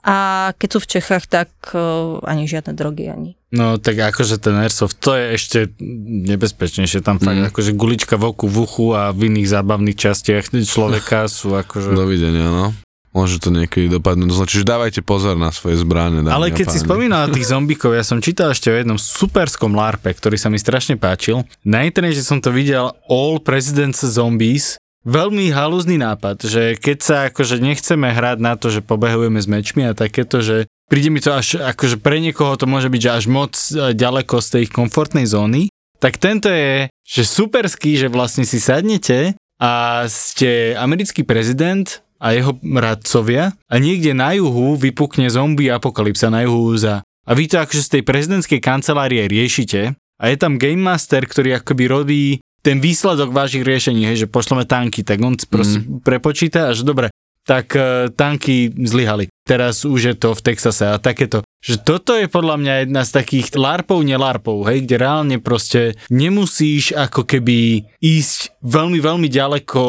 A 0.00 0.16
keď 0.56 0.68
sú 0.72 0.78
v 0.80 0.90
Čechách, 0.96 1.24
tak 1.28 1.50
uh, 1.72 2.18
ani 2.24 2.48
žiadne 2.48 2.72
drogy, 2.72 3.10
ani 3.10 3.40
No 3.50 3.82
tak 3.82 3.98
akože 3.98 4.38
ten 4.38 4.54
airsoft, 4.54 5.02
to 5.02 5.18
je 5.18 5.24
ešte 5.34 5.58
nebezpečnejšie. 6.30 7.02
Tam 7.02 7.18
fakt 7.18 7.34
Mm. 7.40 7.50
akože 7.50 7.74
gulička 7.74 8.14
v 8.14 8.30
oku, 8.30 8.46
v 8.46 8.56
uchu 8.62 8.86
a 8.94 9.10
v 9.10 9.26
iných 9.26 9.48
zábavných 9.50 9.98
častiach 9.98 10.54
človeka 10.66 11.26
sú 11.42 11.58
akože... 11.58 11.90
Dovidenia, 11.90 12.46
no. 12.46 12.70
Môže 13.10 13.42
to 13.42 13.50
niekedy 13.50 13.90
dopadnúť 13.90 14.30
zle. 14.30 14.46
Čiže 14.46 14.70
dávajte 14.70 15.00
pozor 15.02 15.34
na 15.34 15.50
svoje 15.50 15.82
dámy 15.82 16.30
Ale 16.30 16.54
keď 16.54 16.66
si 16.70 16.78
páni. 16.78 16.86
spomínal 16.86 17.20
na 17.26 17.34
tých 17.34 17.50
zombikov, 17.50 17.90
ja 17.90 18.06
som 18.06 18.22
čítal 18.22 18.54
ešte 18.54 18.70
o 18.70 18.76
jednom 18.78 18.94
superskom 18.94 19.74
larpe, 19.74 20.14
ktorý 20.14 20.38
sa 20.38 20.46
mi 20.46 20.62
strašne 20.62 20.94
páčil. 20.94 21.42
Na 21.66 21.82
internete 21.82 22.22
som 22.22 22.38
to 22.38 22.54
videl 22.54 22.94
All 23.10 23.42
Presidents 23.42 23.98
Zombies. 24.06 24.78
Veľmi 25.00 25.48
halúzny 25.48 25.96
nápad, 25.96 26.44
že 26.44 26.62
keď 26.76 26.98
sa 27.00 27.16
akože 27.32 27.56
nechceme 27.56 28.12
hrať 28.12 28.36
na 28.36 28.60
to, 28.60 28.68
že 28.68 28.84
pobehujeme 28.84 29.40
s 29.40 29.48
mečmi 29.48 29.88
a 29.88 29.96
takéto, 29.96 30.44
že 30.44 30.68
príde 30.92 31.08
mi 31.08 31.24
to 31.24 31.32
až, 31.32 31.56
akože 31.56 32.04
pre 32.04 32.20
niekoho 32.20 32.52
to 32.60 32.68
môže 32.68 32.92
byť 32.92 33.00
že 33.00 33.10
až 33.16 33.24
moc 33.32 33.56
e, 33.72 33.96
ďaleko 33.96 34.44
z 34.44 34.46
tej 34.52 34.60
ich 34.68 34.72
komfortnej 34.76 35.24
zóny, 35.24 35.72
tak 36.04 36.20
tento 36.20 36.52
je, 36.52 36.92
že 37.00 37.22
superský, 37.24 37.96
že 37.96 38.12
vlastne 38.12 38.44
si 38.44 38.60
sadnete 38.60 39.40
a 39.56 40.04
ste 40.04 40.76
americký 40.76 41.24
prezident 41.24 42.04
a 42.20 42.36
jeho 42.36 42.60
radcovia 42.60 43.56
a 43.72 43.74
niekde 43.80 44.12
na 44.12 44.36
juhu 44.36 44.76
vypukne 44.76 45.32
zombie 45.32 45.72
apokalypsa 45.72 46.28
na 46.28 46.44
juhu 46.44 46.76
USA. 46.76 47.00
A 47.24 47.32
vy 47.32 47.48
to 47.48 47.56
akože 47.56 47.88
z 47.88 47.92
tej 47.96 48.02
prezidentskej 48.04 48.60
kancelárie 48.60 49.24
riešite 49.24 49.96
a 49.96 50.24
je 50.28 50.36
tam 50.36 50.60
Game 50.60 50.84
Master, 50.84 51.24
ktorý 51.24 51.56
akoby 51.56 51.84
robí 51.88 52.24
ten 52.60 52.78
výsledok 52.78 53.32
vašich 53.32 53.64
riešení, 53.64 54.04
hej, 54.04 54.26
že 54.26 54.32
pošleme 54.32 54.68
tanky, 54.68 55.00
tak 55.00 55.20
on 55.24 55.36
proste 55.48 55.80
prepočíta 56.04 56.68
a 56.68 56.76
že 56.76 56.84
dobre, 56.84 57.08
tak 57.48 57.72
uh, 57.74 58.12
tanky 58.12 58.70
zlyhali. 58.76 59.32
Teraz 59.48 59.82
už 59.82 60.00
je 60.12 60.14
to 60.14 60.36
v 60.36 60.44
Texase 60.44 60.86
a 60.86 61.00
takéto. 61.00 61.42
Že 61.60 61.76
toto 61.82 62.12
je 62.14 62.30
podľa 62.30 62.56
mňa 62.56 62.74
jedna 62.86 63.02
z 63.02 63.10
takých 63.10 63.46
larpov, 63.58 64.06
nelarpov, 64.06 64.64
hej, 64.70 64.86
kde 64.86 64.96
reálne 64.96 65.36
proste 65.42 65.98
nemusíš 66.08 66.94
ako 66.94 67.26
keby 67.26 67.84
ísť 67.98 68.62
veľmi, 68.62 69.02
veľmi 69.02 69.28
ďaleko 69.28 69.82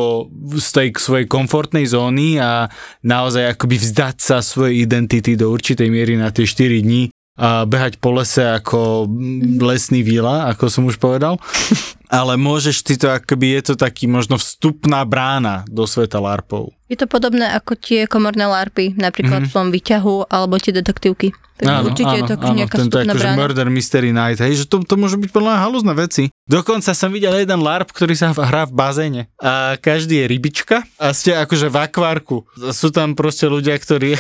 z 0.58 0.68
tej 0.74 0.88
svojej 0.98 1.28
komfortnej 1.30 1.86
zóny 1.86 2.42
a 2.42 2.68
naozaj 3.06 3.56
akoby 3.56 3.78
vzdať 3.78 4.16
sa 4.20 4.42
svojej 4.42 4.84
identity 4.84 5.38
do 5.38 5.54
určitej 5.54 5.88
miery 5.88 6.18
na 6.18 6.34
tie 6.34 6.44
4 6.44 6.82
dní 6.82 7.14
a 7.40 7.64
behať 7.64 8.04
po 8.04 8.12
lese 8.12 8.44
ako 8.44 9.08
mm, 9.08 9.64
lesný 9.64 10.04
víla, 10.04 10.52
ako 10.52 10.68
som 10.68 10.84
už 10.90 11.00
povedal. 11.00 11.40
ale 12.12 12.36
môžeš 12.36 12.84
ty 12.84 13.00
to, 13.00 13.08
akoby 13.08 13.56
je 13.56 13.72
to 13.72 13.76
taký 13.80 14.12
možno 14.12 14.36
vstupná 14.36 15.08
brána 15.08 15.64
do 15.72 15.88
sveta 15.88 16.20
LARPov. 16.20 16.76
Je 16.92 17.00
to 17.00 17.08
podobné 17.08 17.48
ako 17.56 17.80
tie 17.80 18.04
komorné 18.04 18.44
larpy, 18.44 18.92
napríklad 19.00 19.48
mm-hmm. 19.48 19.56
v 19.56 19.56
tom 19.56 19.68
výťahu 19.72 20.28
alebo 20.28 20.60
tie 20.60 20.76
detektívky. 20.76 21.32
Tak 21.62 21.94
určite 21.94 22.16
je 22.18 22.24
to 22.26 22.36
akože 22.42 22.54
nejaká 22.58 22.76
tento 22.82 22.98
vstupná 22.98 23.12
akože 23.14 23.28
brána. 23.32 23.38
Murder 23.38 23.68
Mystery 23.70 24.12
Night, 24.12 24.40
hej, 24.42 24.54
že 24.60 24.66
to, 24.66 24.82
to 24.82 24.98
môžu 24.98 25.22
byť 25.22 25.30
podľa 25.30 25.62
halúzne 25.62 25.94
veci. 25.94 26.34
Dokonca 26.50 26.92
som 26.98 27.14
videl 27.14 27.38
jeden 27.38 27.62
LARP, 27.62 27.94
ktorý 27.94 28.18
sa 28.18 28.34
hrá 28.34 28.66
v 28.66 28.74
bazéne 28.74 29.22
a 29.38 29.78
každý 29.78 30.20
je 30.20 30.26
rybička 30.26 30.84
a 30.98 31.14
ste 31.14 31.38
akože 31.38 31.70
v 31.70 31.78
akvárku. 31.80 32.38
Sú 32.74 32.90
tam 32.90 33.14
proste 33.14 33.46
ľudia, 33.46 33.78
ktorí 33.78 34.18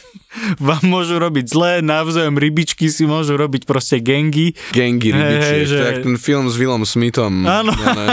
vám 0.68 0.84
môžu 0.86 1.18
robiť 1.18 1.46
zlé, 1.50 1.72
navzájom 1.82 2.38
rybičky 2.38 2.86
si 2.86 3.02
môžu 3.02 3.34
robiť 3.34 3.66
proste 3.66 3.98
gengy, 3.98 4.54
Gengy 4.70 5.10
rybičiek, 5.10 5.66
že- 5.66 5.74
to 5.74 5.82
je 5.82 5.90
jak 5.90 6.06
ten 6.06 6.18
film 6.22 6.46
s 6.46 6.54
Willom 6.54 6.86
Smithom. 6.86 7.25
Áno. 7.32 7.72
Ja 7.74 7.92
ne, 7.94 8.06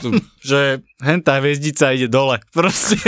tu, 0.00 0.10
že 0.50 0.82
hen 0.98 1.22
tá 1.22 1.38
hviezdica 1.38 1.94
ide 1.94 2.10
dole. 2.10 2.42
Proste, 2.56 2.98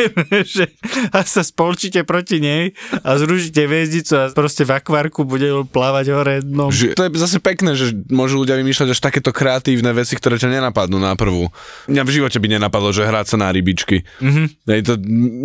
že 0.46 0.70
a 1.10 1.26
sa 1.26 1.42
spolčíte 1.42 2.06
proti 2.06 2.38
nej 2.38 2.72
a 3.02 3.18
zrušíte 3.18 3.66
hviezdicu 3.66 4.12
a 4.16 4.22
proste 4.30 4.62
v 4.62 4.78
akvárku 4.78 5.26
bude 5.26 5.46
plávať 5.70 6.06
hore. 6.14 6.36
No. 6.46 6.70
že, 6.70 6.94
to 6.94 7.06
je 7.06 7.10
zase 7.18 7.38
pekné, 7.42 7.74
že 7.74 7.92
môžu 8.08 8.42
ľudia 8.42 8.58
vymýšľať 8.58 8.88
až 8.94 9.00
takéto 9.00 9.30
kreatívne 9.34 9.90
veci, 9.90 10.14
ktoré 10.14 10.38
ťa 10.38 10.60
nenapadnú 10.60 10.98
na 11.02 11.18
prvú. 11.18 11.50
Mňa 11.90 12.02
v 12.06 12.10
živote 12.14 12.38
by 12.38 12.48
nenapadlo, 12.58 12.94
že 12.94 13.06
hrať 13.06 13.34
sa 13.34 13.36
na 13.36 13.50
rybičky. 13.50 14.06
Mhm. 14.22 14.42
Hej, 14.70 14.80
to, 14.86 14.92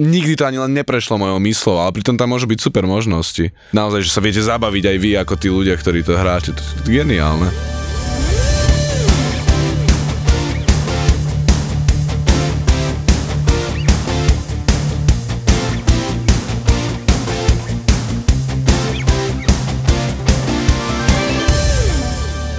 nikdy 0.05 0.33
to 0.37 0.45
ani 0.45 0.61
len 0.61 0.71
neprešlo 0.73 1.17
mojou 1.17 1.39
myslou, 1.41 1.81
ale 1.81 1.95
pritom 1.97 2.15
tam 2.15 2.31
môžu 2.31 2.45
byť 2.45 2.59
super 2.61 2.85
možnosti. 2.85 3.49
Naozaj, 3.73 4.05
že 4.05 4.13
sa 4.13 4.21
viete 4.21 4.41
zabaviť 4.41 4.83
aj 4.85 4.97
vy, 5.01 5.11
ako 5.17 5.33
tí 5.39 5.47
ľudia, 5.49 5.75
ktorí 5.77 6.05
to 6.05 6.13
hráte. 6.13 6.53
To 6.53 6.61
je 6.61 7.01
geniálne. 7.01 7.84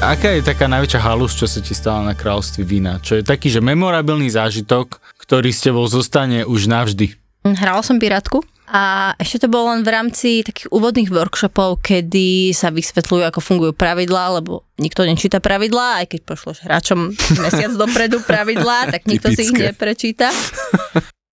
Aká 0.06 0.38
je 0.38 0.46
taká 0.46 0.70
najväčšia 0.70 1.02
halus, 1.02 1.34
čo 1.34 1.50
sa 1.50 1.58
ti 1.58 1.74
stala 1.74 1.98
na 2.06 2.14
kráľovstve 2.14 2.62
vína? 2.62 3.02
Čo 3.02 3.18
je 3.18 3.26
taký, 3.26 3.50
že 3.50 3.58
memorabilný 3.58 4.30
zážitok, 4.30 5.02
ktorý 5.18 5.50
s 5.50 5.66
tebou 5.66 5.82
zostane 5.90 6.46
už 6.46 6.70
navždy? 6.70 7.18
Hrala 7.42 7.82
som 7.82 7.98
pirátku 7.98 8.46
a 8.70 9.10
ešte 9.18 9.42
to 9.42 9.48
bolo 9.50 9.74
len 9.74 9.82
v 9.82 9.90
rámci 9.90 10.46
takých 10.46 10.70
úvodných 10.70 11.10
workshopov, 11.10 11.82
kedy 11.82 12.54
sa 12.54 12.70
vysvetľujú, 12.70 13.26
ako 13.26 13.40
fungujú 13.42 13.74
pravidlá, 13.74 14.38
lebo 14.38 14.62
nikto 14.78 15.02
nečíta 15.02 15.42
pravidlá, 15.42 16.06
aj 16.06 16.14
keď 16.14 16.20
pošloš 16.22 16.62
hráčom 16.62 17.10
mesiac 17.42 17.74
dopredu 17.74 18.22
pravidlá, 18.22 18.94
tak 18.94 19.10
nikto 19.10 19.34
si 19.34 19.42
ich 19.42 19.50
Typické. 19.50 19.74
neprečíta. 19.74 20.30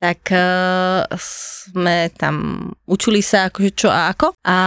tak 0.01 0.33
uh, 0.33 1.05
sme 1.13 2.09
tam 2.17 2.67
učili 2.89 3.21
sa 3.21 3.53
akože 3.53 3.71
čo 3.77 3.93
a 3.93 4.09
ako 4.09 4.33
a 4.41 4.57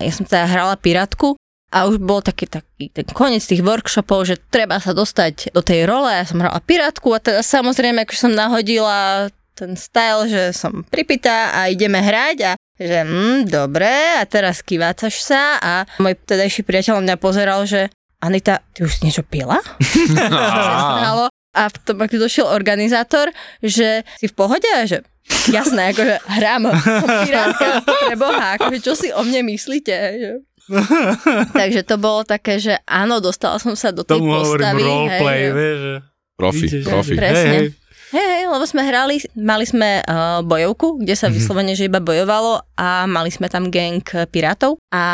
ja 0.00 0.12
som 0.16 0.24
teda 0.24 0.48
hrala 0.48 0.80
pirátku 0.80 1.36
a 1.74 1.90
už 1.90 1.98
bol 1.98 2.22
taký, 2.22 2.46
taký 2.46 2.94
ten 2.94 3.02
koniec 3.10 3.42
tých 3.42 3.66
workshopov, 3.66 4.30
že 4.30 4.38
treba 4.38 4.78
sa 4.78 4.94
dostať 4.94 5.50
do 5.50 5.58
tej 5.58 5.90
role, 5.90 6.06
ja 6.06 6.22
som 6.22 6.38
hrala 6.38 6.62
pirátku 6.62 7.10
a 7.10 7.18
teda 7.18 7.42
samozrejme, 7.42 8.06
akože 8.06 8.30
som 8.30 8.32
nahodila 8.32 9.26
ten 9.58 9.74
style, 9.74 10.30
že 10.30 10.54
som 10.54 10.86
pripitá 10.86 11.50
a 11.54 11.66
ideme 11.66 11.98
hrať 11.98 12.38
a 12.46 12.52
že 12.74 13.06
mm, 13.06 13.50
dobre 13.50 14.18
a 14.18 14.22
teraz 14.26 14.62
kývácaš 14.66 15.22
sa. 15.22 15.62
A 15.62 15.86
môj 16.02 16.18
tedajší 16.18 16.66
priateľ 16.66 16.98
mňa 16.98 17.16
pozeral, 17.22 17.62
že 17.62 17.86
Anita, 18.18 18.66
ty 18.74 18.82
už 18.82 18.98
si 18.98 19.06
niečo 19.06 19.22
pila? 19.22 19.62
A 21.54 21.70
potom, 21.70 22.02
ak 22.02 22.10
došiel 22.10 22.50
organizátor, 22.50 23.30
že 23.62 24.02
si 24.18 24.26
v 24.26 24.34
pohode? 24.34 24.66
A 24.66 24.90
že 24.90 25.06
jasné, 25.54 25.94
akože 25.94 26.18
hrám, 26.26 26.62
som 27.00 27.10
pirátka, 27.22 27.66
pre 27.86 28.16
Boha, 28.18 28.58
akože 28.58 28.78
čo 28.82 28.98
si 28.98 29.14
o 29.14 29.22
mne 29.22 29.54
myslíte? 29.54 29.94
Že... 29.94 30.30
Takže 31.58 31.80
to 31.82 31.96
bolo 31.96 32.22
také, 32.22 32.56
že 32.56 32.80
áno, 32.84 33.18
dostala 33.18 33.56
som 33.56 33.72
sa 33.72 33.88
do 33.88 34.00
tej 34.00 34.16
Tomu 34.16 34.32
hovorím 34.32 34.64
postavy. 34.64 34.82
roleplay, 34.82 35.40
hej, 35.40 35.52
vieš, 35.52 35.78
že... 35.78 35.94
Profi, 36.34 36.66
profi. 36.82 37.14
Presne. 37.14 37.36
Hej, 37.36 37.54
hej. 37.54 37.68
Hej, 38.10 38.28
hej, 38.28 38.44
lebo 38.46 38.64
sme 38.64 38.82
hrali, 38.82 39.14
mali 39.34 39.64
sme 39.64 39.98
uh, 40.00 40.38
bojovku, 40.40 40.98
kde 40.98 41.14
sa 41.14 41.26
vyslovene, 41.28 41.72
že 41.72 41.84
iba 41.84 41.98
bojovalo 41.98 42.62
a 42.72 43.04
mali 43.04 43.26
sme 43.28 43.46
tam 43.46 43.66
gang 43.68 43.98
pirátov 44.28 44.78
a 44.88 45.04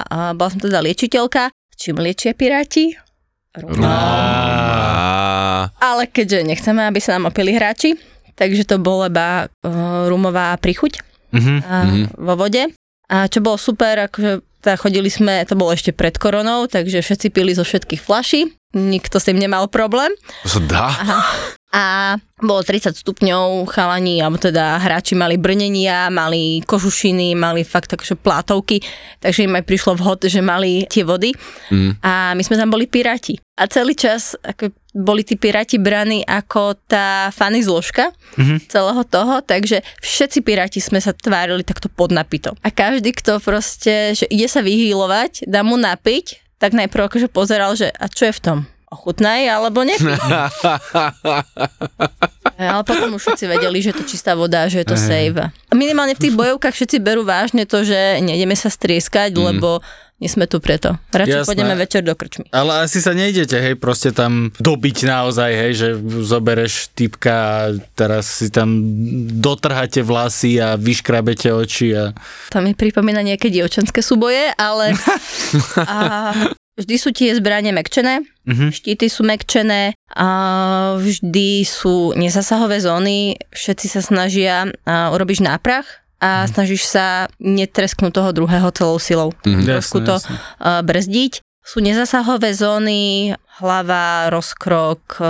uh, 0.00 0.30
bola 0.32 0.48
som 0.48 0.60
teda 0.60 0.78
liečiteľka. 0.80 1.50
Čím 1.74 1.98
liečia 1.98 2.32
piráti? 2.32 2.94
Rum. 3.52 3.82
Á, 3.82 3.92
Ale 5.76 6.06
keďže 6.06 6.44
nechceme, 6.44 6.82
aby 6.82 6.98
sa 6.98 7.16
nám 7.16 7.28
opili 7.28 7.50
hráči, 7.50 7.98
takže 8.32 8.62
to 8.64 8.76
bola 8.76 9.06
iba 9.06 9.28
uh, 9.44 10.06
rumová 10.06 10.54
prichuť 10.54 11.02
Mhm. 11.26 11.54
uh, 11.58 12.06
vo 12.22 12.34
vode. 12.38 12.70
A 13.06 13.26
čo 13.26 13.38
bolo 13.38 13.54
super, 13.56 13.98
akože 14.00 14.55
teda 14.66 14.82
chodili 14.82 15.06
sme, 15.06 15.46
to 15.46 15.54
bolo 15.54 15.70
ešte 15.70 15.94
pred 15.94 16.18
koronou, 16.18 16.66
takže 16.66 16.98
všetci 16.98 17.30
pili 17.30 17.54
zo 17.54 17.62
všetkých 17.62 18.02
flaší, 18.02 18.50
nikto 18.74 19.22
s 19.22 19.30
tým 19.30 19.38
nemal 19.38 19.70
problém. 19.70 20.10
to 20.42 20.58
sa 20.58 20.60
dá? 20.66 20.86
A 21.76 22.16
bolo 22.40 22.64
30 22.64 22.96
stupňov, 22.96 23.68
chalani, 23.68 24.18
alebo 24.24 24.40
teda 24.40 24.80
hráči 24.80 25.12
mali 25.12 25.36
brnenia, 25.36 26.08
mali 26.08 26.64
kožušiny, 26.64 27.36
mali 27.36 27.68
fakt 27.68 27.92
akože 27.92 28.16
plátovky, 28.16 28.80
takže 29.20 29.44
im 29.44 29.54
aj 29.54 29.64
prišlo 29.68 29.92
vhod, 30.00 30.24
že 30.24 30.40
mali 30.40 30.88
tie 30.88 31.04
vody. 31.04 31.36
Mm. 31.68 32.00
A 32.00 32.32
my 32.32 32.42
sme 32.42 32.56
tam 32.56 32.72
boli 32.72 32.88
piráti. 32.88 33.36
A 33.60 33.68
celý 33.68 33.92
čas 33.92 34.34
ako 34.40 34.72
boli 34.96 35.20
tí 35.20 35.36
piráti 35.36 35.76
braní 35.76 36.24
ako 36.24 36.72
tá 36.88 37.28
fany 37.28 37.60
zložka 37.60 38.16
Mhm. 38.40 38.64
celého 38.72 39.04
toho, 39.04 39.44
takže 39.44 39.84
všetci 40.00 40.40
piráti 40.40 40.80
sme 40.80 41.04
sa 41.04 41.12
tvárili 41.12 41.60
takto 41.60 41.92
pod 41.92 42.08
napitom. 42.08 42.56
A 42.64 42.72
každý, 42.72 43.12
kto 43.12 43.36
proste, 43.38 44.16
že 44.16 44.24
ide 44.32 44.48
sa 44.48 44.64
vyhýlovať, 44.64 45.44
dá 45.44 45.60
mu 45.60 45.76
napiť, 45.76 46.40
tak 46.56 46.72
najprv 46.72 47.12
akože 47.12 47.28
pozeral, 47.28 47.76
že 47.76 47.92
a 47.92 48.08
čo 48.08 48.32
je 48.32 48.32
v 48.32 48.40
tom? 48.40 48.58
Ochutnaj 48.86 49.44
alebo 49.50 49.84
nepí. 49.84 50.08
Ale 52.56 52.82
potom 52.88 53.12
už 53.12 53.20
všetci 53.20 53.44
vedeli, 53.44 53.84
že 53.84 53.92
je 53.92 53.98
to 54.00 54.08
čistá 54.08 54.32
voda, 54.32 54.64
že 54.70 54.80
je 54.80 54.86
to 54.88 54.96
save. 54.96 55.52
Minimálne 55.76 56.16
v 56.16 56.22
tých 56.24 56.32
bojovkách 56.32 56.72
všetci 56.72 56.96
berú 57.04 57.20
vážne 57.20 57.68
to, 57.68 57.84
že 57.84 58.24
nejdeme 58.24 58.56
sa 58.56 58.72
strieskať, 58.72 59.36
mm. 59.36 59.42
lebo 59.52 59.84
nie 60.16 60.26
sme 60.26 60.44
tu 60.44 60.58
preto. 60.58 60.96
Radšej 61.10 61.44
Jasné. 61.44 61.48
pôjdeme 61.48 61.74
večer 61.74 62.00
do 62.00 62.12
krčmy. 62.12 62.48
Ale 62.48 62.82
asi 62.82 62.98
sa 62.98 63.12
nejdete, 63.12 63.52
hej, 63.54 63.74
proste 63.76 64.10
tam 64.10 64.48
dobiť 64.56 65.04
naozaj, 65.04 65.50
hej, 65.52 65.72
že 65.74 65.88
zobereš 66.22 66.88
typka 66.90 67.34
a 67.36 67.60
teraz 67.92 68.40
si 68.40 68.48
tam 68.48 68.80
dotrháte 69.36 70.00
vlasy 70.00 70.56
a 70.56 70.74
vyškrabete 70.74 71.52
oči 71.52 71.92
a... 71.92 72.16
To 72.48 72.58
mi 72.58 72.72
pripomína 72.72 73.20
nejaké 73.20 73.48
dievčenské 73.48 74.00
súboje, 74.00 74.56
ale 74.56 74.96
a 75.82 75.98
vždy 76.74 76.94
sú 76.96 77.12
tie 77.12 77.32
zbranie 77.32 77.70
mekčené, 77.70 78.24
Mhm. 78.46 78.70
štíty 78.70 79.10
sú 79.10 79.20
mekčené, 79.20 79.90
a 80.08 80.28
vždy 80.96 81.66
sú 81.66 82.14
nezasahové 82.14 82.78
zóny, 82.78 83.34
všetci 83.50 83.86
sa 83.90 83.98
snažia 83.98 84.70
a 84.86 85.10
urobíš 85.10 85.42
náprach 85.42 86.05
a 86.20 86.48
snažíš 86.48 86.88
sa 86.88 87.28
netresknúť 87.36 88.12
toho 88.12 88.30
druhého 88.32 88.68
celou 88.72 88.96
silou. 88.96 89.30
Mhm. 89.44 89.64
Trošku 89.68 89.98
to 90.00 90.16
jasné. 90.16 90.36
a, 90.58 90.80
brzdiť. 90.80 91.32
Sú 91.66 91.82
nezasahové 91.82 92.54
zóny, 92.54 93.34
hlava, 93.58 94.30
rozkrok, 94.30 95.18
e, 95.18 95.26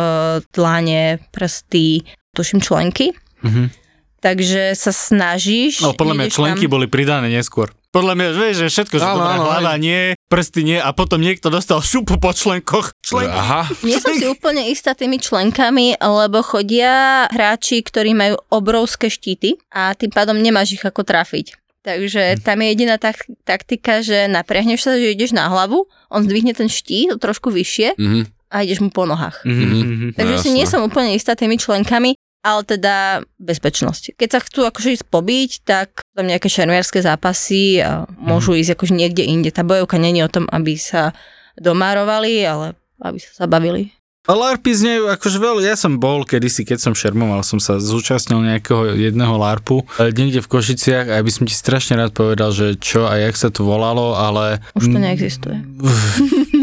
dlane, 0.52 1.24
prsty, 1.32 2.04
tuším 2.36 2.60
členky. 2.60 3.16
Mhm. 3.40 3.72
Takže 4.20 4.76
sa 4.76 4.92
snažíš... 4.92 5.80
No, 5.80 5.96
podľa 5.96 6.14
mňa 6.18 6.26
členky 6.28 6.66
tam- 6.66 6.74
boli 6.76 6.86
pridané 6.90 7.30
neskôr. 7.32 7.72
Podľa 7.88 8.12
mňa, 8.12 8.28
vieš, 8.36 8.56
že 8.60 8.68
všetko, 8.68 8.94
že 9.00 9.04
Áno, 9.06 9.16
dobrá 9.16 9.32
áno, 9.32 9.44
hlava 9.48 9.74
nie, 9.80 10.12
prsty 10.26 10.66
nie 10.66 10.78
a 10.82 10.90
potom 10.90 11.22
niekto 11.22 11.48
dostal 11.48 11.78
šupu 11.82 12.18
po 12.18 12.34
členkoch. 12.34 12.92
Členky. 13.02 13.34
Aha, 13.34 13.62
Nie 13.86 14.02
som 14.02 14.12
si 14.14 14.26
úplne 14.26 14.66
istá 14.70 14.92
tými 14.92 15.22
členkami, 15.22 15.98
lebo 15.98 16.42
chodia 16.42 17.26
hráči, 17.30 17.82
ktorí 17.82 18.12
majú 18.12 18.38
obrovské 18.50 19.06
štíty 19.06 19.58
a 19.70 19.94
tým 19.94 20.10
pádom 20.10 20.38
nemáš 20.38 20.78
ich 20.78 20.84
ako 20.84 21.06
trafiť. 21.06 21.54
Takže 21.86 22.42
tam 22.42 22.66
je 22.66 22.66
jediná 22.74 22.98
tak- 22.98 23.30
taktika, 23.46 24.02
že 24.02 24.26
naprehneš 24.26 24.82
sa, 24.82 24.98
že 24.98 25.14
ideš 25.14 25.30
na 25.30 25.46
hlavu, 25.46 25.86
on 26.10 26.26
zdvihne 26.26 26.50
ten 26.50 26.66
štít 26.66 27.22
trošku 27.22 27.54
vyššie 27.54 27.94
mhm. 27.94 28.20
a 28.50 28.66
ideš 28.66 28.82
mu 28.82 28.90
po 28.90 29.06
nohách. 29.06 29.46
Mhm, 29.46 29.62
mhm. 29.62 30.08
Takže 30.18 30.34
No, 30.34 30.42
si 30.42 30.50
nie 30.50 30.66
som 30.66 30.82
úplne 30.82 31.14
istá 31.14 31.38
tými 31.38 31.54
členkami, 31.54 32.18
ale 32.46 32.62
teda 32.62 33.26
bezpečnosť. 33.42 34.14
Keď 34.14 34.28
sa 34.30 34.38
chcú 34.38 34.62
akože 34.70 35.02
ísť 35.02 35.06
pobiť, 35.10 35.50
tak 35.66 36.06
tam 36.14 36.30
nejaké 36.30 36.46
šermiarské 36.46 37.02
zápasy 37.02 37.82
a 37.82 38.06
môžu 38.14 38.54
ísť 38.54 38.78
akože 38.78 38.94
niekde 38.94 39.26
inde. 39.26 39.50
Tá 39.50 39.66
bojovka 39.66 39.98
není 39.98 40.22
o 40.22 40.30
tom, 40.30 40.46
aby 40.54 40.78
sa 40.78 41.10
domárovali, 41.58 42.46
ale 42.46 42.78
aby 43.02 43.18
sa 43.18 43.42
zabavili. 43.42 43.90
LARPy 44.26 44.74
znejú 44.74 45.06
akože 45.06 45.38
veľa, 45.38 45.60
ja 45.62 45.78
som 45.78 46.02
bol 46.02 46.26
kedysi, 46.26 46.66
keď 46.66 46.82
som 46.82 46.98
šermoval, 46.98 47.46
som 47.46 47.62
sa 47.62 47.78
zúčastnil 47.78 48.42
nejakého 48.42 48.98
jedného 48.98 49.38
LARPu 49.38 49.86
niekde 50.02 50.42
v 50.42 50.50
Košiciach 50.50 51.06
a 51.06 51.14
ja 51.18 51.22
by 51.22 51.30
som 51.30 51.46
ti 51.46 51.54
strašne 51.54 51.94
rád 51.94 52.10
povedal, 52.10 52.50
že 52.50 52.74
čo 52.74 53.06
a 53.06 53.22
jak 53.22 53.38
sa 53.38 53.54
to 53.54 53.62
volalo, 53.62 54.18
ale... 54.18 54.58
Už 54.74 54.90
to 54.90 54.98
neexistuje. 54.98 55.62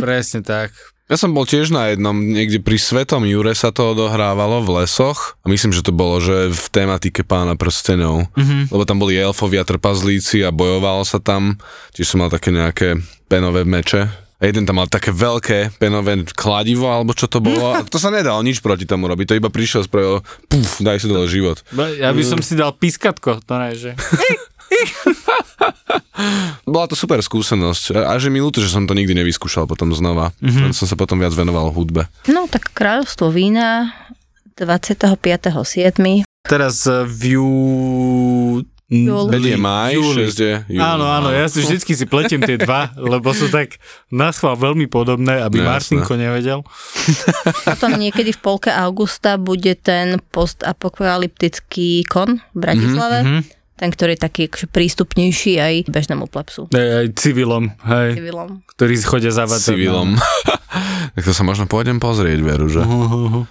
Presne 0.03 0.43
tak. 0.43 0.75
Ja 1.13 1.21
som 1.21 1.37
bol 1.37 1.45
tiež 1.45 1.69
na 1.69 1.93
jednom, 1.93 2.17
niekde 2.17 2.57
pri 2.57 2.81
Svetom 2.81 3.21
Jure 3.29 3.53
sa 3.53 3.69
to 3.69 3.93
odohrávalo 3.93 4.65
v 4.65 4.81
lesoch 4.81 5.37
a 5.45 5.53
myslím, 5.53 5.69
že 5.69 5.85
to 5.85 5.93
bolo, 5.93 6.17
že 6.17 6.49
v 6.49 6.65
tematike 6.73 7.21
pána 7.21 7.53
prstenov, 7.53 8.33
mm-hmm. 8.33 8.73
lebo 8.73 8.81
tam 8.81 8.97
boli 8.97 9.21
elfovia 9.21 9.61
trpazlíci 9.61 10.41
a 10.41 10.49
bojovalo 10.49 11.05
sa 11.05 11.21
tam, 11.21 11.61
tiež 11.93 12.09
som 12.09 12.25
mal 12.25 12.33
také 12.33 12.49
nejaké 12.49 12.97
penové 13.29 13.61
meče, 13.61 14.09
a 14.09 14.49
jeden 14.49 14.65
tam 14.65 14.81
mal 14.81 14.89
také 14.89 15.13
veľké 15.13 15.77
penové 15.77 16.25
kladivo, 16.33 16.89
alebo 16.89 17.13
čo 17.13 17.29
to 17.29 17.37
bolo. 17.39 17.71
A 17.77 17.85
to 17.85 18.01
sa 18.01 18.09
nedalo 18.11 18.43
nič 18.43 18.59
proti 18.59 18.83
tomu 18.83 19.07
robiť. 19.07 19.31
To 19.31 19.39
iba 19.39 19.47
prišiel, 19.47 19.87
spravil, 19.87 20.19
puf, 20.51 20.83
daj 20.83 20.99
si 20.99 21.07
dole 21.07 21.31
život. 21.31 21.63
Ja 21.95 22.11
by 22.11 22.23
som 22.27 22.43
si 22.43 22.59
dal 22.59 22.75
pískatko, 22.75 23.39
to 23.39 23.53
ne, 23.55 23.71
že... 23.71 23.95
Bola 26.63 26.85
to 26.85 26.93
super 26.93 27.17
skúsenosť 27.19 28.05
a 28.05 28.13
že 28.21 28.29
mi 28.29 28.37
ľúto, 28.37 28.61
že 28.61 28.69
som 28.69 28.85
to 28.85 28.93
nikdy 28.93 29.17
nevyskúšal 29.17 29.65
potom 29.65 29.89
znova. 29.97 30.29
Mm-hmm. 30.39 30.71
Som 30.77 30.85
sa 30.85 30.93
potom 30.93 31.17
viac 31.17 31.33
venoval 31.33 31.73
hudbe. 31.73 32.05
No 32.29 32.45
tak 32.45 32.69
kráľovstvo 32.77 33.33
vína 33.33 33.89
25.7. 34.57 35.17
Teraz 36.45 36.85
eh, 36.85 37.07
v 37.07 37.21
jú... 37.37 37.49
Júl. 38.93 39.25
Veď 39.25 39.57
je 39.57 39.57
maj, 39.57 39.97
6 39.97 40.37
je 40.37 40.53
júl. 40.69 40.83
Áno, 40.83 41.09
áno, 41.09 41.33
ja 41.33 41.49
si 41.49 41.65
vždycky 41.65 41.97
si 41.97 42.05
pletiem 42.05 42.45
tie 42.45 42.61
dva, 42.61 42.93
lebo 42.93 43.33
sú 43.33 43.49
tak 43.49 43.81
naschvál 44.13 44.53
veľmi 44.53 44.85
podobné, 44.85 45.41
aby 45.41 45.65
No, 45.65 45.73
Martinko 45.73 46.13
nevedel. 46.13 46.61
Potom 47.73 47.97
niekedy 47.97 48.37
v 48.37 48.39
polke 48.43 48.69
augusta 48.69 49.41
bude 49.41 49.73
ten 49.81 50.21
postapokalyptický 50.29 52.05
kon 52.05 52.37
v 52.53 52.57
Bratislave. 52.59 53.19
Mhm. 53.25 53.62
Ten, 53.83 53.91
ktorý 53.91 54.15
je 54.15 54.21
taký 54.23 54.41
akože 54.47 54.71
prístupnejší 54.71 55.59
aj 55.59 55.73
bežnému 55.91 56.31
plepsu. 56.31 56.71
Aj, 56.71 57.03
aj 57.03 57.19
civilom, 57.19 57.67
hej, 57.83 58.15
Civilom. 58.15 58.63
ktorí 58.71 58.95
chodia 59.03 59.35
zavadzať. 59.35 59.75
civilom. 59.75 60.15
tak 61.19 61.23
to 61.27 61.35
sa 61.35 61.43
možno 61.43 61.67
pôjdem 61.67 61.99
pozrieť, 61.99 62.39
veru, 62.39 62.71
že? 62.71 62.79
Uh-huh. 62.79 63.43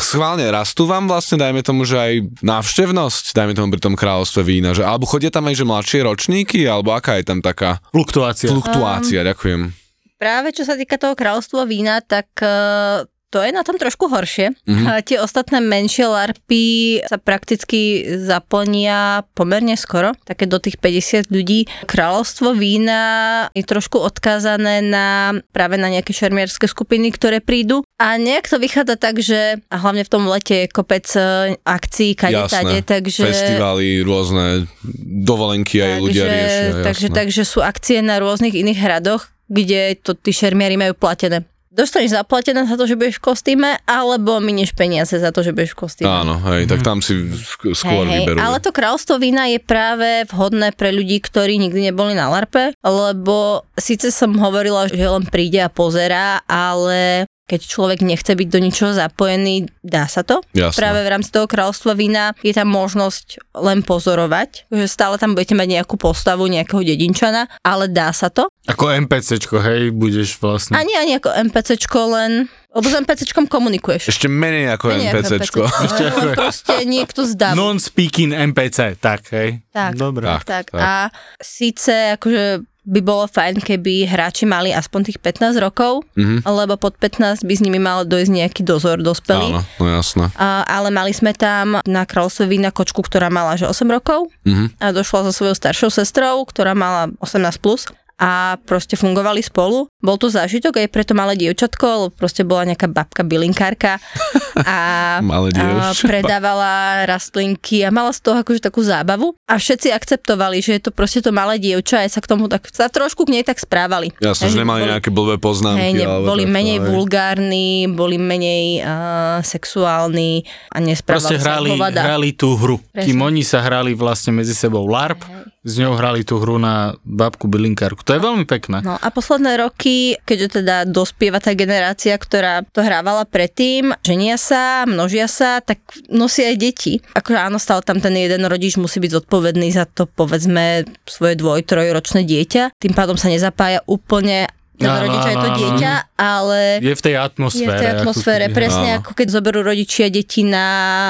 Schválne, 0.00 0.48
rastú 0.48 0.88
vám 0.88 1.04
vlastne, 1.04 1.36
dajme 1.36 1.60
tomu, 1.60 1.84
že 1.84 2.00
aj 2.00 2.12
návštevnosť, 2.40 3.36
dajme 3.36 3.52
tomu 3.52 3.68
pri 3.76 3.82
tom 3.84 3.92
kráľovstve 3.92 4.40
vína, 4.40 4.72
že 4.72 4.80
alebo 4.80 5.04
chodia 5.04 5.28
tam 5.28 5.44
aj 5.52 5.60
že 5.60 5.64
mladšie 5.68 6.00
ročníky, 6.08 6.64
alebo 6.64 6.96
aká 6.96 7.20
je 7.20 7.28
tam 7.28 7.44
taká 7.44 7.84
Fluktuácia. 7.92 8.48
fluktuácia, 8.48 9.20
ďakujem. 9.20 9.68
Práve 10.16 10.56
čo 10.56 10.64
sa 10.64 10.80
týka 10.80 10.96
toho 10.96 11.12
kráľovstva 11.12 11.68
vína, 11.68 12.00
tak 12.00 12.32
eh, 12.40 13.04
to 13.36 13.44
je 13.44 13.52
na 13.52 13.60
tom 13.60 13.76
trošku 13.76 14.08
horšie. 14.08 14.56
Mhm. 14.64 14.84
A 14.88 15.04
tie 15.04 15.20
ostatné 15.20 15.60
menšie 15.60 16.08
larpy 16.08 17.04
sa 17.04 17.20
prakticky 17.20 18.08
zaplnia 18.24 19.28
pomerne 19.36 19.76
skoro, 19.76 20.16
také 20.24 20.48
do 20.48 20.56
tých 20.56 20.80
50 20.80 21.28
ľudí. 21.28 21.68
Kráľovstvo 21.84 22.56
vína 22.56 23.04
je 23.52 23.60
trošku 23.60 24.00
odkázané 24.00 24.80
na 24.80 25.36
práve 25.52 25.76
na 25.76 25.92
nejaké 25.92 26.16
šermierské 26.16 26.64
skupiny, 26.64 27.12
ktoré 27.12 27.44
prídu. 27.44 27.84
A 28.00 28.16
nejak 28.16 28.48
to 28.48 28.56
vychádza 28.56 28.96
tak, 28.96 29.20
že 29.20 29.60
a 29.68 29.76
hlavne 29.76 30.08
v 30.08 30.12
tom 30.12 30.24
lete 30.24 30.64
je 30.64 30.72
kopec 30.72 31.04
eh, 31.12 31.60
akcií, 31.60 32.16
kade 32.16 32.40
tade, 32.48 32.80
takže... 32.80 33.28
Festivály, 33.28 34.00
rôzne 34.00 34.64
dovolenky 35.04 35.84
aj 35.84 35.92
ľudia 36.00 36.24
riešia. 36.24 36.64
takže, 36.80 37.08
jasné. 37.12 37.16
takže 37.20 37.42
sú 37.44 37.60
akcie 37.60 38.00
na 38.00 38.16
rôznych 38.16 38.56
iných 38.56 38.80
hradoch, 38.80 39.28
kde 39.52 39.98
to 40.00 40.16
tí 40.16 40.32
šermiari 40.32 40.80
majú 40.80 40.96
platené. 40.96 41.44
Dostaneš 41.76 42.16
zaplatené 42.16 42.64
za 42.64 42.74
to, 42.74 42.88
že 42.88 42.96
budeš 42.96 43.20
v 43.20 43.24
kostýme, 43.28 43.76
alebo 43.84 44.40
minieš 44.40 44.72
peniaze 44.72 45.12
za 45.12 45.28
to, 45.28 45.44
že 45.44 45.52
budeš 45.52 45.76
v 45.76 45.80
kostýme. 45.84 46.08
Áno, 46.08 46.40
hej, 46.48 46.64
tak 46.64 46.80
tam 46.80 47.04
si 47.04 47.28
sk- 47.36 47.76
skôr 47.76 48.08
Hej, 48.08 48.08
hej, 48.08 48.20
vyberú. 48.24 48.38
ale 48.40 48.56
to 48.58 48.72
kráľstvo 48.72 49.20
vína 49.20 49.44
je 49.52 49.60
práve 49.60 50.24
vhodné 50.32 50.72
pre 50.72 50.88
ľudí, 50.88 51.20
ktorí 51.20 51.60
nikdy 51.60 51.92
neboli 51.92 52.16
na 52.16 52.32
LARPe, 52.32 52.72
lebo 52.80 53.60
síce 53.76 54.08
som 54.08 54.32
hovorila, 54.40 54.88
že 54.88 55.04
len 55.04 55.28
príde 55.28 55.60
a 55.60 55.68
pozerá, 55.68 56.40
ale 56.48 57.28
keď 57.46 57.60
človek 57.62 58.02
nechce 58.02 58.34
byť 58.34 58.48
do 58.50 58.58
ničoho 58.58 58.90
zapojený, 58.90 59.70
dá 59.86 60.10
sa 60.10 60.26
to. 60.26 60.42
Jasné. 60.50 60.82
Práve 60.82 61.06
v 61.06 61.12
rámci 61.14 61.30
toho 61.30 61.46
kráľstva 61.46 61.94
vína 61.94 62.34
je 62.42 62.50
tam 62.50 62.66
možnosť 62.74 63.54
len 63.62 63.86
pozorovať, 63.86 64.66
že 64.66 64.86
stále 64.90 65.14
tam 65.14 65.38
budete 65.38 65.54
mať 65.54 65.78
nejakú 65.78 65.94
postavu, 65.94 66.50
nejakého 66.50 66.82
dedinčana, 66.82 67.46
ale 67.62 67.86
dá 67.86 68.10
sa 68.10 68.34
to. 68.34 68.50
Ako 68.66 68.90
NPCčko, 68.90 69.62
hej, 69.62 69.94
budeš 69.94 70.42
vlastne. 70.42 70.74
Ani 70.74 70.98
ani 70.98 71.22
ako 71.22 71.30
NPCčko, 71.48 72.00
len... 72.18 72.50
Lebo 72.76 72.92
s 72.92 72.98
NPCčkom 72.98 73.48
komunikuješ. 73.48 74.12
Ešte 74.12 74.28
menej 74.28 74.68
ako 74.76 74.92
Menej 74.92 75.08
NPCčko. 75.08 75.64
NPCčko, 75.64 76.02
len 76.12 76.36
proste 76.36 76.74
niekto 76.84 77.24
z 77.24 77.32
davu. 77.32 77.56
Non-speaking 77.56 78.36
NPC, 78.52 79.00
tak, 79.00 79.32
hej. 79.32 79.64
Tak. 79.72 79.96
Dobre. 79.96 80.28
Tak. 80.28 80.44
Tak, 80.44 80.64
a 80.76 81.08
síce 81.40 82.20
akože 82.20 82.75
by 82.86 83.00
bolo 83.00 83.26
fajn, 83.26 83.58
keby 83.60 84.06
hráči 84.06 84.46
mali 84.46 84.70
aspoň 84.70 85.00
tých 85.04 85.18
15 85.18 85.58
rokov, 85.58 86.06
Mhm. 86.14 86.46
lebo 86.46 86.78
pod 86.78 86.94
15 86.94 87.42
by 87.42 87.52
s 87.52 87.60
nimi 87.60 87.76
mal 87.76 88.02
dojsť 88.02 88.30
nejaký 88.32 88.62
dozor 88.62 88.98
dospelý. 88.98 89.52
Áno, 89.52 89.66
no 89.76 89.84
jasné. 89.90 90.30
A, 90.32 90.62
ale 90.62 90.88
mali 90.88 91.10
sme 91.10 91.32
tam 91.32 91.82
na 91.82 92.02
kráľovstve 92.02 92.46
vína 92.46 92.70
kočku, 92.70 93.02
ktorá 93.02 93.26
mala 93.26 93.54
že 93.54 93.66
8 93.66 93.90
rokov 93.90 94.30
Mhm. 94.46 94.78
a 94.78 94.86
došla 94.90 95.26
so 95.26 95.32
svojou 95.34 95.52
staršou 95.52 95.90
sestrou, 95.90 96.46
ktorá 96.46 96.72
mala 96.72 97.10
18+. 97.18 97.58
Plus 97.58 97.90
a 98.16 98.56
proste 98.64 98.96
fungovali 98.96 99.44
spolu. 99.44 99.92
Bol 100.00 100.16
to 100.16 100.32
zážitok 100.32 100.80
aj 100.80 100.88
pre 100.88 101.04
to 101.04 101.12
malé 101.12 101.36
dievčatko, 101.36 101.84
lebo 101.84 102.12
proste 102.16 102.48
bola 102.48 102.64
nejaká 102.64 102.88
babka 102.88 103.20
bylinkárka 103.20 104.00
a, 104.64 105.20
Malé 105.20 105.52
a 105.52 105.92
predávala 105.92 107.04
rastlinky 107.04 107.84
a 107.84 107.92
mala 107.92 108.16
z 108.16 108.24
toho 108.24 108.40
akože 108.40 108.64
takú 108.64 108.80
zábavu 108.80 109.36
a 109.44 109.60
všetci 109.60 109.92
akceptovali, 109.92 110.64
že 110.64 110.80
je 110.80 110.88
to 110.88 110.90
proste 110.96 111.20
to 111.20 111.28
malé 111.28 111.60
dievča 111.60 112.00
a 112.00 112.02
aj 112.08 112.16
sa 112.16 112.20
k 112.24 112.30
tomu 112.32 112.48
tak, 112.48 112.64
sa 112.72 112.88
trošku 112.88 113.28
k 113.28 113.36
nej 113.36 113.44
tak 113.44 113.60
správali. 113.60 114.16
Jasné, 114.16 114.48
že 114.48 114.56
Hej, 114.56 114.60
nemali 114.64 114.80
boli- 114.80 114.92
nejaké 114.96 115.10
blbé 115.12 115.36
poznámky. 115.36 115.82
Hej, 115.84 115.92
ne, 116.00 116.06
boli 116.24 116.44
takto, 116.48 116.56
menej 116.56 116.78
hej. 116.80 116.86
vulgárni, 116.88 117.68
boli 117.92 118.16
menej 118.16 118.64
uh, 118.80 119.44
sexuálni 119.44 120.46
a 120.72 120.80
Proste 120.80 120.88
nesprávali 120.88 121.36
sa 121.36 121.42
hrali, 121.42 121.70
hovada. 121.76 122.00
hrali 122.00 122.30
tú 122.32 122.56
hru. 122.56 122.80
Presne. 122.80 123.04
Kým 123.04 123.18
oni 123.20 123.42
sa 123.44 123.60
hrali 123.60 123.92
vlastne 123.92 124.32
medzi 124.32 124.56
sebou 124.56 124.88
LARP, 124.88 125.20
s 125.66 125.82
ňou 125.82 125.98
hrali 125.98 126.22
tú 126.22 126.38
hru 126.38 126.62
na 126.62 126.94
babku 127.02 127.50
bylinkárku. 127.50 128.05
To 128.06 128.14
je 128.14 128.22
veľmi 128.22 128.46
pekné. 128.46 128.86
No 128.86 128.94
a 128.94 129.08
posledné 129.10 129.58
roky, 129.58 130.14
keďže 130.22 130.62
teda 130.62 130.86
dospieva 130.86 131.42
tá 131.42 131.58
generácia, 131.58 132.14
ktorá 132.14 132.62
to 132.62 132.78
hrávala 132.78 133.26
predtým, 133.26 133.90
ženia 134.06 134.38
sa, 134.38 134.86
množia 134.86 135.26
sa, 135.26 135.58
tak 135.58 135.82
nosia 136.06 136.54
aj 136.54 136.56
deti. 136.56 136.92
Akože 137.18 137.38
áno, 137.42 137.58
stále 137.58 137.82
tam 137.82 137.98
ten 137.98 138.14
jeden 138.14 138.46
rodič 138.46 138.78
musí 138.78 139.02
byť 139.02 139.10
zodpovedný 139.10 139.74
za 139.74 139.90
to, 139.90 140.06
povedzme, 140.06 140.86
svoje 141.02 141.34
dvoj, 141.34 141.66
trojročné 141.66 142.22
dieťa. 142.22 142.78
Tým 142.78 142.94
pádom 142.94 143.18
sa 143.18 143.26
nezapája 143.26 143.82
úplne 143.90 144.46
ten 144.76 144.92
Áno, 144.92 145.08
rodič 145.08 145.24
aj 145.24 145.36
to 145.40 145.48
dieťa, 145.56 145.92
ale 146.16 146.80
Je 146.80 146.90
v 146.90 147.02
tej 147.02 147.14
je 147.14 147.20
atmosfére. 147.22 147.68
v 147.68 147.76
tej 147.76 147.88
ako 147.88 148.00
atmosfére, 148.00 148.44
keby, 148.46 148.56
presne 148.56 148.88
Áno. 148.90 148.98
ako 148.98 149.10
keď 149.12 149.26
zoberú 149.30 149.60
rodičia 149.60 150.06
deti 150.08 150.42
na 150.42 150.66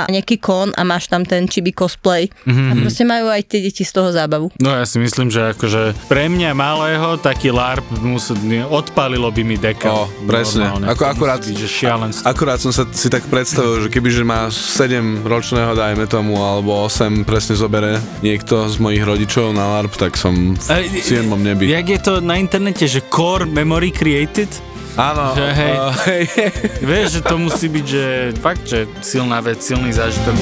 nejaký 0.07 0.37
kon 0.37 0.71
a 0.71 0.83
máš 0.83 1.07
tam 1.07 1.23
ten 1.23 1.47
chibi 1.47 1.71
cosplay. 1.71 2.27
Mhm. 2.45 2.67
A 2.67 2.73
proste 2.77 3.03
majú 3.03 3.27
aj 3.27 3.43
tie 3.47 3.63
deti 3.63 3.83
z 3.83 3.93
toho 3.93 4.11
zábavu. 4.11 4.51
No 4.59 4.69
ja 4.69 4.83
si 4.83 4.99
myslím, 4.99 5.31
že 5.31 5.55
akože 5.55 5.95
pre 6.07 6.27
mňa 6.27 6.51
malého 6.53 7.17
taký 7.17 7.49
LARP 7.49 7.87
musí, 7.97 8.35
odpálilo 8.61 9.31
by 9.31 9.43
mi 9.43 9.57
deka. 9.57 9.89
O, 9.89 10.11
presne. 10.27 10.67
Normálne. 10.67 10.87
Ako 10.91 11.03
akurát- 11.07 11.39
byť, 11.39 11.55
že 11.55 11.69
šialenstvo. 11.71 12.25
Akurát 12.27 12.59
som 12.59 12.75
sa 12.75 12.83
si 12.91 13.07
tak 13.07 13.23
predstavil, 13.27 13.87
že 13.87 13.89
kebyže 13.89 14.21
má 14.21 14.51
7 14.51 15.23
ročného, 15.23 15.73
dajme 15.73 16.05
tomu, 16.07 16.35
alebo 16.37 16.83
8 16.83 17.23
presne 17.23 17.55
zobere 17.55 17.97
niekto 18.21 18.67
z 18.67 18.77
mojich 18.77 19.01
rodičov 19.01 19.53
na 19.53 19.79
LARP, 19.79 19.95
tak 19.95 20.17
som 20.17 20.57
v 20.57 20.69
Ej, 20.83 21.07
7 21.23 21.31
nebi. 21.39 21.69
Jak 21.69 21.87
je 21.87 22.01
to 22.01 22.13
na 22.19 22.35
internete, 22.35 22.83
že 22.83 23.05
core 23.07 23.47
memory 23.47 23.89
created? 23.89 24.49
Áno, 24.97 25.37
Že 25.37 25.47
hej. 25.53 25.75
uh, 25.77 25.93
hej, 26.09 26.25
hej. 26.25 26.51
Vieš, 26.81 27.07
že 27.17 27.21
to 27.21 27.37
musí 27.37 27.69
byť, 27.69 27.85
že 27.85 28.05
fakt, 28.41 28.65
že 28.65 28.89
silná 29.05 29.45
vec, 29.45 29.61
silný 29.61 29.93
zážitok. 29.93 30.37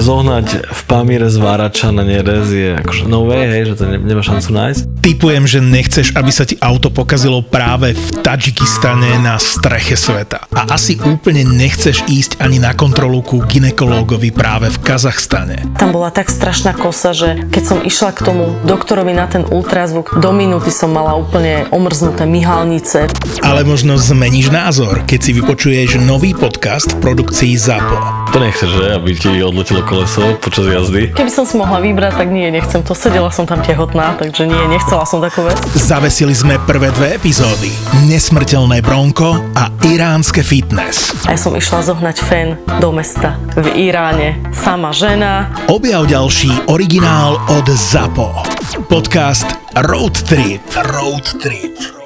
zohnať 0.00 0.64
v 0.64 0.82
Pamíre 0.88 1.28
zvárača 1.28 1.92
na 1.92 2.00
nerez 2.00 2.48
je 2.48 2.72
akože 2.72 3.04
no 3.04 3.28
way, 3.28 3.44
hej, 3.52 3.62
že 3.68 3.74
to 3.76 3.84
ne, 3.84 4.00
nemá 4.00 4.24
šancu 4.24 4.48
nájsť. 4.48 4.82
Typujem, 5.00 5.48
že 5.48 5.64
nechceš, 5.64 6.12
aby 6.12 6.28
sa 6.28 6.44
ti 6.44 6.60
auto 6.60 6.92
pokazilo 6.92 7.40
práve 7.40 7.96
v 7.96 8.06
Tadžikistane 8.20 9.16
na 9.24 9.40
streche 9.40 9.96
sveta. 9.96 10.44
A 10.52 10.76
asi 10.76 11.00
úplne 11.00 11.40
nechceš 11.40 12.04
ísť 12.04 12.36
ani 12.36 12.60
na 12.60 12.76
kontrolu 12.76 13.24
ku 13.24 13.40
ginekológovi 13.40 14.28
práve 14.28 14.68
v 14.68 14.76
Kazachstane. 14.84 15.64
Tam 15.80 15.96
bola 15.96 16.12
tak 16.12 16.28
strašná 16.28 16.76
kosa, 16.76 17.16
že 17.16 17.48
keď 17.48 17.62
som 17.64 17.78
išla 17.80 18.12
k 18.12 18.28
tomu 18.28 18.52
doktorovi 18.68 19.16
na 19.16 19.24
ten 19.24 19.48
ultrazvuk, 19.48 20.20
do 20.20 20.36
minúty 20.36 20.68
som 20.68 20.92
mala 20.92 21.16
úplne 21.16 21.64
omrznuté 21.72 22.28
myhalnice. 22.28 23.08
Ale 23.40 23.64
možno 23.64 23.96
zmeníš 23.96 24.52
názor, 24.52 25.00
keď 25.08 25.20
si 25.24 25.30
vypočuješ 25.32 25.96
nový 25.96 26.36
podcast 26.36 27.00
v 27.00 27.08
produkcii 27.08 27.56
ZAPO. 27.56 27.96
To 28.30 28.38
nechceš, 28.38 28.68
že? 28.68 28.84
Aby 29.00 29.16
ti 29.16 29.32
odletelo 29.40 29.80
koleso 29.80 30.36
počas 30.44 30.68
jazdy. 30.68 31.16
Keby 31.16 31.32
som 31.32 31.48
si 31.48 31.56
mohla 31.56 31.80
vybrať, 31.80 32.20
tak 32.20 32.28
nie, 32.28 32.52
nechcem 32.52 32.84
to. 32.84 32.92
Sedela 32.92 33.32
som 33.32 33.48
tam 33.48 33.64
tehotná, 33.64 34.12
takže 34.20 34.44
nie, 34.44 34.60
nechcela 34.90 35.06
som 35.06 35.22
takú 35.22 35.46
vec. 35.46 35.54
Zavesili 35.78 36.34
sme 36.34 36.58
prvé 36.66 36.90
dve 36.90 37.14
epizódy. 37.14 37.70
Nesmrteľné 38.10 38.82
bronko 38.82 39.38
a 39.54 39.70
iránske 39.86 40.42
fitness. 40.42 41.14
A 41.30 41.30
ja 41.30 41.38
som 41.38 41.54
išla 41.54 41.86
zohnať 41.86 42.16
fen 42.18 42.58
do 42.82 42.90
mesta 42.90 43.38
v 43.54 43.70
Iráne. 43.86 44.42
Sama 44.50 44.90
žena. 44.90 45.54
Objav 45.70 46.10
ďalší 46.10 46.66
originál 46.66 47.38
od 47.54 47.70
ZAPO. 47.70 48.42
Podcast 48.90 49.46
Road 49.78 50.18
Trip. 50.26 50.58
Road 50.74 51.38
Trip. 51.38 51.99